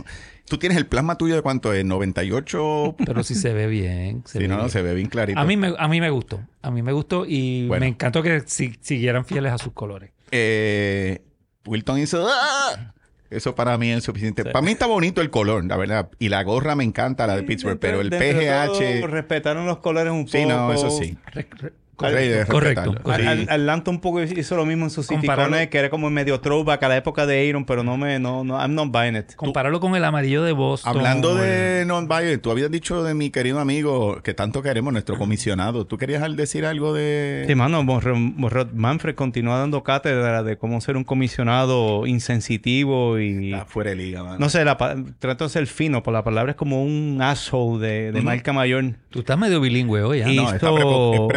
[0.48, 2.94] Tú tienes el plasma tuyo de cuánto es, 98.
[3.04, 4.22] Pero sí se ve bien.
[4.26, 4.70] se Sí, ve no, no, bien.
[4.70, 5.38] se ve bien clarito.
[5.40, 6.40] A mí, me, a mí me gustó.
[6.62, 7.80] A mí me gustó y Bueno.
[7.80, 10.10] me encantó que si- siguieran fieles a sus colores.
[10.30, 11.22] Eh,
[11.66, 12.26] Wilton hizo.
[12.28, 12.92] ¡ah!
[13.28, 14.44] Eso para mí es suficiente.
[14.44, 16.08] Para mí está bonito el color, la verdad.
[16.20, 19.06] Y la gorra me encanta, la de Pittsburgh, pero el todo, PGH.
[19.08, 20.38] respetaron los colores un poco.
[20.38, 21.18] Sí, no, eso sí.
[21.32, 22.52] Re- re- Correcto.
[22.52, 22.94] correcto.
[23.10, 26.40] Al- Atlanta un poco hizo lo mismo en su City Compararlo- que era como medio
[26.40, 29.34] throwback a la época de Aaron, pero no me, no, no, I'm not buying it.
[29.34, 30.94] Compararlo con el amarillo de Boston.
[30.96, 35.86] Hablando de non-violent, tú habías dicho de mi querido amigo que tanto queremos, nuestro comisionado.
[35.86, 37.44] ¿Tú querías decir algo de...?
[37.46, 43.52] Sí, mano, Ro- Rod Manfred continúa dando cátedra de cómo ser un comisionado insensitivo y...
[43.52, 44.38] Está fuera de liga, mano.
[44.38, 47.86] No sé, la pa- trato de ser fino, por la palabra es como un asshole
[47.86, 48.26] de, de Ujú.
[48.26, 48.84] marca mayor.
[49.10, 50.30] Tú estás medio bilingüe hoy, ¿ah?
[50.30, 51.28] Y- No, está hizo-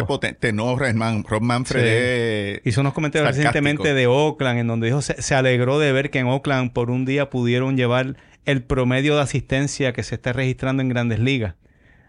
[0.52, 2.60] No, Redman, Rob Manfred Sí.
[2.68, 3.48] Hizo unos comentarios Sarcástico.
[3.52, 6.90] recientemente de Oakland, en donde dijo se, se alegró de ver que en Oakland por
[6.90, 11.54] un día pudieron llevar el promedio de asistencia que se está registrando en grandes ligas.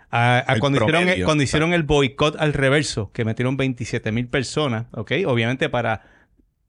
[0.10, 1.26] A- a El cuando, hicieron, el- promedio.
[1.26, 5.12] cuando hicieron el boicot al reverso, que metieron 27 mil personas, ¿ok?
[5.26, 6.02] Obviamente para...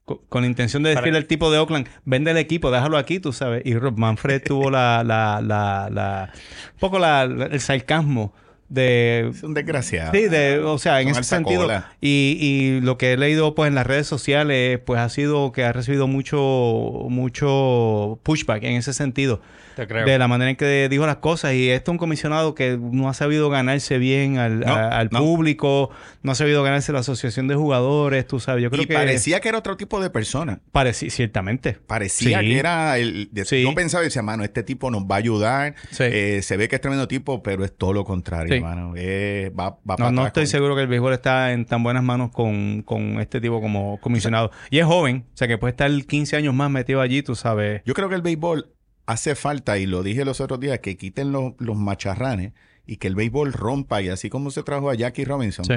[0.04, 2.98] co- Con la intención de decirle Para- al tipo de Oakland, vende el equipo, déjalo
[2.98, 3.62] aquí, tú sabes.
[3.64, 6.30] Y Rob Manfred tuvo la, la, la, la,
[6.74, 8.32] un poco la- el sarcasmo
[8.72, 10.12] de es un desgraciado.
[10.12, 11.68] Sí, de, o sea, en Son ese sentido.
[12.00, 15.64] Y, y lo que he leído pues en las redes sociales, pues ha sido que
[15.64, 19.40] ha recibido mucho, mucho pushback en ese sentido.
[19.76, 20.04] Te creo.
[20.06, 21.54] De la manera en que dijo las cosas.
[21.54, 25.08] Y esto es un comisionado que no ha sabido ganarse bien al, No, a- al
[25.10, 25.20] no.
[25.20, 25.90] público,
[26.22, 28.62] no ha sabido ganarse la asociación de jugadores, tú sabes.
[28.62, 30.60] Yo creo y que parecía que era otro tipo de persona.
[30.72, 31.78] Pareci- ciertamente.
[31.86, 32.46] Parecía Sí.
[32.46, 33.28] que era el...
[33.32, 33.62] de- Sí.
[33.62, 35.74] Yo pensaba y decía, mano, este tipo nos va a ayudar.
[35.90, 36.04] Sí.
[36.04, 38.94] Eh, se ve que es tremendo tipo, pero es todo lo contrario, hermano.
[38.96, 42.02] Eh, va, va No, no estoy con- seguro que el béisbol está en tan buenas
[42.02, 44.50] manos con, con este tipo como comisionado.
[44.70, 47.82] Y es joven, o sea que puede estar 15 años más metido allí, tú sabes.
[47.84, 48.68] Yo creo que el béisbol
[49.12, 52.52] hace falta, y lo dije los otros días, que quiten los, los macharranes
[52.86, 55.74] y que el béisbol rompa, y así como se trajo a Jackie Robinson, Sí.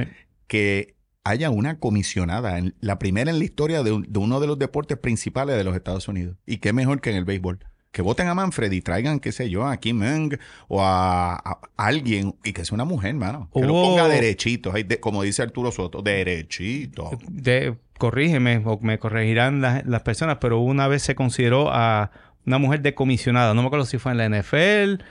[0.47, 4.47] que haya una comisionada, en- la primera en la historia de, un- de uno de
[4.47, 6.38] los deportes principales de los Estados Unidos.
[6.45, 7.59] Y qué mejor que en el béisbol.
[7.91, 11.59] Que voten a Manfred y traigan, qué sé yo, a Kim Meng o a, a
[11.77, 13.49] alguien y que sea una mujer, mano.
[13.53, 17.11] Que lo ponga derechito, como dice Arturo Soto, derechito.
[17.29, 22.11] de, corrígeme o me corregirán las, las personas, pero una vez se consideró a
[22.45, 25.03] una mujer decomisionada, no me acuerdo si fue en la NFL,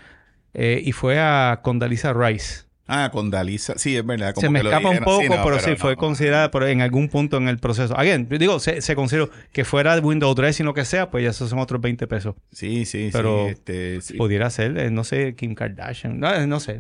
[0.55, 2.65] eh, y fue a Condoleezza Rice.
[2.87, 3.79] Ah, con Dalisa.
[3.79, 4.35] Sí, es verdad.
[4.35, 5.77] como se me que lo escapa un poco, no, pero, sí no.
[5.77, 7.97] fue considerada por, en algún punto en el proceso.
[7.97, 11.11] Again, yo digo, se, se consideró que fuera de Windows 3 y lo que sea,
[11.11, 12.35] pues ya esos son otros 20 pesos.
[12.53, 13.53] Sí, sí, Pero sí.
[13.53, 14.15] Este, sí.
[14.19, 16.79] Pudiera ser, eh, no sé, Kim Kardashian, no, no sé,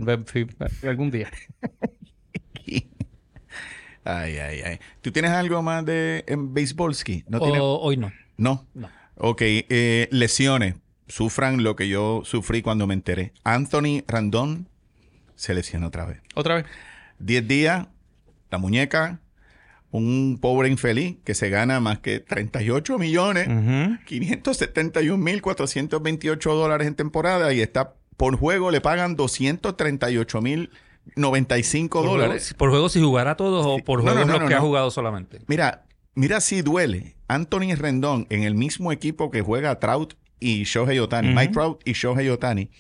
[0.86, 1.30] algún día.
[4.06, 4.78] Ay, ay, ay.
[5.00, 7.24] ¿Tú tienes algo más de en Baseballski?
[7.26, 8.12] ¿No hoy no.
[8.36, 8.66] No.
[8.74, 8.90] No.
[9.16, 10.76] Ok, eh, lesiones.
[11.06, 13.32] Sufran lo que yo sufrí cuando me enteré.
[13.44, 14.68] Anthony Randón
[15.34, 16.20] se lesionó otra vez.
[16.34, 16.64] Otra vez.
[17.18, 17.86] 10 días,
[18.50, 19.20] la muñeca,
[19.90, 23.98] un pobre infeliz que se gana más que 38 millones, Ujú.
[24.06, 30.70] 571 mil 428 dólares en temporada y está por juego le pagan 238 mil
[31.16, 32.44] 95 Por dólares.
[32.48, 34.60] juego, por juego si jugara todos o por No, juegos no, no, los que ha
[34.60, 35.40] jugado solamente.
[35.46, 35.84] Mira,
[36.14, 37.16] mira si duele.
[37.28, 41.34] Anthony Rendón en el mismo equipo que juega Trout y Shohei Otani.
[41.34, 42.70] Mike Trout y Shohei Otani.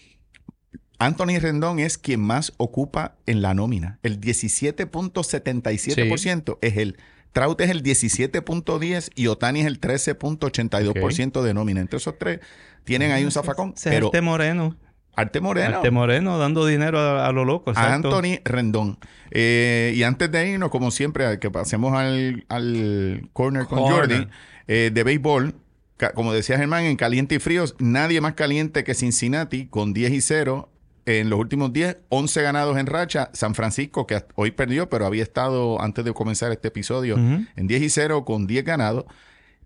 [0.98, 4.00] Anthony Rendón es quien más ocupa en la nómina.
[4.02, 6.96] El 17.77% es él.
[7.32, 11.80] Trout es el 17.10 y Otani es el 13.82% de nómina.
[11.80, 12.38] Entre esos tres
[12.84, 13.74] tienen ahí un zafacón.
[13.82, 14.76] Pero Arte Moreno.
[15.16, 15.76] Arte Moreno.
[15.76, 17.72] Arte Moreno dando dinero a, a lo loco.
[17.74, 17.94] A.
[17.94, 18.98] Anthony Rendón.
[19.30, 23.98] Eh, y antes de irnos, como siempre, que pasemos al, al corner con Corner.
[23.98, 24.28] Jordi,
[24.66, 25.54] eh, de béisbol,
[26.14, 30.20] como decía Germán, en caliente y fríos, nadie más caliente que Cincinnati, con 10 y
[30.20, 30.68] 0
[31.06, 33.30] en los últimos 10, 11 ganados en racha.
[33.32, 37.82] San Francisco, que hoy perdió, pero había estado antes de comenzar este episodio en 10
[37.82, 39.04] y 0 con 10 ganados.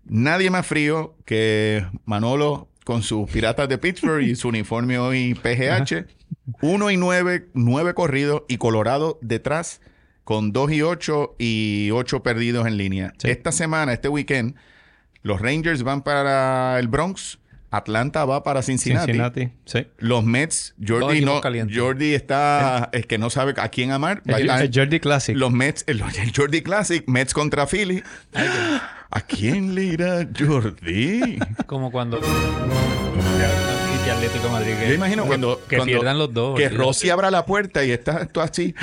[0.05, 6.07] Nadie más frío que Manolo con sus piratas de Pittsburgh y su uniforme hoy PGH.
[6.59, 9.79] 1 y 9, 9 corridos y Colorado detrás
[10.23, 13.13] con 2 y 8 y 8 perdidos en línea.
[13.19, 13.29] Sí.
[13.29, 14.55] Esta semana, este weekend,
[15.21, 17.37] los Rangers van para el Bronx,
[17.69, 19.11] Atlanta va para Cincinnati.
[19.11, 19.49] Cincinnati.
[19.65, 19.85] Sí.
[19.99, 21.41] Los Mets, Jordi no.
[21.71, 24.23] Jordi está, es que no sabe a quién amar.
[24.25, 25.37] El Jordi Classic.
[25.37, 28.01] los Mets, el, el Jordi Classic, Mets contra Philly.
[29.11, 31.39] ¿A quién le irá Jordi?
[31.65, 32.19] Como cuando.
[34.05, 34.73] y Atlético Madrid.
[34.79, 36.57] que- Yo imagino cuando, que cuando- pierdan los dos.
[36.57, 36.69] Que.
[36.69, 38.73] Rossi abra la puerta y estás tú así.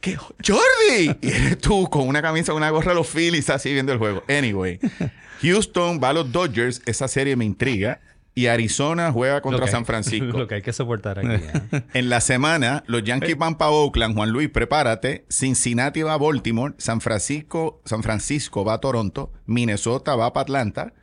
[0.00, 0.16] ¿Qué?
[0.16, 1.16] ¡Jordi!
[1.20, 4.24] Y eres tú con una camisa, una gorra de los Phillies así viendo el juego.
[4.28, 4.80] Anyway,
[5.42, 6.82] Houston va a los Dodgers.
[6.86, 8.00] Esa serie me intriga.
[8.34, 10.24] Y Arizona juega contra San Francisco.
[10.38, 11.28] Lo que hay que soportar aquí.
[11.28, 11.82] ¿eh?
[11.94, 14.14] En la semana, los Yankees van para Oakland.
[14.14, 15.26] Juan Luis, prepárate.
[15.28, 16.74] Cincinnati va a Baltimore.
[16.78, 19.32] San Francisco, San Francisco va a Toronto.
[19.46, 20.94] Minnesota va para Atlanta.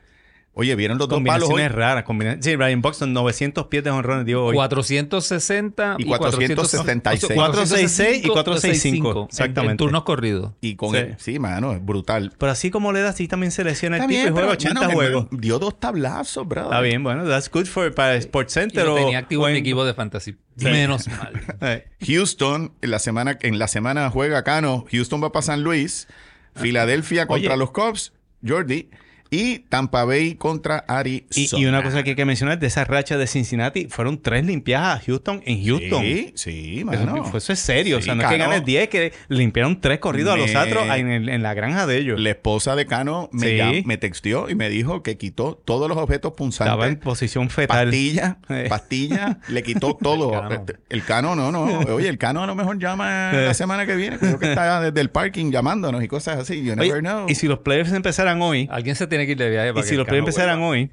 [0.60, 1.50] Oye, ¿vieron los dos palos hoy?
[1.54, 2.04] Combinaciones raras.
[2.04, 4.56] combina- Sí, Brian Buxton, 900 pies de honrones dio hoy.
[4.56, 7.38] 460 Y 476.
[7.38, 9.28] 466 y 465.
[9.30, 9.72] Exactamente.
[9.72, 10.52] En, turnos corridos.
[10.62, 10.98] Y con Sí.
[10.98, 12.34] el- sí, mano, es brutal.
[12.38, 14.48] Pero así como le da, sí también se lesiona el Está tipo bien, y juega
[14.48, 15.28] pero, 80 mano, juegos.
[15.32, 16.64] Dio dos tablazos, bro.
[16.64, 19.48] Está bien, bueno, that's good for para Sports Y Center lo o- tenía activo o
[19.48, 20.36] en mi en- equipo de fantasy.
[20.58, 20.66] Sí.
[20.66, 21.34] Menos mal.
[21.62, 24.86] Eh, Houston, en la semana, en la semana juega Cano.
[24.92, 26.08] Houston va para San Luis.
[26.56, 27.58] Filadelfia contra Oye.
[27.60, 28.12] los Cubs.
[28.46, 28.90] Jordi.
[29.32, 31.28] Y Tampa Bay contra Arizona.
[31.36, 34.44] y, y una cosa que hay que mencionar de esa racha de Cincinnati, fueron tres
[34.46, 36.02] limpiadas a Houston en Houston.
[36.02, 37.32] Sí, sí, Eso, mano.
[37.38, 37.98] eso es serio.
[37.98, 41.10] o sea, no es que ganes 10, que limpiaron tres corridos a los Astros en,
[41.12, 42.20] el- en la granja de ellos.
[42.20, 43.54] La esposa de Cano me, Sí.
[43.58, 46.98] llam- me texteó y me dijo que quitó todos los objetos Estaba en punzantes.
[47.04, 47.86] posición fetal.
[47.86, 48.66] Pastilla, Eh.
[48.68, 50.34] pastilla, le quitó todo.
[50.34, 50.66] El Cano.
[50.90, 51.66] El cano no, no.
[51.94, 53.46] Oye, el cano a lo mejor llama Eh.
[53.46, 54.18] la semana que viene.
[54.18, 56.64] Creo que está desde el parking llamándonos y cosas así.
[56.64, 57.26] You Oye, never know.
[57.30, 59.84] y si los playoffs empezaran hoy, Alguien se tiene que ir de viaje para y
[59.84, 60.92] que si los playoffs empezaran hoy,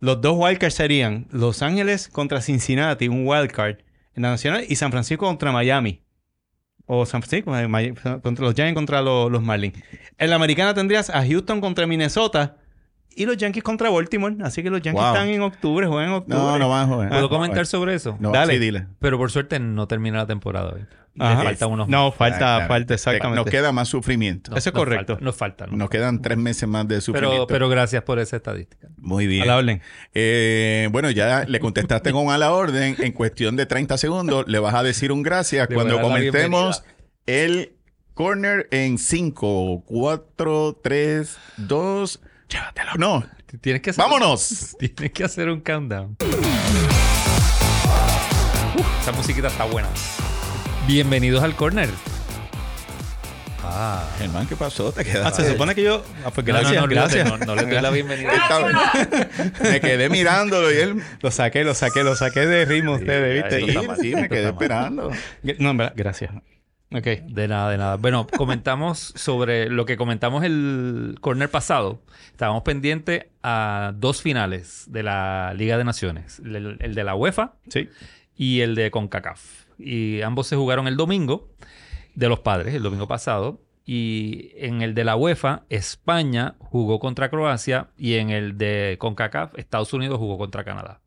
[0.00, 3.78] los dos wildcards serían Los Ángeles contra Cincinnati, un wildcard
[4.14, 6.02] en la nacional, y San Francisco contra Miami.
[6.86, 9.74] O San Francisco, eh, contra los Giants contra los, los Marlins.
[10.18, 12.58] En la americana tendrías a Houston contra Minnesota
[13.16, 14.36] y los Yankees contra Baltimore.
[14.44, 15.12] Así que los Yankees Wow.
[15.14, 16.38] están en octubre, juegan en octubre.
[16.38, 17.08] no, no van, joven.
[17.08, 18.16] ¿Puedo Ah, comentar sobre eso?
[18.20, 18.52] No, Dale.
[18.54, 18.86] sí, dile.
[19.00, 20.84] Pero por suerte no termina la temporada hoy.
[21.18, 21.44] Le Ajá.
[21.44, 22.68] falta unos No, falta, Ah, claro.
[22.68, 23.36] falta, exactamente.
[23.42, 24.50] Nos queda más sufrimiento.
[24.50, 25.14] no, eso es nos correcto.
[25.14, 25.66] falta- Nos falta.
[25.66, 25.76] ¿no?
[25.78, 27.46] Nos quedan tres meses más de sufrimiento.
[27.46, 28.88] Pero, pero gracias por esa estadística.
[28.98, 29.44] Muy bien.
[29.44, 29.80] A la orden.
[30.12, 32.96] Eh, bueno, ya le contestaste con a la orden.
[32.98, 36.84] En cuestión de 30 segundos, le vas a decir un gracias Le a cuando comencemos
[37.24, 37.72] el
[38.12, 42.20] corner en 5, 4, 3, 2.
[42.48, 42.92] Llévatelo.
[42.98, 43.24] No,
[43.60, 44.76] Tienes que hacer, vámonos.
[44.96, 46.16] Tienes que hacer un countdown.
[48.76, 49.88] Uf, esa musiquita está buena.
[50.86, 51.88] Bienvenidos al corner.
[53.68, 54.04] Ah.
[54.18, 54.92] Germán, ¿qué pasó?
[54.92, 55.42] Te Ah, quedaste.
[55.44, 56.04] se supone que yo.
[56.24, 57.28] Ah, pues No, no, gracias, no, gracias.
[57.28, 58.30] No, no le doy la bienvenida.
[59.60, 61.02] Me quedé mirándolo y él.
[61.20, 63.70] Lo saqué, lo saqué, lo saqué de ritmo ustedes, ¿viste?
[63.70, 65.10] eso Sí, me quedé esperando.
[65.58, 66.30] No, en verdad, gracias.
[66.92, 67.04] Ok.
[67.28, 67.96] De nada, de nada.
[67.96, 72.00] Bueno, comentamos sobre lo que comentamos el corner pasado.
[72.30, 76.40] Estábamos pendientes a dos finales de la Liga de Naciones.
[76.40, 77.88] El, el de la UEFA Sí.
[78.36, 79.66] y el de CONCACAF.
[79.78, 81.48] Y ambos se jugaron el domingo
[82.14, 83.60] de los padres, el domingo pasado.
[83.88, 89.56] Y en el de la UEFA, España jugó contra Croacia y en el de CONCACAF,
[89.58, 91.00] Estados Unidos jugó contra Canadá.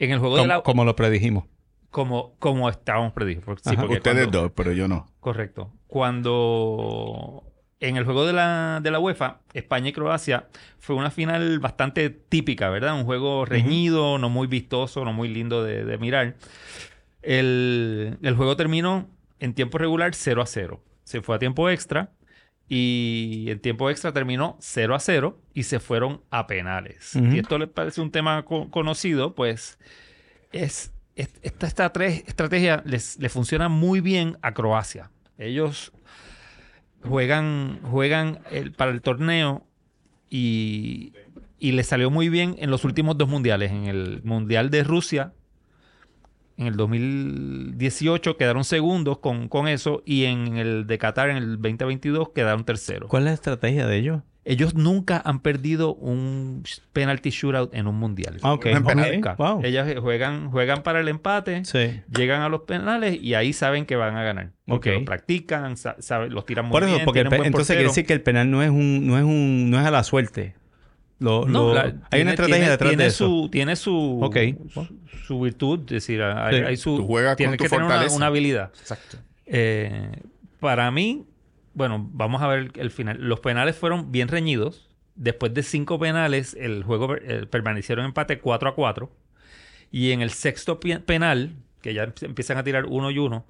[0.00, 0.62] En el juego de la...
[0.62, 1.44] como lo predijimos.
[1.90, 3.40] Como, como estábamos predicho.
[3.44, 5.06] Porque- sí, Ustedes cuando- dos, pero yo no.
[5.20, 5.72] Correcto.
[5.86, 7.44] Cuando
[7.80, 12.10] en el juego de la, de la UEFA, España y Croacia, fue una final bastante
[12.10, 12.94] típica, ¿verdad?
[12.94, 16.34] Un juego reñido, no muy vistoso, no muy lindo de, de mirar.
[17.22, 19.08] El, el juego terminó
[19.40, 20.82] en tiempo regular 0 a 0.
[21.04, 22.10] Se fue a tiempo extra
[22.68, 26.96] y en tiempo extra terminó 0 a 0 y se fueron a penales.
[27.04, 29.78] Si esto les parece un tema co- conocido, pues
[30.52, 35.10] es, es- esta estra- estrategia les, le funciona muy bien a Croacia.
[35.36, 35.92] Ellos
[37.04, 39.66] juegan, juegan el- para el torneo
[40.30, 41.12] y,
[41.58, 43.70] y les salió muy bien en los últimos dos mundiales.
[43.72, 45.32] En el Mundial de Rusia,
[46.56, 51.56] en el 2018 quedaron segundos con, con eso y en el de Qatar en el
[51.62, 53.08] 2022 quedaron terceros.
[53.08, 54.22] ¿Cuál es la estrategia de ellos?
[54.50, 56.62] Ellos nunca han perdido un
[56.94, 58.38] penalty shootout en un mundial.
[58.42, 58.66] Ah, ok.
[58.66, 59.12] En penal.
[59.12, 59.34] Nunca.
[59.34, 59.60] Wow.
[59.62, 62.00] Ellas juegan, juegan para el empate, Sí.
[62.16, 64.52] llegan a los penales y ahí saben que van a ganar.
[64.66, 64.98] Porque Ok.
[65.00, 68.22] lo practican, saben- los tiran muy Por eso, bien, porque entonces quiere decir que el
[68.22, 70.54] penal no es un, no es un, no es a la suerte.
[71.18, 73.26] Lo, No, lo- la- hay tiene- una estrategia tiene- detrás tiene de eso.
[73.26, 74.30] Su, tiene su,
[74.72, 74.86] su,
[75.26, 76.62] su virtud, es decir, hay, Sí.
[76.64, 78.70] hay su, Tú juegas tienes con tu que tener una habilidad.
[78.80, 79.18] Exacto.
[79.44, 80.12] Eh,
[80.60, 81.26] para mí,
[81.74, 83.16] bueno, vamos a ver el final.
[83.20, 84.88] Los penales fueron bien reñidos.
[85.14, 89.10] Después de cinco penales, el juego eh, permanecieron en empate 4 a 4.
[89.90, 93.46] Y en el sexto penal, que ya emp- empiezan a tirar uno y uno,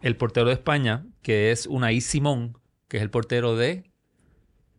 [0.00, 2.58] el portero de España, que es Unai Simón,
[2.88, 3.84] que es el portero de...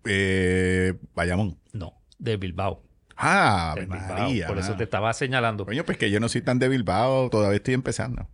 [0.05, 1.57] Eh, Bayamón.
[1.71, 2.83] No, de Bilbao.
[3.15, 4.07] Ah, De Bilbao.
[4.19, 4.47] María.
[4.47, 5.65] Por eso te estaba señalando.
[5.65, 8.27] Coño, pues que yo no soy tan de Bilbao, todavía estoy empezando.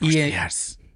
[0.00, 0.32] Y.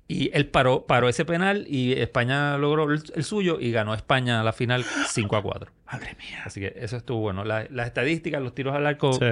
[0.07, 4.43] y él paró, paró ese penal y España logró el, el suyo y ganó España
[4.43, 5.71] la final 5 a 4.
[5.93, 6.43] Madre mía.
[6.45, 7.45] Así que eso estuvo bueno.
[7.45, 9.25] La- las estadísticas, los tiros al arco, Sí.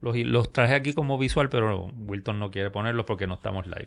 [0.00, 3.86] los, los traje aquí como visual, pero Wilton no quiere ponerlos porque no estamos live.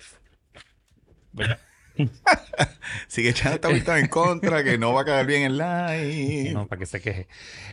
[1.34, 1.60] ¿Verdad?
[3.08, 6.52] Sigue echando esta vuelta en contra, que no va a quedar bien el live.
[6.54, 7.28] No, para que se queje.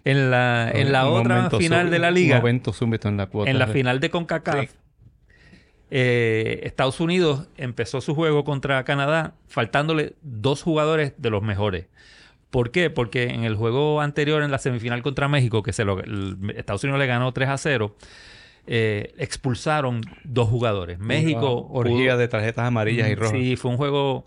[0.04, 2.74] En la, en la otra final de la liga, Un momento
[3.08, 3.50] en la cuota.
[3.50, 4.70] en la final de CONCACAF,
[5.90, 11.86] eh, Estados Unidos empezó su juego contra Canadá faltándole dos jugadores de los mejores.
[12.50, 12.90] ¿Por qué?
[12.90, 16.82] Porque en el juego anterior, en la semifinal contra México, que se lo, el- Estados
[16.84, 17.96] Unidos le ganó 3 a 0,
[18.68, 20.98] eh, expulsaron dos jugadores.
[20.98, 21.62] México...
[21.62, 23.32] Una orgía pudo- de tarjetas amarillas y rojas.
[23.38, 24.26] Sí, fue un juego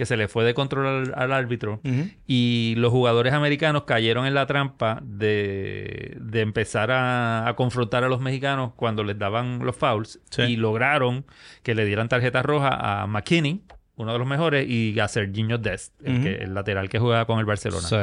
[0.00, 1.78] que se le fue de control al, al árbitro.
[2.26, 8.08] Y los jugadores americanos cayeron en la trampa de, de empezar a, a confrontar a
[8.08, 10.18] los mexicanos cuando les daban los fouls.
[10.30, 10.40] Sí.
[10.42, 11.26] Y lograron
[11.62, 13.60] que le dieran tarjeta roja a McKinney,
[13.96, 16.22] uno de los mejores, y a Serginho Dest, el, Ujú.
[16.22, 17.86] que- el lateral que juega con el Barcelona.
[17.86, 17.96] Sí.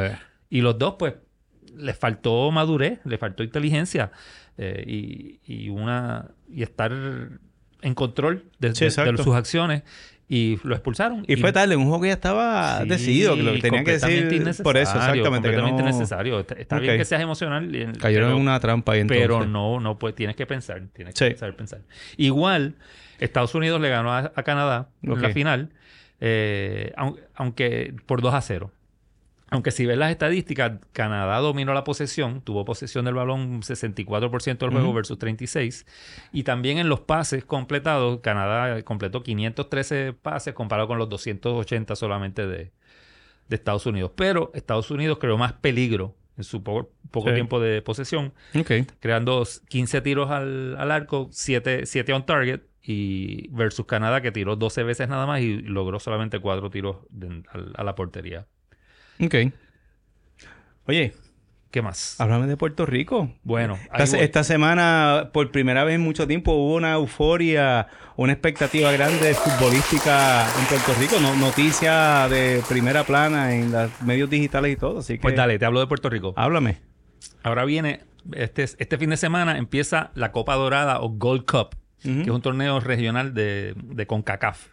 [0.51, 1.15] Y los dos, pues,
[1.75, 4.11] les faltó madurez, les faltó inteligencia
[4.59, 6.91] eh, y, y una y estar
[7.81, 9.23] en control de, Sí, de- de exacto.
[9.23, 9.81] sus acciones
[10.29, 11.23] y lo expulsaron.
[11.27, 14.61] Y fue tarde, un juego que ya estaba Sí, decidido, que lo tenían que decir
[14.63, 15.21] por eso, exactamente.
[15.49, 15.89] Que Completamente no...
[15.89, 16.39] innecesario.
[16.41, 17.73] Está, está bien que seas emocional.
[17.73, 19.23] y- Cayeron pero- en una trampa ahí entonces.
[19.25, 21.29] pero no, no pues tienes que pensar, tienes Sí.
[21.29, 21.79] que saber pensar.
[22.17, 22.75] Igual,
[23.19, 25.69] Estados Unidos le ganó a, a Canadá en la final,
[26.19, 28.71] eh, aun- aunque por 2 a 0.
[29.49, 34.71] Aunque si ves las estadísticas, Canadá dominó la posesión, tuvo posesión del balón 64% del
[34.71, 35.85] juego versus 36.
[36.33, 42.45] Y también en los pases completados, Canadá completó 513 pases comparado con los 280 solamente
[42.45, 42.71] de,
[43.47, 44.11] de Estados Unidos.
[44.15, 47.35] Pero Estados Unidos creó más peligro en su po- poco Sí.
[47.35, 48.33] tiempo de posesión
[48.99, 54.55] creando 15 tiros al, al arco, 7, 7 on target, y versus Canadá que tiró
[54.55, 57.43] 12 veces nada más y logró solamente 4 tiros de-
[57.75, 58.45] a, la portería.
[59.19, 59.35] Ok.
[60.85, 61.13] Oye,
[61.71, 62.19] ¿Qué más?
[62.19, 63.29] háblame de Puerto Rico.
[63.43, 69.33] Bueno, Esta, semana, por primera vez en mucho tiempo, hubo una euforia, una expectativa grande
[69.33, 71.19] futbolística en Puerto Rico.
[71.21, 74.99] No, noticia de primera plana en los medios digitales y todo.
[74.99, 76.33] Así que, pues dale, te hablo de Puerto Rico.
[76.37, 76.77] háblame.
[77.43, 78.01] Ahora viene,
[78.33, 82.41] este, este fin de semana empieza la Copa Dorada o Gold Cup, que es un
[82.41, 84.69] torneo regional de, de CONCACAF.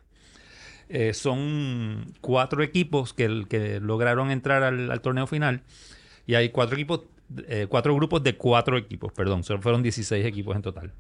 [0.97, 5.65] Eh, son cuatro equipos que, que lograron entrar al, torneo final.
[6.25, 7.01] Y hay cuatro equipos,
[7.49, 9.43] eh, cuatro grupos de cuatro equipos, perdón.
[9.43, 10.93] Solo fueron 16 equipos en total.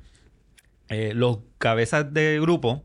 [0.88, 2.82] Eh, los cabezas de grupo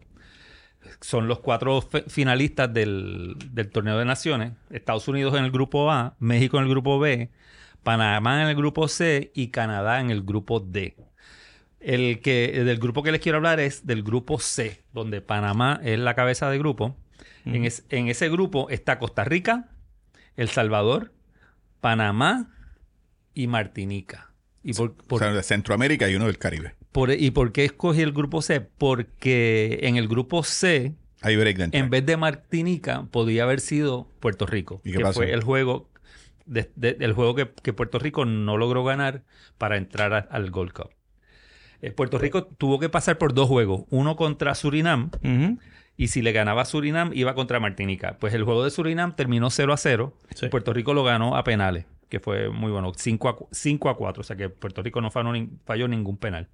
[1.02, 4.54] son los cuatro finalistas del, del torneo de naciones.
[4.70, 7.32] Estados Unidos en el grupo A, México en el grupo B,
[7.82, 10.96] Panamá en el grupo C y Canadá en el grupo D.
[11.80, 15.98] El que del grupo que les quiero hablar es del grupo C, donde Panamá es
[16.00, 16.98] la cabeza de grupo.
[17.46, 19.70] en, es- en ese grupo está Costa Rica,
[20.36, 21.14] El Salvador,
[21.80, 22.50] Panamá
[23.34, 24.32] y Martinica.
[24.64, 26.76] ¿Y por, O sea, de Centroamérica y uno del Caribe.
[26.92, 28.60] por- ¿Y por qué escogí el grupo C?
[28.62, 30.96] Porque en el grupo C,
[31.78, 34.82] en vez de Martinica, podía haber sido Puerto Rico.
[34.84, 35.22] ¿Y qué que pasó?
[35.22, 35.90] fue el juego,
[36.46, 39.24] de- de- el juego que, que Puerto Rico no logró ganar
[39.58, 40.90] para entrar a- al Gold Cup.
[41.82, 43.84] Eh, Puerto Rico tuvo que pasar por dos juegos.
[43.90, 45.12] Uno contra Surinam.
[45.98, 48.18] Y si le ganaba Surinam, iba contra Martinica.
[48.20, 50.14] Pues el juego de Surinam terminó 0 a 0.
[50.36, 50.48] Sí.
[50.50, 52.92] Puerto Rico lo ganó a penales, que fue muy bueno.
[52.96, 54.22] 5 a, cu- 5 a 4.
[54.22, 56.48] O sea que Puerto Rico no falló, nin- falló ningún penal.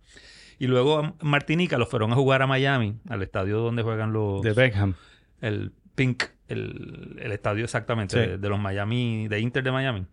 [0.58, 4.42] Y luego Martinica los fueron a jugar a Miami, al estadio donde juegan los.
[4.42, 4.94] De Beckham.
[5.42, 8.30] El Pink, el, el estadio exactamente, Sí.
[8.32, 10.06] de, de los Miami, de Inter de Miami.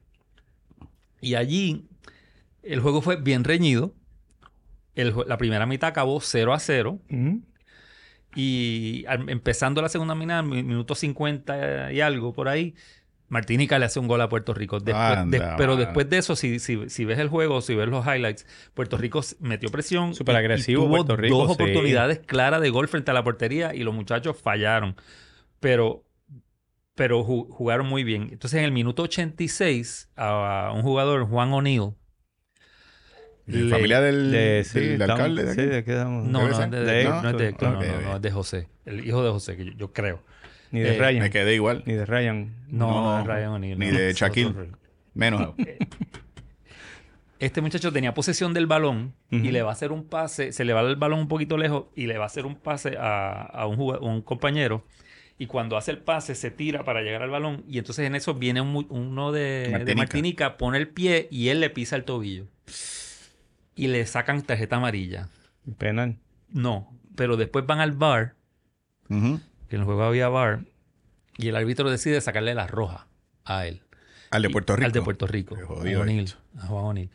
[1.20, 1.86] Y allí
[2.62, 3.94] el juego fue bien reñido.
[4.94, 6.98] El la primera mitad acabó 0 a 0.
[7.10, 7.42] Ujú.
[8.34, 12.74] Y al- empezando la segunda mitad, mi- minuto 50 y algo por ahí,
[13.28, 14.78] Martinica le hace un gol a Puerto Rico.
[14.80, 17.88] Después- Anda, de- pero después de eso, si, si, si ves el juego, si ves
[17.88, 20.14] los highlights, Puerto Rico metió presión.
[20.14, 21.62] Súper y agresivo tuvo Puerto Rico, dos sí.
[21.62, 24.96] oportunidades claras de gol frente a la portería y los muchachos fallaron.
[25.60, 26.04] Pero,
[26.94, 28.28] pero ju- jugaron muy bien.
[28.32, 32.01] Entonces, en el minuto 86, a, un jugador, Juan O'Neill, ¿De
[33.46, 36.56] le- familia del, De, sí, del estamos- alcalde de sí, de estamos- no, ¿Debe no,
[36.56, 36.70] ser?
[36.70, 38.68] de- De no, no es de Héctor, no, no, no, es de José.
[38.84, 40.22] El hijo de José, que yo, yo creo.
[40.70, 41.22] Ni de Eh, Ryan.
[41.22, 41.82] Me quedé igual.
[41.86, 42.54] Ni de Ryan.
[42.68, 43.78] No, No, no, es Ryan O'Neal.
[43.78, 44.54] ni no, de Shaquille.
[45.14, 45.54] Menos.
[47.38, 50.72] Este muchacho tenía posesión del balón y le va a hacer un pase, se le
[50.74, 53.66] va el balón un poquito lejos y le va a hacer un pase a, a
[53.66, 54.86] un, compañero.
[55.38, 58.34] Y cuando hace el pase se tira para llegar al balón y entonces en eso
[58.34, 59.96] viene un uno de de Martinica.
[59.96, 60.56] Martinica.
[60.56, 62.46] pone el pie y él le pisa el tobillo.
[63.74, 65.28] Y le sacan tarjeta amarilla.
[65.78, 66.18] Penal.
[66.50, 68.34] No, pero después van al bar,
[69.08, 70.64] que en el juego había bar,
[71.38, 73.06] y el árbitro decide sacarle la roja
[73.44, 73.82] a él.
[74.30, 74.86] Al de Y- Puerto Rico.
[74.86, 75.56] Al de Puerto Rico.
[75.56, 77.10] A jodido Juan O'Neal.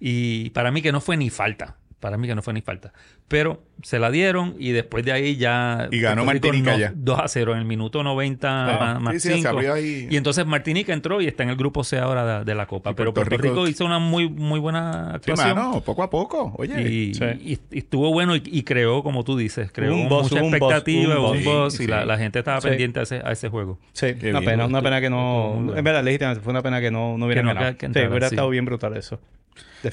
[0.00, 1.76] Y para mí que no fue ni falta.
[2.02, 2.92] Para mí que no fue ni falta.
[3.28, 5.86] Pero se la dieron y después de ahí ya...
[5.92, 6.92] Y ganó Martinica no- ya.
[6.96, 8.42] 2 a 0 en el minuto 90
[8.74, 10.08] Ah, más, más sí, sí.
[10.10, 12.90] Y entonces Martinica entró y está en el grupo C ahora de, de la Copa.
[12.90, 15.56] Y Pero Puerto Puerto, Rico, Rico- hizo una muy, muy buena Sí, actuación.
[15.56, 16.52] mano, poco a poco.
[16.58, 16.82] Oye.
[16.82, 17.24] Y, Sí.
[17.40, 20.54] y- y estuvo bueno y, y creó, como tú dices, creó Un buzz, mucha un
[20.54, 22.06] expectativa, un un Sí, y la, sí.
[22.08, 22.68] la gente estaba Sí.
[22.68, 23.78] pendiente a ese, a ese juego.
[23.92, 24.50] Sí, Qué una bien.
[24.52, 25.72] pena, una pena que no.
[25.76, 27.76] Es verdad, legítimamente, fue una pena que no, no hubieran no, ganado.
[27.78, 28.34] sí, hubiera sí.
[28.34, 29.20] estado bien brutal eso.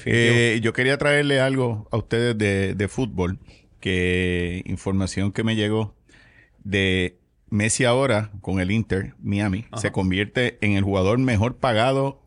[0.04, 3.38] Eh, yo quería traerle algo a ustedes de, de fútbol,
[3.80, 5.94] que información que me llegó
[6.64, 7.18] de
[7.48, 9.80] Messi ahora con el Inter Miami Ajá.
[9.80, 12.22] se convierte en el jugador mejor pagado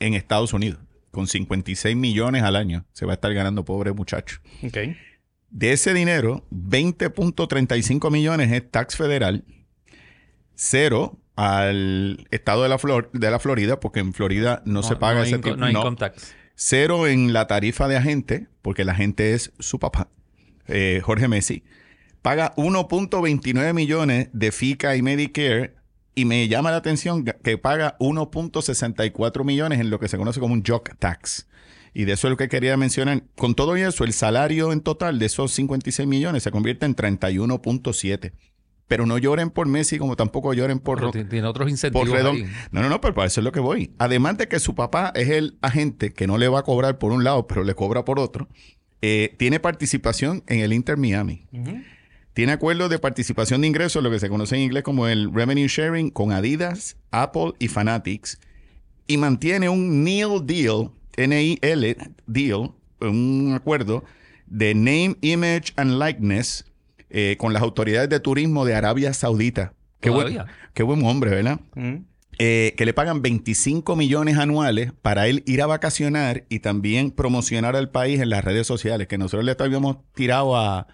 [0.00, 0.80] en Estados Unidos,
[1.10, 2.84] con 56 millones al año.
[2.92, 4.40] Se va a estar ganando, pobre muchacho.
[5.50, 9.44] De ese dinero, 20.35 millones es tax federal,
[10.54, 15.20] cero al estado de la, Flor- de la Florida, porque en Florida no, se paga
[15.22, 15.56] hay ese tipo.
[15.56, 15.80] No hay no.
[15.80, 16.34] income tax.
[16.58, 20.08] Cero en la tarifa de agente, porque la agente es su papá,
[20.66, 21.62] eh, Jorge Messi.
[22.22, 25.74] Paga 1.29 millones de FICA y Medicare.
[26.14, 30.54] Y me llama la atención que paga 1.64 millones en lo que se conoce como
[30.54, 31.46] un jock tax.
[31.92, 33.22] Y de eso es lo que quería mencionar.
[33.36, 38.32] Con todo eso, el salario en total de esos 56 millones se convierte en 31.7.
[38.88, 42.16] Pero no lloren por Messi como tampoco lloren por, Pero ti- tiene otros incentivos por
[42.18, 42.50] redon- ahí.
[42.70, 43.90] No, no, no, pero para eso es lo que voy.
[43.98, 47.10] Además de que su papá es el agente que no le va a cobrar por
[47.12, 48.48] un lado, pero le cobra por otro,
[49.02, 51.46] eh, tiene participación en el Inter Miami.
[52.32, 55.66] Tiene acuerdos de participación de ingresos, lo que se conoce en inglés como el revenue
[55.68, 58.38] sharing, con Adidas, Apple y Fanatics.
[59.08, 64.04] Y mantiene un NIL deal, N-I-L deal, un acuerdo
[64.46, 66.64] de name, image and likeness
[67.18, 69.72] eh, con las autoridades de turismo de Arabia Saudita.
[70.00, 70.38] Qué buen,
[70.74, 71.58] qué buen hombre, ¿verdad?
[71.74, 72.04] Mm.
[72.38, 77.74] eh, que le pagan 25 millones anuales para él ir a vacacionar y también promocionar
[77.76, 80.86] al país en las redes sociales, que nosotros le habíamos tirado a,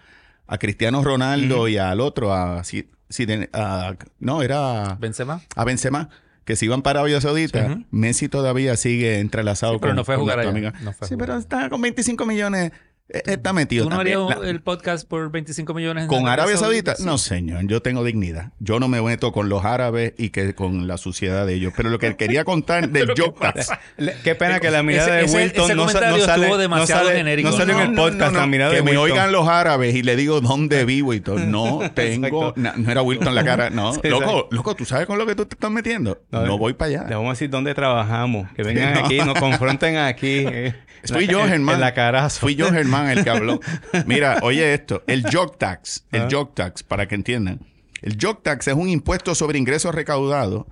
[0.47, 5.41] a Cristiano Ronaldo y al otro, a, Si- Zidane- a- no, era Benzema.
[5.57, 6.07] a Benzema,
[6.45, 7.77] que se iban para Arabia Saudita.
[7.91, 10.51] Messi todavía sigue entrelazado Sí, pero con no fue a jugar allá.
[10.81, 12.71] No fue sí, jugar pero está con 25 millones.
[13.09, 14.17] Eh, Está metido ¿Tú no también.
[14.17, 16.07] harías La- el podcast por 25 millones?
[16.07, 16.95] ¿Con Arabia Saudita?
[16.99, 17.67] No, señor.
[17.67, 18.53] Yo tengo dignidad.
[18.59, 21.73] Yo no me meto con los árabes y que con la suciedad de ellos.
[21.75, 23.09] Pero lo que quería contar del.
[23.97, 26.57] Le- Qué pena que la mirada Ese- de Wilton ese no, no sale, estuvo no
[26.57, 27.49] demasiado sale- genérico.
[27.49, 29.11] no salió en el No, no, podcast, no, la mirada que de me Wilton.
[29.11, 31.39] oigan los árabes y le digo dónde vivo y todo.
[31.39, 32.53] No tengo.
[32.55, 33.69] Na- no era Wilton la cara.
[33.69, 33.93] No.
[33.93, 36.21] Sí, loco, loco, ¿tú sabes con lo que tú te estás metiendo?
[36.31, 37.03] No, No, voy para allá.
[37.09, 38.49] Le vamos a decir dónde trabajamos.
[38.53, 38.99] Que vengan No.
[39.05, 40.45] aquí, nos confronten aquí.
[40.47, 40.73] eh,
[41.05, 41.75] Fui yo, en- Germán.
[41.75, 42.39] En la carazo.
[42.39, 43.59] Fui yo, Germán, el que habló.
[44.05, 45.03] Mira, oye esto.
[45.07, 46.05] El Joke Tax.
[46.11, 46.27] El Ah.
[46.31, 47.59] Joke Tax, para que entiendan.
[48.01, 50.65] El Joke Tax es un impuesto sobre ingresos recaudados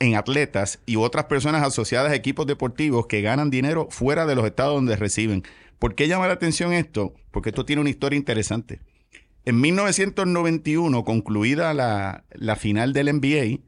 [0.00, 4.44] en atletas y otras personas asociadas a equipos deportivos que ganan dinero fuera de los
[4.46, 5.42] estados donde reciben.
[5.78, 7.14] ¿Por qué llama la atención esto?
[7.30, 8.80] Porque esto tiene una historia interesante.
[9.44, 13.60] En 1991, concluida la, la final del NBA,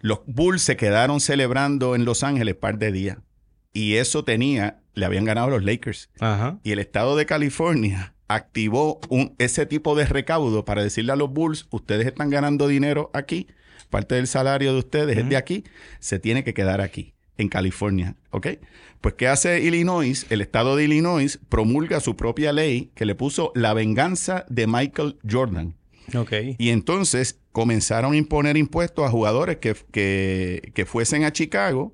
[0.00, 3.18] los Bulls se quedaron celebrando en Los Ángeles par de días.
[3.72, 6.10] Y eso tenía, le habían ganado los Lakers.
[6.18, 6.58] Ajá.
[6.64, 11.30] Y el estado de California activó un, ese tipo de recaudo para decirle a los
[11.30, 13.46] Bulls, ustedes están ganando dinero aquí,
[13.88, 15.62] parte del salario de ustedes es de aquí,
[16.00, 18.48] se tiene que quedar aquí, en California, ¿ok?
[19.00, 20.26] Pues ¿qué hace Illinois?
[20.30, 25.18] El estado de Illinois promulga su propia ley que le puso la venganza de Michael
[25.30, 25.76] Jordan.
[26.16, 26.32] Ok.
[26.58, 31.92] Y entonces comenzaron a imponer impuestos a jugadores que, que- que fuesen a Chicago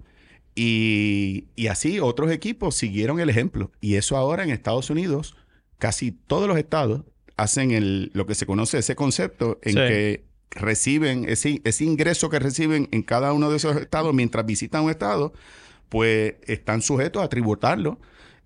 [0.54, 3.70] y, y así otros equipos siguieron el ejemplo.
[3.80, 5.36] Y eso ahora en Estados Unidos,
[5.78, 7.02] casi todos los estados
[7.36, 9.78] hacen el, lo que se conoce ese concepto en Sí.
[9.78, 14.84] que reciben ese, ese ingreso que reciben en cada uno de esos estados mientras visitan
[14.84, 15.32] un estado,
[15.88, 17.98] pues están sujetos a tributarlo.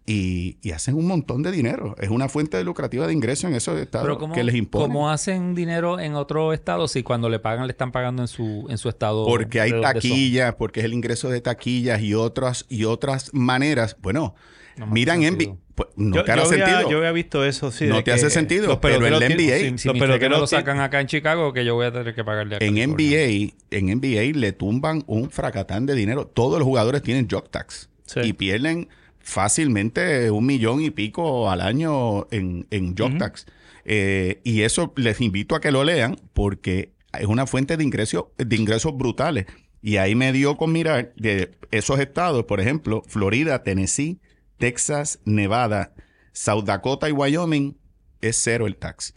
[0.08, 1.96] Y, y hacen un montón de dinero.
[1.98, 4.86] Es una fuente lucrativa de ingreso en esos estados Pero ¿cómo, que les imponen.
[4.88, 8.66] ¿cómo hacen dinero en otro estado si cuando le pagan le están pagando en su,
[8.68, 9.26] en su estado?
[9.26, 13.96] Porque hay taquillas, porque es el ingreso de taquillas y otras y otras maneras.
[14.00, 14.36] Bueno,
[14.76, 16.90] No miran hace en pues, no Yo, te hará yo había, sentido.
[16.90, 17.86] yo había visto eso, sí.
[17.86, 20.30] No te que hace sentido, los pero en la NBA, Si, si los peloteros cheques
[20.40, 23.26] lo sacan acá en Chicago, que yo voy a tener que pagarle a en California.
[23.26, 26.26] NBA, en NBA le tumban un fracatán de dinero.
[26.28, 28.20] Todos los jugadores tienen job tax Sí.
[28.22, 28.88] y pierden
[29.26, 33.44] fácilmente un millón y pico al año en, en job tax.
[33.84, 38.26] Eh, y eso les invito a que lo lean porque es una fuente de ingresos,
[38.38, 39.46] de ingresos brutales.
[39.82, 44.20] Y ahí me dio con mirar de esos estados, por ejemplo, Florida, Tennessee,
[44.58, 45.92] Texas, Nevada,
[46.32, 47.76] South Dakota y Wyoming,
[48.20, 49.12] es cero el tax.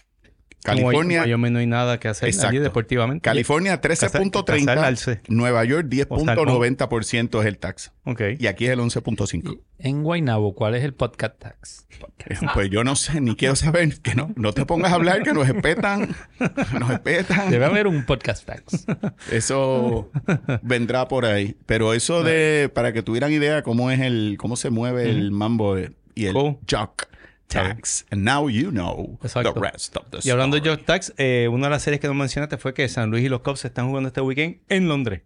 [0.64, 2.60] California, Wyoming no hay nada que hacer allí Exacto.
[2.62, 3.22] deportivamente.
[3.22, 4.20] California Casarse.
[4.20, 7.91] 13.30, Nueva York 10.90% es el tax.
[8.03, 8.22] Ok.
[8.39, 9.60] Y aquí es el 11.5.
[9.80, 11.88] En Guaynabo, ¿cuál es el podcast tax?
[12.53, 13.99] Pues yo no sé, ni quiero saber.
[14.01, 16.16] Que no, no te pongas a hablar, que nos espetan.
[16.80, 17.49] Nos espetan.
[17.51, 18.86] Debe haber un podcast tax.
[19.32, 20.10] Eso
[20.62, 21.55] vendrá por ahí.
[21.66, 25.78] Pero eso de, para que tuvieran idea cómo es el, cómo se mueve el mambo
[25.78, 26.57] eh, y el Cool.
[26.70, 27.07] jock
[27.50, 28.06] tax.
[28.12, 29.54] And now you know Exacto.
[29.54, 30.78] the rest of the Y hablando de story.
[30.78, 33.30] Jock Tax, eh, una de las series que no mencionaste fue que San Luis y
[33.30, 35.22] los Cubs están jugando este weekend en Londres.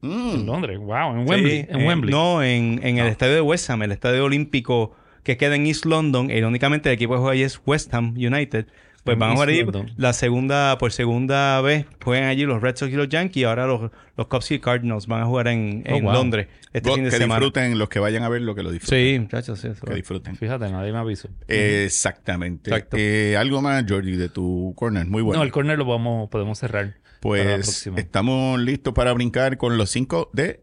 [0.00, 0.30] Mm.
[0.34, 1.60] En Londres, wow, en Wembley.
[1.62, 2.10] Sí, en eh, Wembley.
[2.10, 5.84] No, en, en el estadio de West Ham, el estadio olímpico que queda en East
[5.84, 6.30] London.
[6.30, 8.66] Irónicamente, el equipo que juega allí es West Ham United.
[9.04, 9.64] Pues van a jugar allí
[9.96, 13.46] la segunda, por segunda vez, juegan allí los Red Sox y los Yankees.
[13.46, 16.12] Ahora los, los Cubs y Cardinals van a jugar en, Oh, en wow.
[16.12, 17.40] Londres este Go- fin de que semana.
[17.40, 18.98] disfruten los que vayan a verlo, que lo disfruten.
[19.14, 19.86] Sí, muchachos, sí, eso.
[19.86, 20.36] Que disfruten.
[20.36, 21.28] Fíjate, nadie me avisó.
[21.48, 22.70] Exactamente.
[22.70, 22.96] Exacto.
[22.98, 25.06] Eh, algo más, Jordi, de tu corner.
[25.06, 25.38] Muy bueno.
[25.40, 26.96] No, el corner lo vamos, podemos cerrar.
[27.20, 30.62] para la pues estamos listos para brincar con los cinco de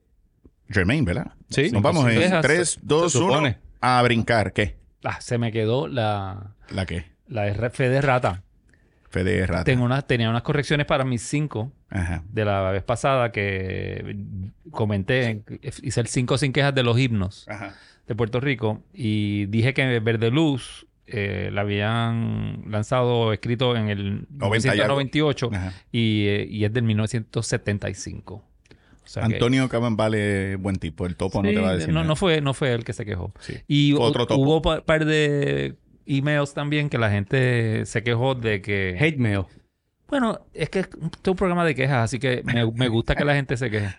[0.69, 1.33] Jermaine, ¿verdad?
[1.49, 1.69] Sí.
[1.71, 3.57] Nos vamos en Dejas- 3, 2, se 1 supone.
[3.81, 4.53] a brincar.
[4.53, 4.77] ¿Qué?
[5.03, 7.05] Ah, se me quedó la, ¿La qué?
[7.27, 8.43] La RF de rata.
[9.09, 9.63] Fede Rata.
[9.63, 12.23] Tengo tenía unas correcciones para mis cinco Ajá.
[12.29, 14.17] de la vez pasada que
[14.69, 15.43] comenté.
[15.81, 17.73] Hice el cinco sin quejas de los himnos Ajá.
[18.05, 24.27] de Puerto Rico y dije que Verde Luz eh, la habían lanzado, escrito en el
[24.29, 24.97] 90 y algo.
[24.97, 25.73] 1998 Ajá.
[25.89, 28.33] y, eh, y es del 1975.
[28.35, 28.43] O
[29.09, 31.05] sea que- Antonio Caban vale buen tipo.
[31.05, 32.07] El topo no te va a decir no, nada.
[32.07, 33.31] no fue, no fue el que se quejó.
[33.39, 33.53] Sí.
[33.69, 34.41] Y Fue otro topo.
[34.41, 35.75] hubo un par de
[36.07, 38.97] emails también que la gente se quejó de que...
[38.99, 39.45] Hate mail.
[40.07, 40.89] Bueno, es que es
[41.27, 43.95] un programa de quejas, así que me, me gusta que la gente se queje.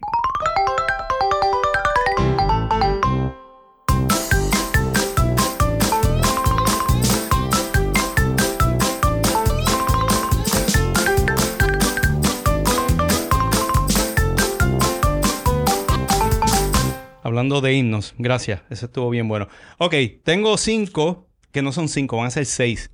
[17.31, 18.61] Hablando de himnos, gracias.
[18.69, 19.47] Eso estuvo bien bueno.
[19.77, 22.91] Ok, tengo cinco que no son cinco, van a ser seis.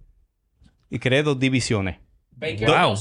[0.92, 1.98] Y creé dos divisiones.
[2.30, 2.96] Baker Wow.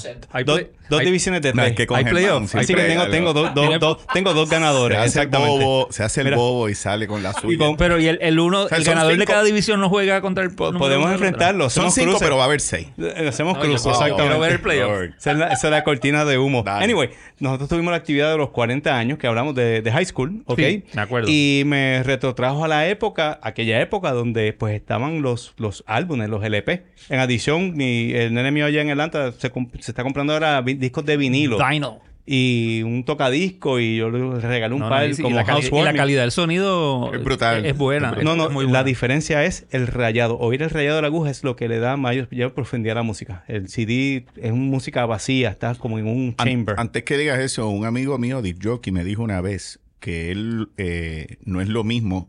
[0.89, 1.70] Dos, hay- divisiones de No, tres.
[1.72, 4.07] es que con hay Germán playoff, siempre Así que tengo, tengo, dos, dos, Tiene- dos-
[4.12, 4.99] tengo dos ganadores.
[4.99, 6.37] Se hace, el bobo, se hace el Mira.
[6.37, 7.59] bobo y sale con la suya.
[7.59, 10.20] con- Pero y el, el uno, sea, el ganador de cinco- cada división no juega
[10.20, 11.72] contra el Podemos enfrentarlos.
[11.72, 12.22] Son Hacemos 5, cruces.
[12.26, 12.89] pero va a haber 6.
[12.99, 14.22] Eh, Hacemos No, yo cruces, exactamente.
[14.22, 14.93] quiero ver el playoff.
[15.18, 16.62] Esa es, la, esa es la cortina de humo.
[16.62, 16.84] Dale.
[16.84, 17.11] Anyway,
[17.41, 20.59] nosotros tuvimos la actividad de los 40 años que hablamos de, de high school, ¿ok?
[20.59, 21.28] Sí, me acuerdo.
[21.30, 26.45] Y me retrotrajo a la época, aquella época donde pues estaban los, los álbumes, los
[26.45, 26.84] LP.
[27.09, 30.76] En adición, mi, el nene mío allá en Atlanta se, se está comprando ahora vi-
[30.77, 31.59] discos de vinilo.
[31.70, 32.01] Dino.
[32.29, 35.37] y un tocadisco y yo le regalé un No, no, par y sí, y como
[35.37, 37.64] la, cali- y la calidad del sonido Es brutal.
[37.64, 38.14] Es, buena.
[38.18, 40.37] Es No, no, muy la diferencia es el rayado.
[40.39, 43.01] Oír el rayado de la aguja es lo que le da mayor, mayor profundidad a
[43.01, 43.45] la música.
[43.47, 46.74] El CD es una música vacía, está como en un An- chamber.
[46.79, 50.68] antes que digas eso, un amigo mío, Dick Jockey, me dijo una vez que él
[50.79, 52.29] eh, no es lo mismo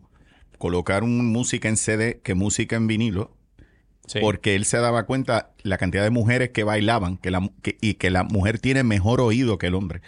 [0.59, 3.31] colocar un música en CD que música en vinilo,
[4.21, 7.49] Porque él se daba cuenta la cantidad de mujeres que bailaban que la,
[7.81, 10.01] y que la mujer tiene mejor oído que el hombre.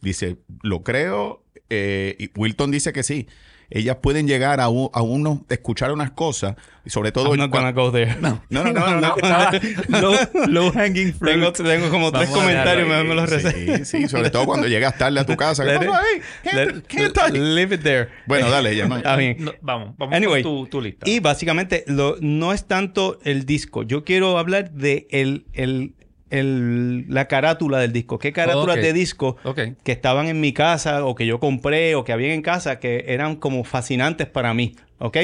[0.00, 3.28] Dice, lo creo, eh, y Wilton dice que sí.
[3.70, 7.30] Ellas pueden llegar a, u- a uno, escuchar unas cosas, y sobre todo...
[7.30, 8.16] I'm not cua- gonna go there.
[8.20, 9.16] no, no, no, no,
[9.88, 10.00] no.
[10.00, 10.14] low,
[10.48, 11.32] low hanging fruit.
[11.34, 13.76] tengo, tengo como tres Vamos a comentarios, me, me los reservo.
[13.78, 15.64] Sí, sí, sobre todo cuando llegas tarde a tu casa.
[15.64, 16.82] ¿Qué Let it- ahí?
[16.88, 18.08] ¿Qué- leave it there.
[18.26, 18.98] Bueno, dale, Germán.
[18.98, 19.36] Está bien.
[19.40, 21.08] No, vamos, vamos Anyway, con tu, tu lista.
[21.08, 23.82] Y básicamente lo- no es tanto el disco.
[23.82, 25.94] Yo quiero hablar de el, el,
[26.38, 28.18] el- la carátula del disco.
[28.18, 28.82] ¿Qué carátulas Ok.
[28.82, 29.60] de disco Ok.
[29.82, 33.04] que estaban en mi casa o que yo compré o que habían en casa que
[33.08, 34.74] eran como fascinantes para mí?
[34.98, 35.16] ¿Ok?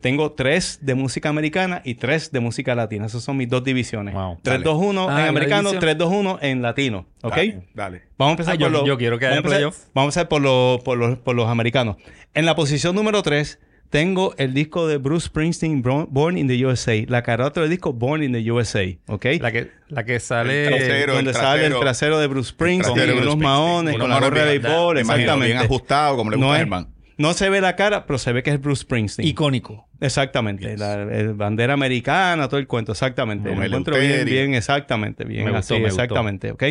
[0.00, 3.06] Tengo tres de música americana y tres de música latina.
[3.06, 4.14] Esas son mis dos divisiones.
[4.14, 4.38] Wow.
[4.42, 5.80] 3-2-1 Ah, en americano, división.
[5.80, 7.06] 3-2-1 en latino.
[7.22, 7.36] ¿Ok?
[7.36, 8.02] Dale, dale.
[8.18, 8.84] Vamos a empezar Ah, yo- por los...
[8.84, 9.94] yo quiero que haya vamos a empezar- playoff.
[9.94, 11.96] Vamos a empezar por los, por, los, por los americanos.
[12.34, 13.60] En la posición número 3
[13.92, 17.04] tengo el disco de Bruce Springsteen, Born in the USA.
[17.08, 18.86] La carátula del disco Born in the USA.
[19.06, 19.26] ¿Ok?
[19.38, 20.62] La que, la que sale...
[20.68, 21.14] El trasero.
[21.14, 23.66] Donde el sale el trasero- trasero de Bruce Springsteen, trasero de con Bruce unos Springsteen.
[23.92, 25.46] maones, Con la gorra de béisbol, Me exactamente.
[25.46, 26.88] bien ajustado, como le gusta no, a Germán.
[27.18, 29.28] no se ve la cara, pero se ve que es Bruce Springsteen.
[29.28, 29.86] Icónico.
[30.00, 30.70] Exactamente.
[30.70, 30.80] Yes.
[30.80, 33.52] La, el bandera americana, todo el cuento, exactamente.
[33.52, 36.02] El encuentro bien, bien, exactamente, bien Me gustó, así, me gustó.
[36.02, 36.62] exactamente, ¿ok?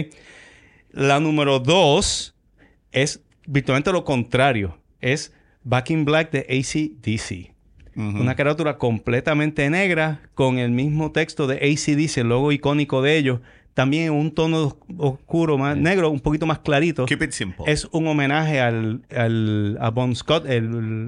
[0.92, 2.34] La número dos
[2.92, 4.78] es virtualmente lo contrario.
[5.02, 5.34] Es
[5.64, 7.52] Back in Black de ACDC.
[7.96, 8.22] Ujú.
[8.22, 13.40] Una carátula completamente negra con el mismo texto de ACDC, el logo icónico de ellos.
[13.74, 17.06] También un tono os- oscuro, más negro, un poquito más clarito.
[17.06, 17.64] Keep it simple.
[17.68, 20.68] Es un homenaje al, al- a Bon Scott, el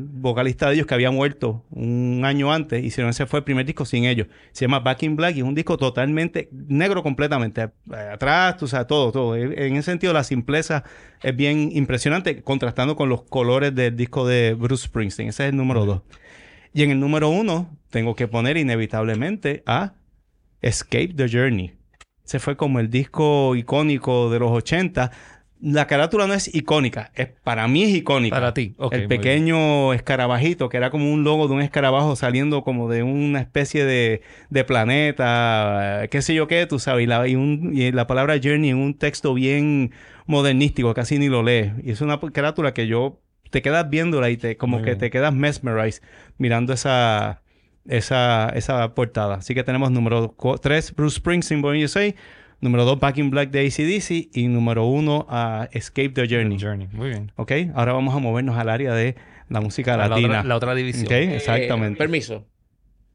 [0.09, 2.82] vocalista de ellos que había muerto un año antes.
[2.82, 4.28] Hicieron ese fue el primer disco sin ellos.
[4.53, 7.70] Se llama Back in Black y es un disco totalmente negro completamente.
[8.11, 9.36] Atrás, tú sabes, todo, todo.
[9.36, 10.86] En en ese sentido, la simpleza
[11.22, 15.28] es bien impresionante, contrastando con los colores del disco de Bruce Springsteen.
[15.30, 16.01] Ese es el número dos.
[16.74, 19.95] Y en el número uno, tengo que poner inevitablemente a
[20.61, 21.74] Escape the Journey.
[22.26, 25.11] Ese fue como el disco icónico de los 80.
[25.61, 28.36] La carátula no es icónica, es, para mí es icónica.
[28.36, 28.76] Para ti.
[28.91, 33.39] El pequeño escarabajito, que era como un logo de un escarabajo saliendo como de una
[33.39, 37.03] especie de, de planeta, eh, qué sé yo qué, tú sabes.
[37.03, 39.91] Y la, y un- y la palabra journey en un texto bien
[40.26, 41.71] modernístico, casi ni lo lees.
[41.84, 44.97] Y es una carátula que yo te quedas viéndola y te como Muy que bien.
[44.99, 46.01] te quedas mesmerized
[46.38, 47.43] mirando esa,
[47.88, 49.36] esa, esa portada.
[49.36, 52.13] Así que tenemos número 3, Bruce Springsteen, Born USA.
[52.61, 54.29] Número 2, Back in Black de ACDC.
[54.38, 55.27] Y número 1,
[55.71, 56.57] Escape the Journey.
[56.59, 56.88] Journey.
[56.93, 57.31] Muy bien.
[57.36, 57.51] ¿Ok?
[57.75, 59.15] Ahora vamos a movernos al área de
[59.49, 60.27] la música La latina.
[60.39, 61.05] otra, la otra división.
[61.05, 61.11] ¿Ok?
[61.11, 61.97] Eh, Exactamente.
[61.97, 62.45] permiso.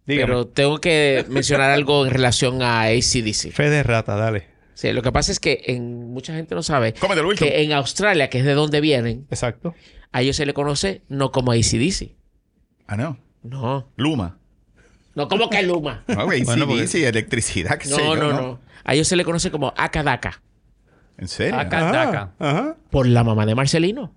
[0.06, 0.26] Dígame.
[0.26, 3.50] Pero tengo que mencionar algo en relación a ACDC.
[3.52, 4.46] Fe de rata, dale.
[4.74, 8.30] Sí, lo que pasa es que en, mucha gente no sabe Cómetelo, que en Australia,
[8.30, 9.74] que es de donde vienen, Exacto.
[10.12, 12.14] a ellos se le conoce no como ACDC.
[12.86, 13.18] Ah, no.
[13.42, 13.90] No.
[13.96, 14.38] Luma.
[15.18, 16.04] No como que Luma.
[16.08, 18.60] No, güey, Bueno, sí, porque- sí, electricidad, qué sé No, yo, no, no.
[18.84, 20.40] A ellos se le conoce como Akadaka.
[21.18, 21.58] ¿En serio?
[21.58, 22.30] Acá.
[22.38, 22.76] Ajá.
[22.90, 24.14] Por la mamá de Marcelino.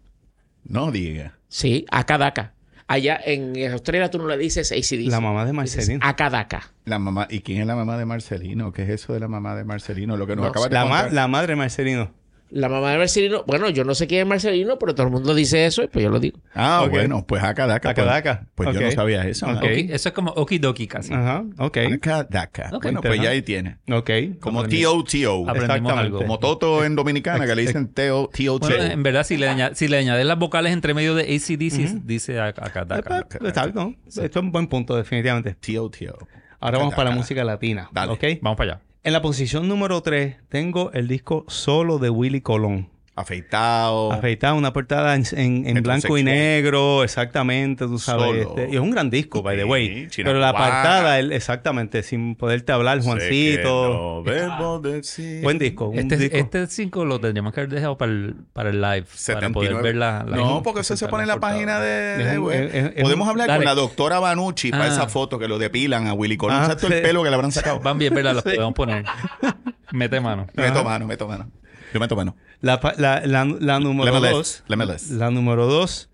[0.64, 1.38] No diga.
[1.48, 2.54] Sí, Akadaka.
[2.88, 5.10] Allá en Australia tú no le dices ACDC.
[5.10, 6.00] La mamá de Marcelino.
[6.04, 6.72] Akadaka.
[6.86, 8.72] La mamá, ¿y quién es la mamá de Marcelino?
[8.72, 10.18] ¿Qué es eso de la mamá de Marcelino?
[10.18, 12.12] Lo que nos No acaba de La, ma- la madre de Marcelino.
[12.54, 15.34] La mamá de Marcelino, bueno, yo no sé quién es Marcelino, pero todo el mundo
[15.34, 16.38] dice eso y pues yo lo digo.
[16.54, 17.94] Ah, bueno, pues Acadaca.
[17.94, 18.46] pues- Acadaca.
[18.56, 19.46] Pues, yo no sabía eso.
[19.48, 19.54] Ok.
[19.54, 19.62] ¿no?
[19.62, 21.14] Oki- eso es como okidoki casi.
[21.14, 21.78] Ajá, ok.
[21.94, 22.70] Acadaca.
[22.74, 22.84] Ok.
[22.84, 23.78] Bueno, pues ya ahí tiene.
[23.90, 24.10] Ok.
[24.42, 24.64] Como.
[24.68, 25.50] T-O-T-O.
[25.50, 25.92] Exactamente.
[25.94, 26.18] algo.
[26.18, 28.60] Como Toto en Dominicana, que le dicen T-O- T-O-T-O.
[28.68, 32.02] Bueno, en verdad, si le, aña- si le añades las vocales entre medio de ACDC,
[32.04, 33.96] dice acá, pues, Está bien, ¿no?
[34.08, 35.56] Esto es un buen punto, definitivamente.
[35.56, 36.28] T-O-T-O.
[36.60, 37.90] Ahora vamos para la música latina.
[37.94, 38.12] Dale.
[38.12, 38.24] ¿Ok?
[38.42, 38.82] Vamos para allá.
[39.04, 42.92] En la posición número 3 tengo el disco solo de Willy Colón.
[43.14, 44.12] Afeitado.
[44.14, 48.48] Afeitado, una portada en, en- en blanco y negro, exactamente, tú sabes.
[48.48, 50.08] Este, y es un gran disco, by the way.
[50.16, 54.24] Pero la portada, él- exactamente, sin poderte hablar, Juancito.
[54.24, 55.44] no debo decir.
[55.44, 55.90] Buen disco.
[55.90, 56.38] Un Este, disco.
[56.38, 59.04] este 5 lo tendríamos que haber dejado para el, para el live.
[59.28, 59.82] Para poder 79.
[59.84, 61.54] ver la, la- no, porque eso se pone en la portada.
[61.54, 62.22] página de...
[62.24, 62.64] Es de un- web.
[62.64, 63.58] es- es- es Podemos hablar dale.
[63.60, 64.88] con la doctora Banucci para Ah.
[64.88, 66.58] esa foto que lo depilan a Willy Colón.
[66.58, 67.80] Ah, ¿Sabes todo el pelo que le habrán sacado?
[67.82, 68.36] Van bien, ¿verdad?
[68.36, 68.50] Lo Sí.
[68.56, 69.06] podemos poner.
[69.92, 70.48] Mete mano.
[70.54, 71.52] Meto mano, meto mano.
[71.94, 72.36] Yo meto mano.
[72.62, 74.38] La, pa- la, la, la número Let me 2.
[74.38, 74.70] left.
[74.70, 75.10] Let me left.
[75.12, 76.10] La número 2.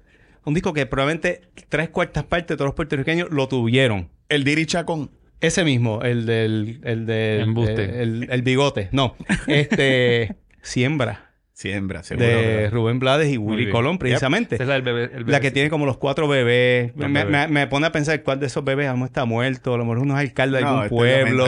[0.45, 4.09] Un disco que probablemente tres cuartas partes de todos los puertorriqueños lo tuvieron.
[4.30, 5.11] El Diri Chacón.
[5.39, 6.80] Ese mismo, el del...
[6.84, 8.89] El, del el bigote.
[8.91, 9.15] No.
[9.45, 10.36] Este...
[10.63, 11.26] Siembra.
[11.62, 12.28] Siembra, seguro.
[12.28, 12.72] De ¿verdad?
[12.72, 13.72] Rubén Blades y Willy.
[13.72, 14.53] Colón, precisamente.
[14.53, 16.91] Esa es la, del bebé, el La que tiene como los cuatro bebés.
[16.95, 17.47] Los me, bebés.
[17.49, 19.74] me- me pone a pensar cuál de esos bebés a lo mejor está muerto.
[19.74, 21.45] A lo mejor uno es alcalde de No, algún este pueblo.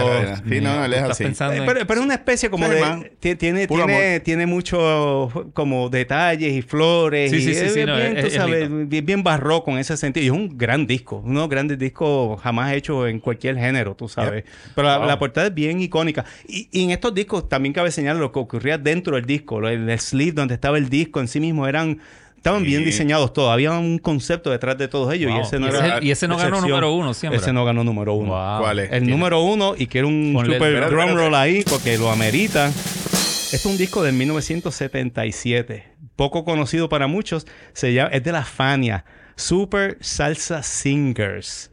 [0.49, 1.24] Sí, no, él es Estás así.
[1.26, 2.82] pensando Eh, en- Pero, pero es una especie como Sí, de...
[2.82, 3.07] man.
[3.20, 7.30] ti- Tiene, tiene, tiene muchos como detalles y flores.
[7.30, 8.88] Sí, y sí, sí, es sí, no, bien, es- tú es sabes, lindo.
[8.89, 10.24] bien, bien barroco en ese sentido.
[10.24, 11.18] Y es un gran disco.
[11.24, 14.43] Uno de los grandes discos jamás hechos en cualquier género, tú sabes.
[14.74, 15.05] Pero la, Wow.
[15.07, 16.26] la portada es bien icónica.
[16.47, 19.62] Y, y en estos discos también cabe señalar lo que ocurría dentro del disco.
[19.62, 22.00] lo- El, el sleeve donde estaba el disco en sí mismo eran...
[22.36, 23.52] Estaban bien diseñados todos.
[23.52, 25.30] Había un concepto detrás de todos ellos.
[25.30, 25.39] Wow.
[25.39, 25.97] Y ese no y, era...
[25.97, 27.38] ese, y ese no ganó número uno siempre.
[27.38, 28.30] Ese no ganó número uno.
[28.32, 28.62] Wow.
[28.62, 28.86] ¿Cuál es?
[28.86, 32.68] El Tiene- número uno, y quiero un Ponle super drum roll ahí porque lo amerita.
[32.68, 35.84] Es un disco de 1977.
[36.16, 37.45] Poco conocido para muchos.
[37.74, 39.04] Se llama, es de la Fania.
[39.36, 41.72] Super Salsa Singers.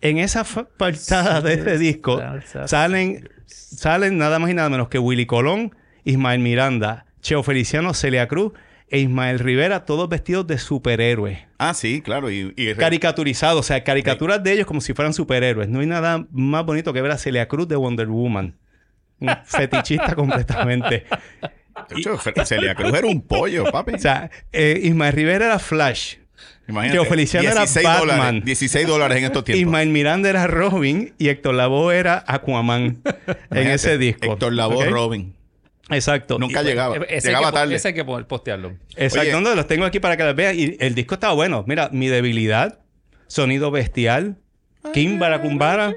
[0.00, 4.98] En esa portada de este disco Salsa salen, salen nada más y nada menos que
[4.98, 5.74] Willy Colón,
[6.04, 8.52] Ismael Miranda, Cheo Feliciano, Celia Cruz
[8.90, 12.30] e Ismael Rivera, todos vestidos de superhéroes Ah, sí, claro.
[12.30, 15.68] Y, y caricaturizados, o sea, caricaturas de ellos como si fueran superhéroes.
[15.68, 18.56] No hay nada más bonito que ver a Celia Cruz de Wonder Woman.
[19.20, 21.04] Un fetichista completamente.
[22.44, 23.92] Celia Cruz era un pollo, papi.
[23.94, 26.16] O sea, eh, Ismael Rivera era Flash.
[26.68, 26.98] Imagínate.
[26.98, 28.06] Teo Feliciano era 16 Batman.
[28.18, 28.44] dólares.
[28.44, 29.60] 16 dólares en estos tiempos.
[29.60, 33.02] Ismael Miranda era Robin y Héctor Lavoe era Aquaman
[33.50, 34.32] en ese disco.
[34.32, 34.88] Héctor Lavoe.
[34.90, 35.34] Robin.
[35.90, 36.38] Exacto.
[36.38, 36.96] Nunca Y- llegaba.
[36.96, 37.74] Eh, Ese llegaba que, tarde.
[37.74, 38.76] ese hay que po- postearlo.
[38.96, 39.36] Exacto.
[39.36, 39.40] Oye.
[39.40, 40.58] No, los tengo aquí para que las vean.
[40.58, 41.64] Y el disco estaba bueno.
[41.66, 42.80] Mira, Mi Debilidad,
[43.26, 44.36] Sonido Bestial,
[44.92, 45.94] Kim Baracumbara,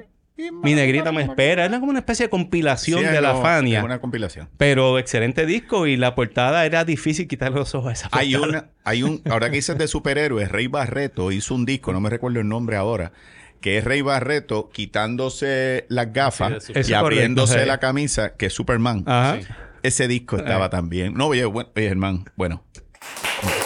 [0.62, 1.64] Mi Negrita Me Espera.
[1.66, 3.78] Era como una especie de compilación Sí, de la no, Fania.
[3.78, 4.48] es una compilación.
[4.56, 8.22] Pero excelente disco y la portada era difícil quitarle los ojos a esa portada.
[8.22, 12.00] Hay una, hay un, ahora que dices de superhéroes, Rey Barreto hizo un disco, no
[12.00, 13.12] me recuerdo el nombre ahora,
[13.60, 17.68] que es Rey Barreto quitándose las gafas Sí, y abriéndose correcto, sí.
[17.68, 19.04] la camisa, que es Superman.
[19.06, 19.38] Ajá.
[19.82, 21.14] Ese disco estaba también.
[21.14, 22.64] No, oye, bueno, oye, Germán, bueno.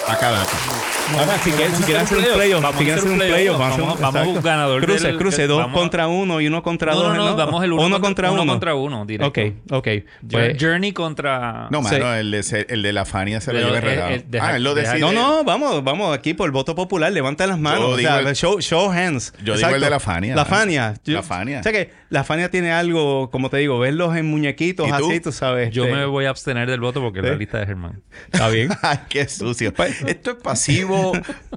[0.08, 0.95] Acá data.
[1.14, 4.22] Ahora, si quieren, hacer un playoff, si quieren hacer un playoff, vamos, vamos, vamos a
[4.22, 4.48] un exacto.
[4.48, 4.82] ganador.
[4.84, 7.16] Cruce, del- cruce, dos vamos contra uno y uno contra No, dos.
[7.16, 8.42] no, no, vamos el uno, contra uno.
[8.42, 9.40] Uno contra uno, directo.
[9.40, 9.88] Ok, ok.
[10.30, 11.68] Pues- Journey contra...
[11.70, 11.94] No, Sí.
[11.94, 14.10] mano, el, de, el de la Fania se lo lleva el- enredado.
[14.10, 14.98] el- deja- ah, él lo decide.
[14.98, 17.12] no, no, vamos, vamos aquí por el voto popular.
[17.12, 17.80] Levanta las manos.
[17.82, 19.32] Yo o digo sea, el- show, show hands.
[19.44, 20.34] Yo digo el de la Fania.
[20.34, 20.94] La Fania.
[21.04, 21.60] Yo- La Fania.
[21.60, 25.30] O sea que la Fania tiene algo, como te digo, verlos en muñequitos así, tú
[25.32, 25.70] sabes.
[25.70, 28.02] Yo este, me voy a abstener del voto porque es la lista de Germán.
[28.32, 28.68] Está bien.
[28.82, 29.72] Ay, qué sucio.
[30.06, 30.95] Esto es pasivo,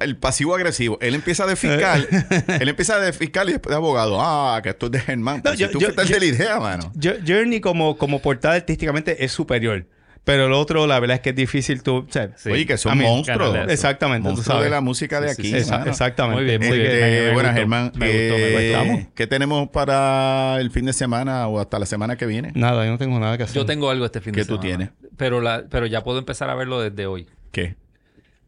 [0.01, 0.97] el pasivo agresivo.
[1.01, 2.07] Él empieza de fiscal,
[2.59, 4.17] él empieza de fiscal y después de abogado.
[4.21, 5.41] Ah, que esto es de Germán.
[5.43, 6.91] No, si yo- tú yo- fuiste el yo- de la idea, mano.
[6.95, 9.85] Yo- Journey como, como portada artísticamente es superior.
[10.25, 12.05] Pero el otro, la verdad es que es difícil tú...
[12.07, 12.51] o sea, Sí.
[12.51, 13.55] Oye, que son monstruos.
[13.67, 14.65] Exactamente, tú Monstruos sabes.
[14.65, 15.49] de la música de Sí, aquí.
[15.51, 15.89] sí, Esa- mano.
[15.91, 16.35] exactamente.
[16.41, 16.91] Muy bien, muy bien.
[16.91, 17.53] Me- me bueno.
[17.53, 19.11] Germán, Me gustó, me eh, gustó.
[19.15, 22.51] ¿qué tenemos para el fin de semana o hasta la semana que viene?
[22.53, 23.55] Nada, yo no tengo nada que hacer.
[23.55, 24.61] Yo tengo algo este fin de ¿Qué tú semana.
[24.67, 24.89] tienes?
[25.17, 27.25] Pero, la, pero ya puedo empezar a verlo desde hoy.
[27.51, 27.75] ¿Qué?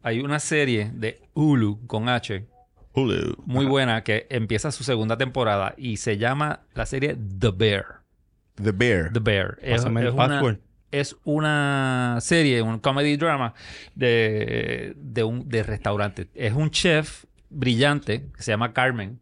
[0.02, 2.44] Hay una serie de Hulu con H
[2.94, 3.36] Hulu.
[3.46, 7.84] muy buena que empieza su segunda temporada y se llama la serie The Bear.
[8.56, 9.12] The Bear.
[9.12, 9.58] The Bear.
[9.62, 10.40] Es, es una,
[10.90, 13.54] es una serie, un comedy drama
[13.94, 16.28] de, de un de restaurante.
[16.34, 19.20] Es un chef brillante que se llama Carmen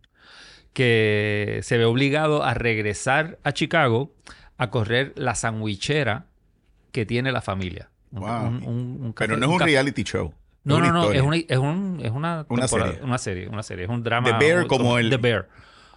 [0.73, 4.13] que se ve obligado a regresar a Chicago
[4.57, 6.27] a correr la sandwichera
[6.93, 7.89] que tiene la familia.
[8.13, 8.47] Wow.
[8.49, 10.33] un- un- un Pero no es un reality show.
[10.65, 13.01] No, no, no, es una, es, un- es una, Una serie.
[13.03, 14.39] una serie, una serie, es un drama.
[14.39, 15.49] The Bear como el- The Bear,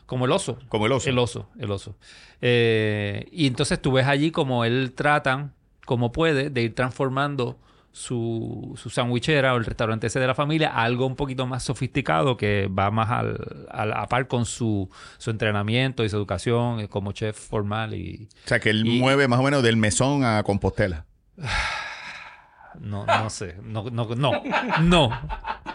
[0.06, 0.58] como el oso.
[0.70, 1.10] Como el oso.
[1.10, 1.96] El oso, el oso.
[2.42, 5.54] Eh, y entonces tú ves allí como él tratan,
[5.86, 7.58] como puede, de ir transformando
[7.92, 11.62] su, su sandwichera o el restaurante ese de la familia a algo un poquito más
[11.64, 16.80] sofisticado que va más al, al- a par con su, su entrenamiento y su educación
[16.80, 19.78] eh, como chef formal y O sea, que él Y- mueve más o menos del
[19.78, 21.06] mesón a Compostela.
[22.80, 24.32] no, no sé, no, no, no,
[24.82, 25.10] no,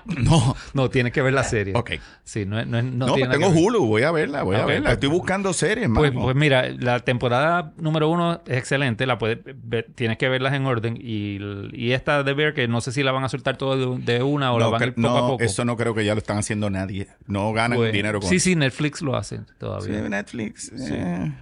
[0.06, 0.54] No.
[0.74, 1.74] no, tienes que ver la serie.
[1.76, 1.92] Ok.
[2.24, 3.58] Sí, no, es- no, no No, tiene pues tengo.
[3.60, 3.86] Hulu.
[3.86, 4.82] Voy a verla, voy a Ok, verla.
[4.84, 9.38] pues- Estoy buscando series, Pues, pues mira, la temporada número uno es excelente, la puedes
[9.44, 11.38] ver- tienes que verlas en orden y,
[11.72, 14.22] y esta de ver que no sé si la van a soltar todo de, de
[14.22, 15.42] una o la van a ir poco no, a poco.
[15.44, 17.08] eso no creo que ya lo están haciendo nadie.
[17.26, 18.44] No ganan Pues, dinero con sí, eso.
[18.44, 20.08] sí, Netflix lo hace Sí, todavía.
[20.08, 20.72] Netflix.
[20.90, 21.32] eh.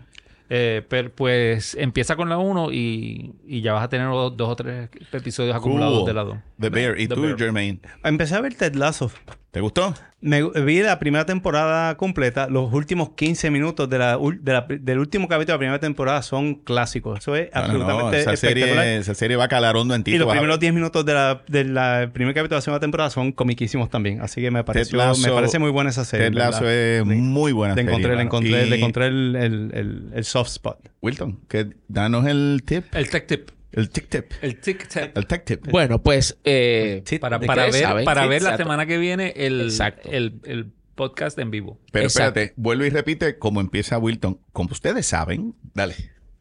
[0.49, 4.49] Eh, pero pues empieza con la 1 y, y ya vas a tener dos, dos
[4.51, 6.07] o tres episodios acumulados Cool.
[6.07, 6.37] de la 2.
[6.61, 7.01] The Bear.
[7.01, 7.37] ¿Y The tú, Bear.
[7.37, 7.81] Jermaine?
[8.05, 9.11] Empecé a ver Ted Lasso.
[9.57, 9.95] ¿Te gustó?
[10.21, 12.47] Me vi la primera temporada completa.
[12.47, 16.21] Los últimos 15 minutos de la, de la- del último capítulo de la primera temporada
[16.21, 17.21] son clásicos.
[17.21, 18.77] Eso es No, no, absolutamente esa, espectacular.
[18.85, 20.11] serie, esa serie va calarondo en ti.
[20.15, 20.61] Y los vas a primeros ver.
[20.61, 24.21] 10 minutos de la, de la primer capítulo de la segunda temporada son comiquísimos también.
[24.21, 26.27] Así que me pareció, Lasso- me parece muy buena esa serie.
[26.29, 26.37] Ted.
[26.37, 27.09] Lasso es Sí.
[27.09, 28.27] muy buena Le serie, encontré, le mano.
[28.27, 30.81] encontré, Y- le encontré el, el- el- el soft spot.
[31.01, 32.85] Wilton, que danos el tip.
[32.95, 33.49] El tech tip.
[33.77, 34.33] El tic tip.
[34.43, 35.17] El tic tip.
[35.17, 35.69] El tech tip.
[35.71, 38.05] Bueno, pues eh, Para, ¿de para ver, saben?
[38.05, 39.71] para ver la semana que viene el,
[40.05, 41.79] el, el podcast en vivo.
[41.93, 42.41] Pero Exacto.
[42.41, 44.41] espérate, vuelve y repite cómo empieza Wilton.
[44.53, 45.95] Como ustedes saben, dale,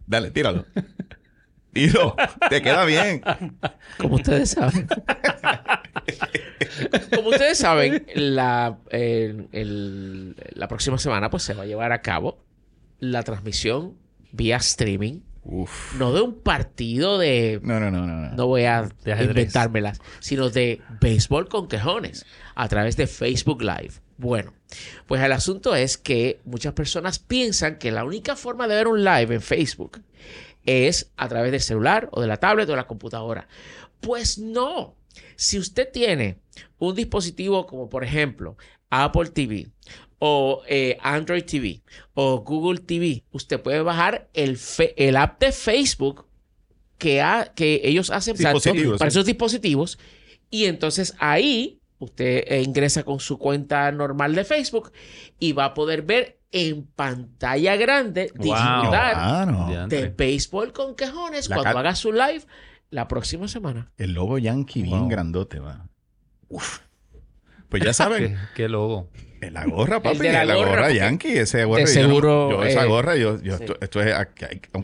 [0.07, 0.65] dale, tíralo.
[1.73, 2.15] Tiro,
[2.49, 3.21] te queda bien.
[3.97, 4.87] como ustedes saben.
[7.13, 12.01] como ustedes saben, la, el- el- la próxima semana pues se va a llevar a
[12.01, 12.45] cabo
[12.99, 13.97] la transmisión
[14.31, 15.19] vía streaming.
[15.45, 15.95] Uf.
[15.99, 18.15] No de un partido de No, no, no, no.
[18.15, 18.31] no.
[18.31, 23.93] no voy a inventármelas, sino de béisbol con quejones a través de Facebook Live.
[24.17, 24.53] Bueno,
[25.05, 29.03] pues el asunto es que muchas personas piensan que la única forma de ver un
[29.03, 30.01] live en Facebook
[30.65, 33.47] es a través del celular o de la tablet o de la computadora.
[34.01, 34.95] Pues no.
[35.35, 36.39] Si usted tiene
[36.79, 38.57] un dispositivo como por ejemplo
[38.89, 39.67] Apple TV
[40.27, 41.83] o eh, Android TV
[42.15, 46.25] o Google TV, usted puede bajar el, fe- el app de Facebook
[46.97, 48.71] que, ha- que ellos hacen para sí.
[49.05, 49.99] esos dispositivos.
[50.49, 54.91] Y entonces ahí usted eh, ingresa con su cuenta normal de Facebook
[55.39, 58.43] y va a poder ver en pantalla grande, Wow.
[58.45, 59.65] disfrutar Claro.
[59.69, 60.01] Diantre.
[60.01, 62.41] de béisbol con quejones La cuando haga su live
[62.89, 63.91] la próxima semana.
[63.97, 65.87] El logo yankee bien grandote, va.
[66.47, 66.79] Uf.
[67.69, 69.09] Pues ya saben, Qué, qué logo.
[69.41, 71.81] En la gorra, papi, de la en la gorra, yankee, ese gorra.
[71.81, 73.63] yo seguro, Yo, esa eh, gorra, yo, yo, sí.
[73.63, 74.15] esto, esto es,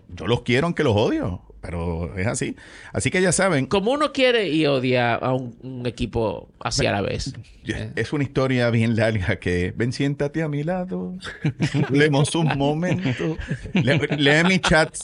[0.10, 2.56] yo los quiero aunque los odio, pero es así.
[2.94, 6.92] Así que ya saben, Como uno quiere y odia a un, un equipo así a
[6.92, 7.34] la vez.
[7.96, 11.14] Es una historia bien larga que ven, siéntate a mi lado,
[11.92, 13.38] leemos un momento,
[13.74, 15.04] Le- lee mis chats.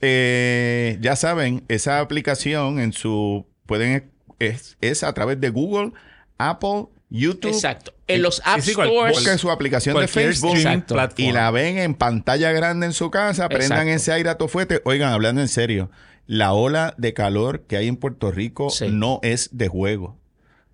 [0.00, 5.92] Eh, ya saben, esa aplicación en su pueden es, es a través de Google,
[6.38, 7.52] Apple, YouTube.
[7.52, 7.92] Exacto.
[8.08, 9.16] En los App sí, cual- Stores.
[9.16, 10.56] Busquen su aplicación de Facebook
[11.16, 13.90] y la ven en pantalla grande en su casa, prendan Exacto.
[13.96, 14.80] ese aire a todo fuerte.
[14.84, 15.90] Oigan, hablando en serio,
[16.26, 18.86] la ola de calor que hay en Puerto Rico Sí.
[18.90, 20.16] no es de juego.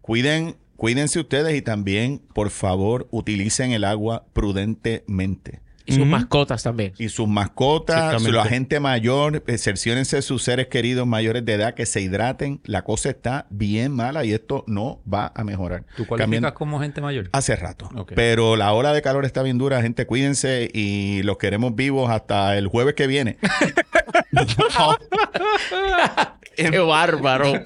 [0.00, 5.60] Cuiden, cuídense ustedes y también, por favor, utilicen el agua prudentemente.
[5.84, 6.92] Y sus mascotas también.
[6.98, 11.86] Y sus mascotas, la gente mayor, eh, cerciónense sus seres queridos mayores de edad que
[11.86, 12.60] se hidraten.
[12.64, 15.84] La cosa está bien mala y esto no va a mejorar.
[15.96, 17.28] ¿Tú Cambiando- cualificas como gente mayor?
[17.32, 17.88] Hace rato.
[18.14, 20.06] Pero la ola de calor está bien dura, gente.
[20.06, 23.38] Cuídense y los queremos vivos hasta el jueves que viene.
[26.56, 27.52] ¡Qué bárbaro!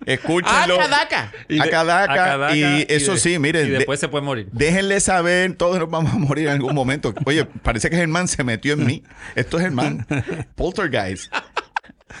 [0.00, 0.78] ¡Ah, Escúchenlo.
[0.78, 1.32] Cadaca!
[1.48, 4.08] Y de- a Cadaca, a Cadaca, y eso de- sí, miren, Y de- después se
[4.08, 4.48] puede morir.
[4.52, 7.14] Déjenle saber, todos nos vamos a morir en algún momento.
[7.26, 9.02] Oye, parece que Germán se metió en mí.
[9.34, 10.06] Esto es Germán.
[10.54, 11.32] Poltergeist.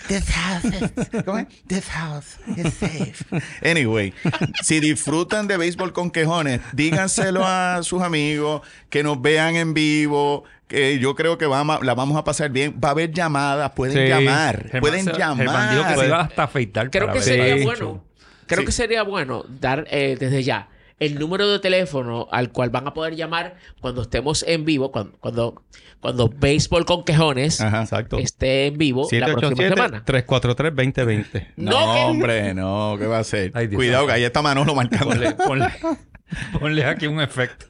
[0.06, 1.46] This house is, ¿cómo es?
[1.66, 3.24] This house is safe.
[3.68, 4.14] Anyway,
[4.62, 10.44] si disfrutan de béisbol con quejones, díganselo a sus amigos, que nos vean en vivo,
[10.70, 12.80] que yo creo que vamos, a- la vamos a pasar bien.
[12.82, 14.08] Va a haber llamadas, pueden Sí.
[14.08, 15.36] llamar, Germán pueden se- llamar.
[15.36, 18.04] Germán dijo que se iba hasta afeitar Creo que sería bueno.
[18.46, 18.66] Creo Sí.
[18.66, 20.68] que sería bueno dar eh, desde ya
[20.98, 25.16] el número de teléfono al cual van a poder llamar cuando estemos en vivo, cuando,
[25.18, 25.62] cuando,
[26.00, 27.86] cuando Béisbol con Quejones Ajá.
[28.18, 30.02] Esté en vivo la próxima semana.
[30.04, 31.46] 787-343-2020.
[31.56, 33.50] No, No, que- hombre, no, ¿qué va a hacer?
[33.54, 35.06] Ay, Dios Cuidado, que ahí está Manolo marcando.
[35.06, 35.66] Ponle, ponle,
[36.60, 37.66] ponle aquí un efecto.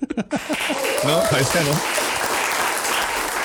[1.05, 2.10] No, ese no.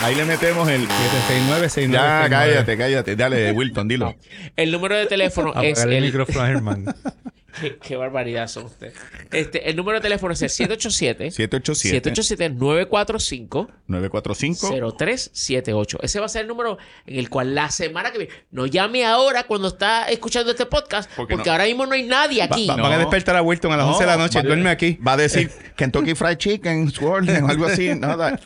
[0.01, 0.81] Ahí le metemos el...
[0.81, 1.89] 769 69
[2.23, 3.15] Ya, cállate, cállate.
[3.15, 4.15] Dale, Wilton, dilo.
[4.55, 6.03] El número de teléfono es el el...
[6.03, 6.85] micrófono a Germán.
[7.61, 8.95] Qué, qué barbaridad son ustedes.
[9.31, 12.11] Este, el número de teléfono es el 787 787
[12.51, 15.99] 787-945 945 0378.
[16.01, 18.33] Ese va a ser el número en el cual la semana que viene.
[18.51, 21.53] No llame ahora cuando está escuchando este podcast, Porque porque, no.
[21.53, 22.67] ahora mismo no hay nadie aquí.
[22.67, 24.39] va- Van a despertar a Wilton a las 11 de la noche.
[24.39, 24.99] va- Duerme aquí.
[25.07, 27.95] Va a decir Kentucky Fried Chicken, Swirling o algo así.
[27.95, 28.37] Nada.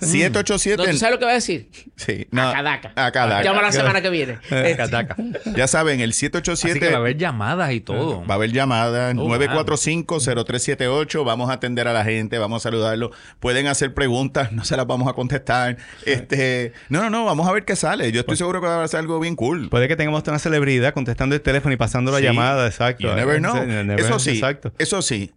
[0.00, 0.76] 787.
[0.84, 1.70] No, ¿Tú sabes lo que va a decir?
[1.96, 2.48] Sí, no.
[2.48, 2.92] a Cadaca.
[2.96, 3.42] A Cadaca.
[3.42, 4.38] Llama la semana que viene.
[4.50, 5.16] Este, Cataca.
[5.56, 6.86] Ya saben, el Así que 787.
[6.90, 8.24] va a haber llamadas y todo.
[8.26, 11.24] Va a haber llamadas Oh, 945-0378.
[11.24, 13.10] Vamos a atender a la gente, vamos a saludarlo.
[13.40, 15.76] Pueden hacer preguntas, no se las vamos a contestar.
[16.04, 18.10] Este, no, no, no, vamos a ver qué sale.
[18.12, 19.68] Yo estoy seguro que va a ser algo bien cool.
[19.68, 22.24] Puede que tengamos una celebridad contestando el teléfono y pasando la Sí.
[22.24, 23.02] llamada, exacto.
[23.08, 23.54] You never know.
[23.56, 24.72] Never- eso sí, Exacto.
[24.78, 25.32] eso sí.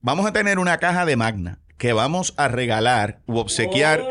[0.00, 4.04] Vamos a tener una caja de Magna que vamos a regalar u obsequiar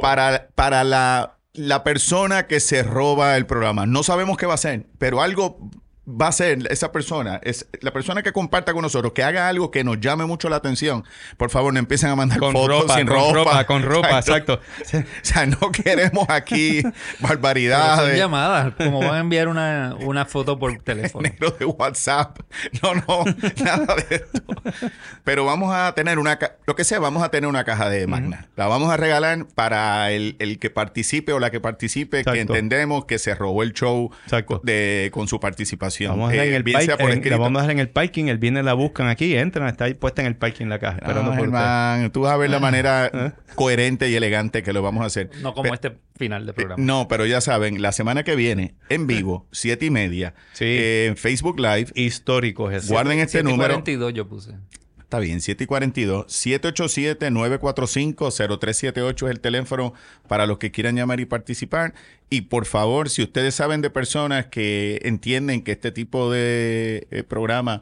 [0.00, 3.86] para, para la, la persona que se roba el programa.
[3.86, 5.58] No sabemos qué va a ser, pero algo
[6.06, 9.70] va a ser esa persona, es la persona que comparta con nosotros, que haga algo
[9.70, 11.04] que nos llame mucho la atención.
[11.38, 13.32] Por favor, no empiecen a mandar Con fotos ropa, sin con ropa.
[13.34, 14.60] ropa, con ropa, exacto.
[14.94, 18.18] O sea, no queremos aquí Pero son barbaridades.
[18.18, 18.74] llamadas.
[18.76, 21.22] Como van a enviar una, una foto por teléfono.
[21.22, 22.38] negro de WhatsApp.
[22.82, 23.24] No, no,
[23.64, 24.42] nada de esto.
[25.24, 28.48] Pero vamos a tener una, lo que sea, vamos a tener una caja de Magna.
[28.56, 33.06] La vamos a regalar para el, el que participe o la que participe, que entendemos
[33.06, 34.60] que se robó el show Exacto.
[34.64, 35.93] de, con su participación.
[36.00, 37.36] Vamos a dejar Eh, en el bien sea parking, por en- escrito.
[37.36, 39.94] la vamos a dejar en el parking, el viernes la buscan aquí, entran, está ahí
[39.94, 41.62] puesta en el parking la caja, esperando No, por ustedes.
[41.64, 43.32] Germán, tú vas a ver la manera ¿Eh?
[43.54, 45.30] coherente y elegante que lo vamos a hacer.
[45.42, 46.82] No como este final de programa.
[46.82, 50.64] No, pero ya saben, la semana que viene, en vivo, siete y media, Sí.
[50.66, 53.74] eh, en Facebook Live, Histórico es guarden este número.
[53.74, 54.52] 42 yo puse.
[55.14, 56.26] Está bien, 7 y 42.
[56.26, 59.94] 787-945-0378 es el teléfono
[60.26, 61.94] para los que quieran llamar y participar.
[62.30, 67.22] Y por favor, si ustedes saben de personas que entienden que este tipo de eh,
[67.22, 67.80] programa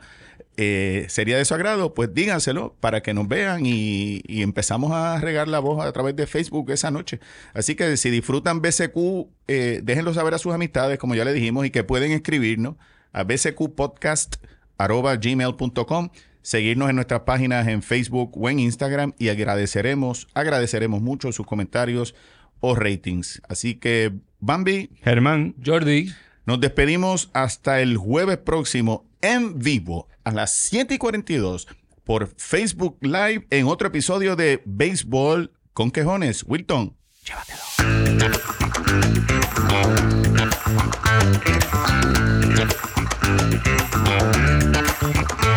[0.58, 5.48] eh, sería de su agrado, pues díganselo para que nos vean y, empezamos a regar
[5.48, 7.18] la voz a través de Facebook esa noche.
[7.54, 11.64] Así que si disfrutan BCQ, eh, déjenlo saber a sus amistades, como ya le dijimos,
[11.64, 12.74] y que pueden escribirnos
[13.10, 16.10] a bcqpodcast.gmail.com
[16.42, 22.14] seguirnos en nuestras páginas en Facebook o en Instagram y agradeceremos, agradeceremos mucho sus comentarios
[22.60, 23.40] o ratings.
[23.48, 26.12] Así que, Bambi, Germán, Jordi.
[26.44, 31.68] nos despedimos hasta el jueves próximo en vivo a las 7 y 42
[32.04, 36.44] por Facebook Live en otro episodio de Béisbol con Quejones.
[36.46, 36.96] Wilton,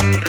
[0.06, 0.28] Thank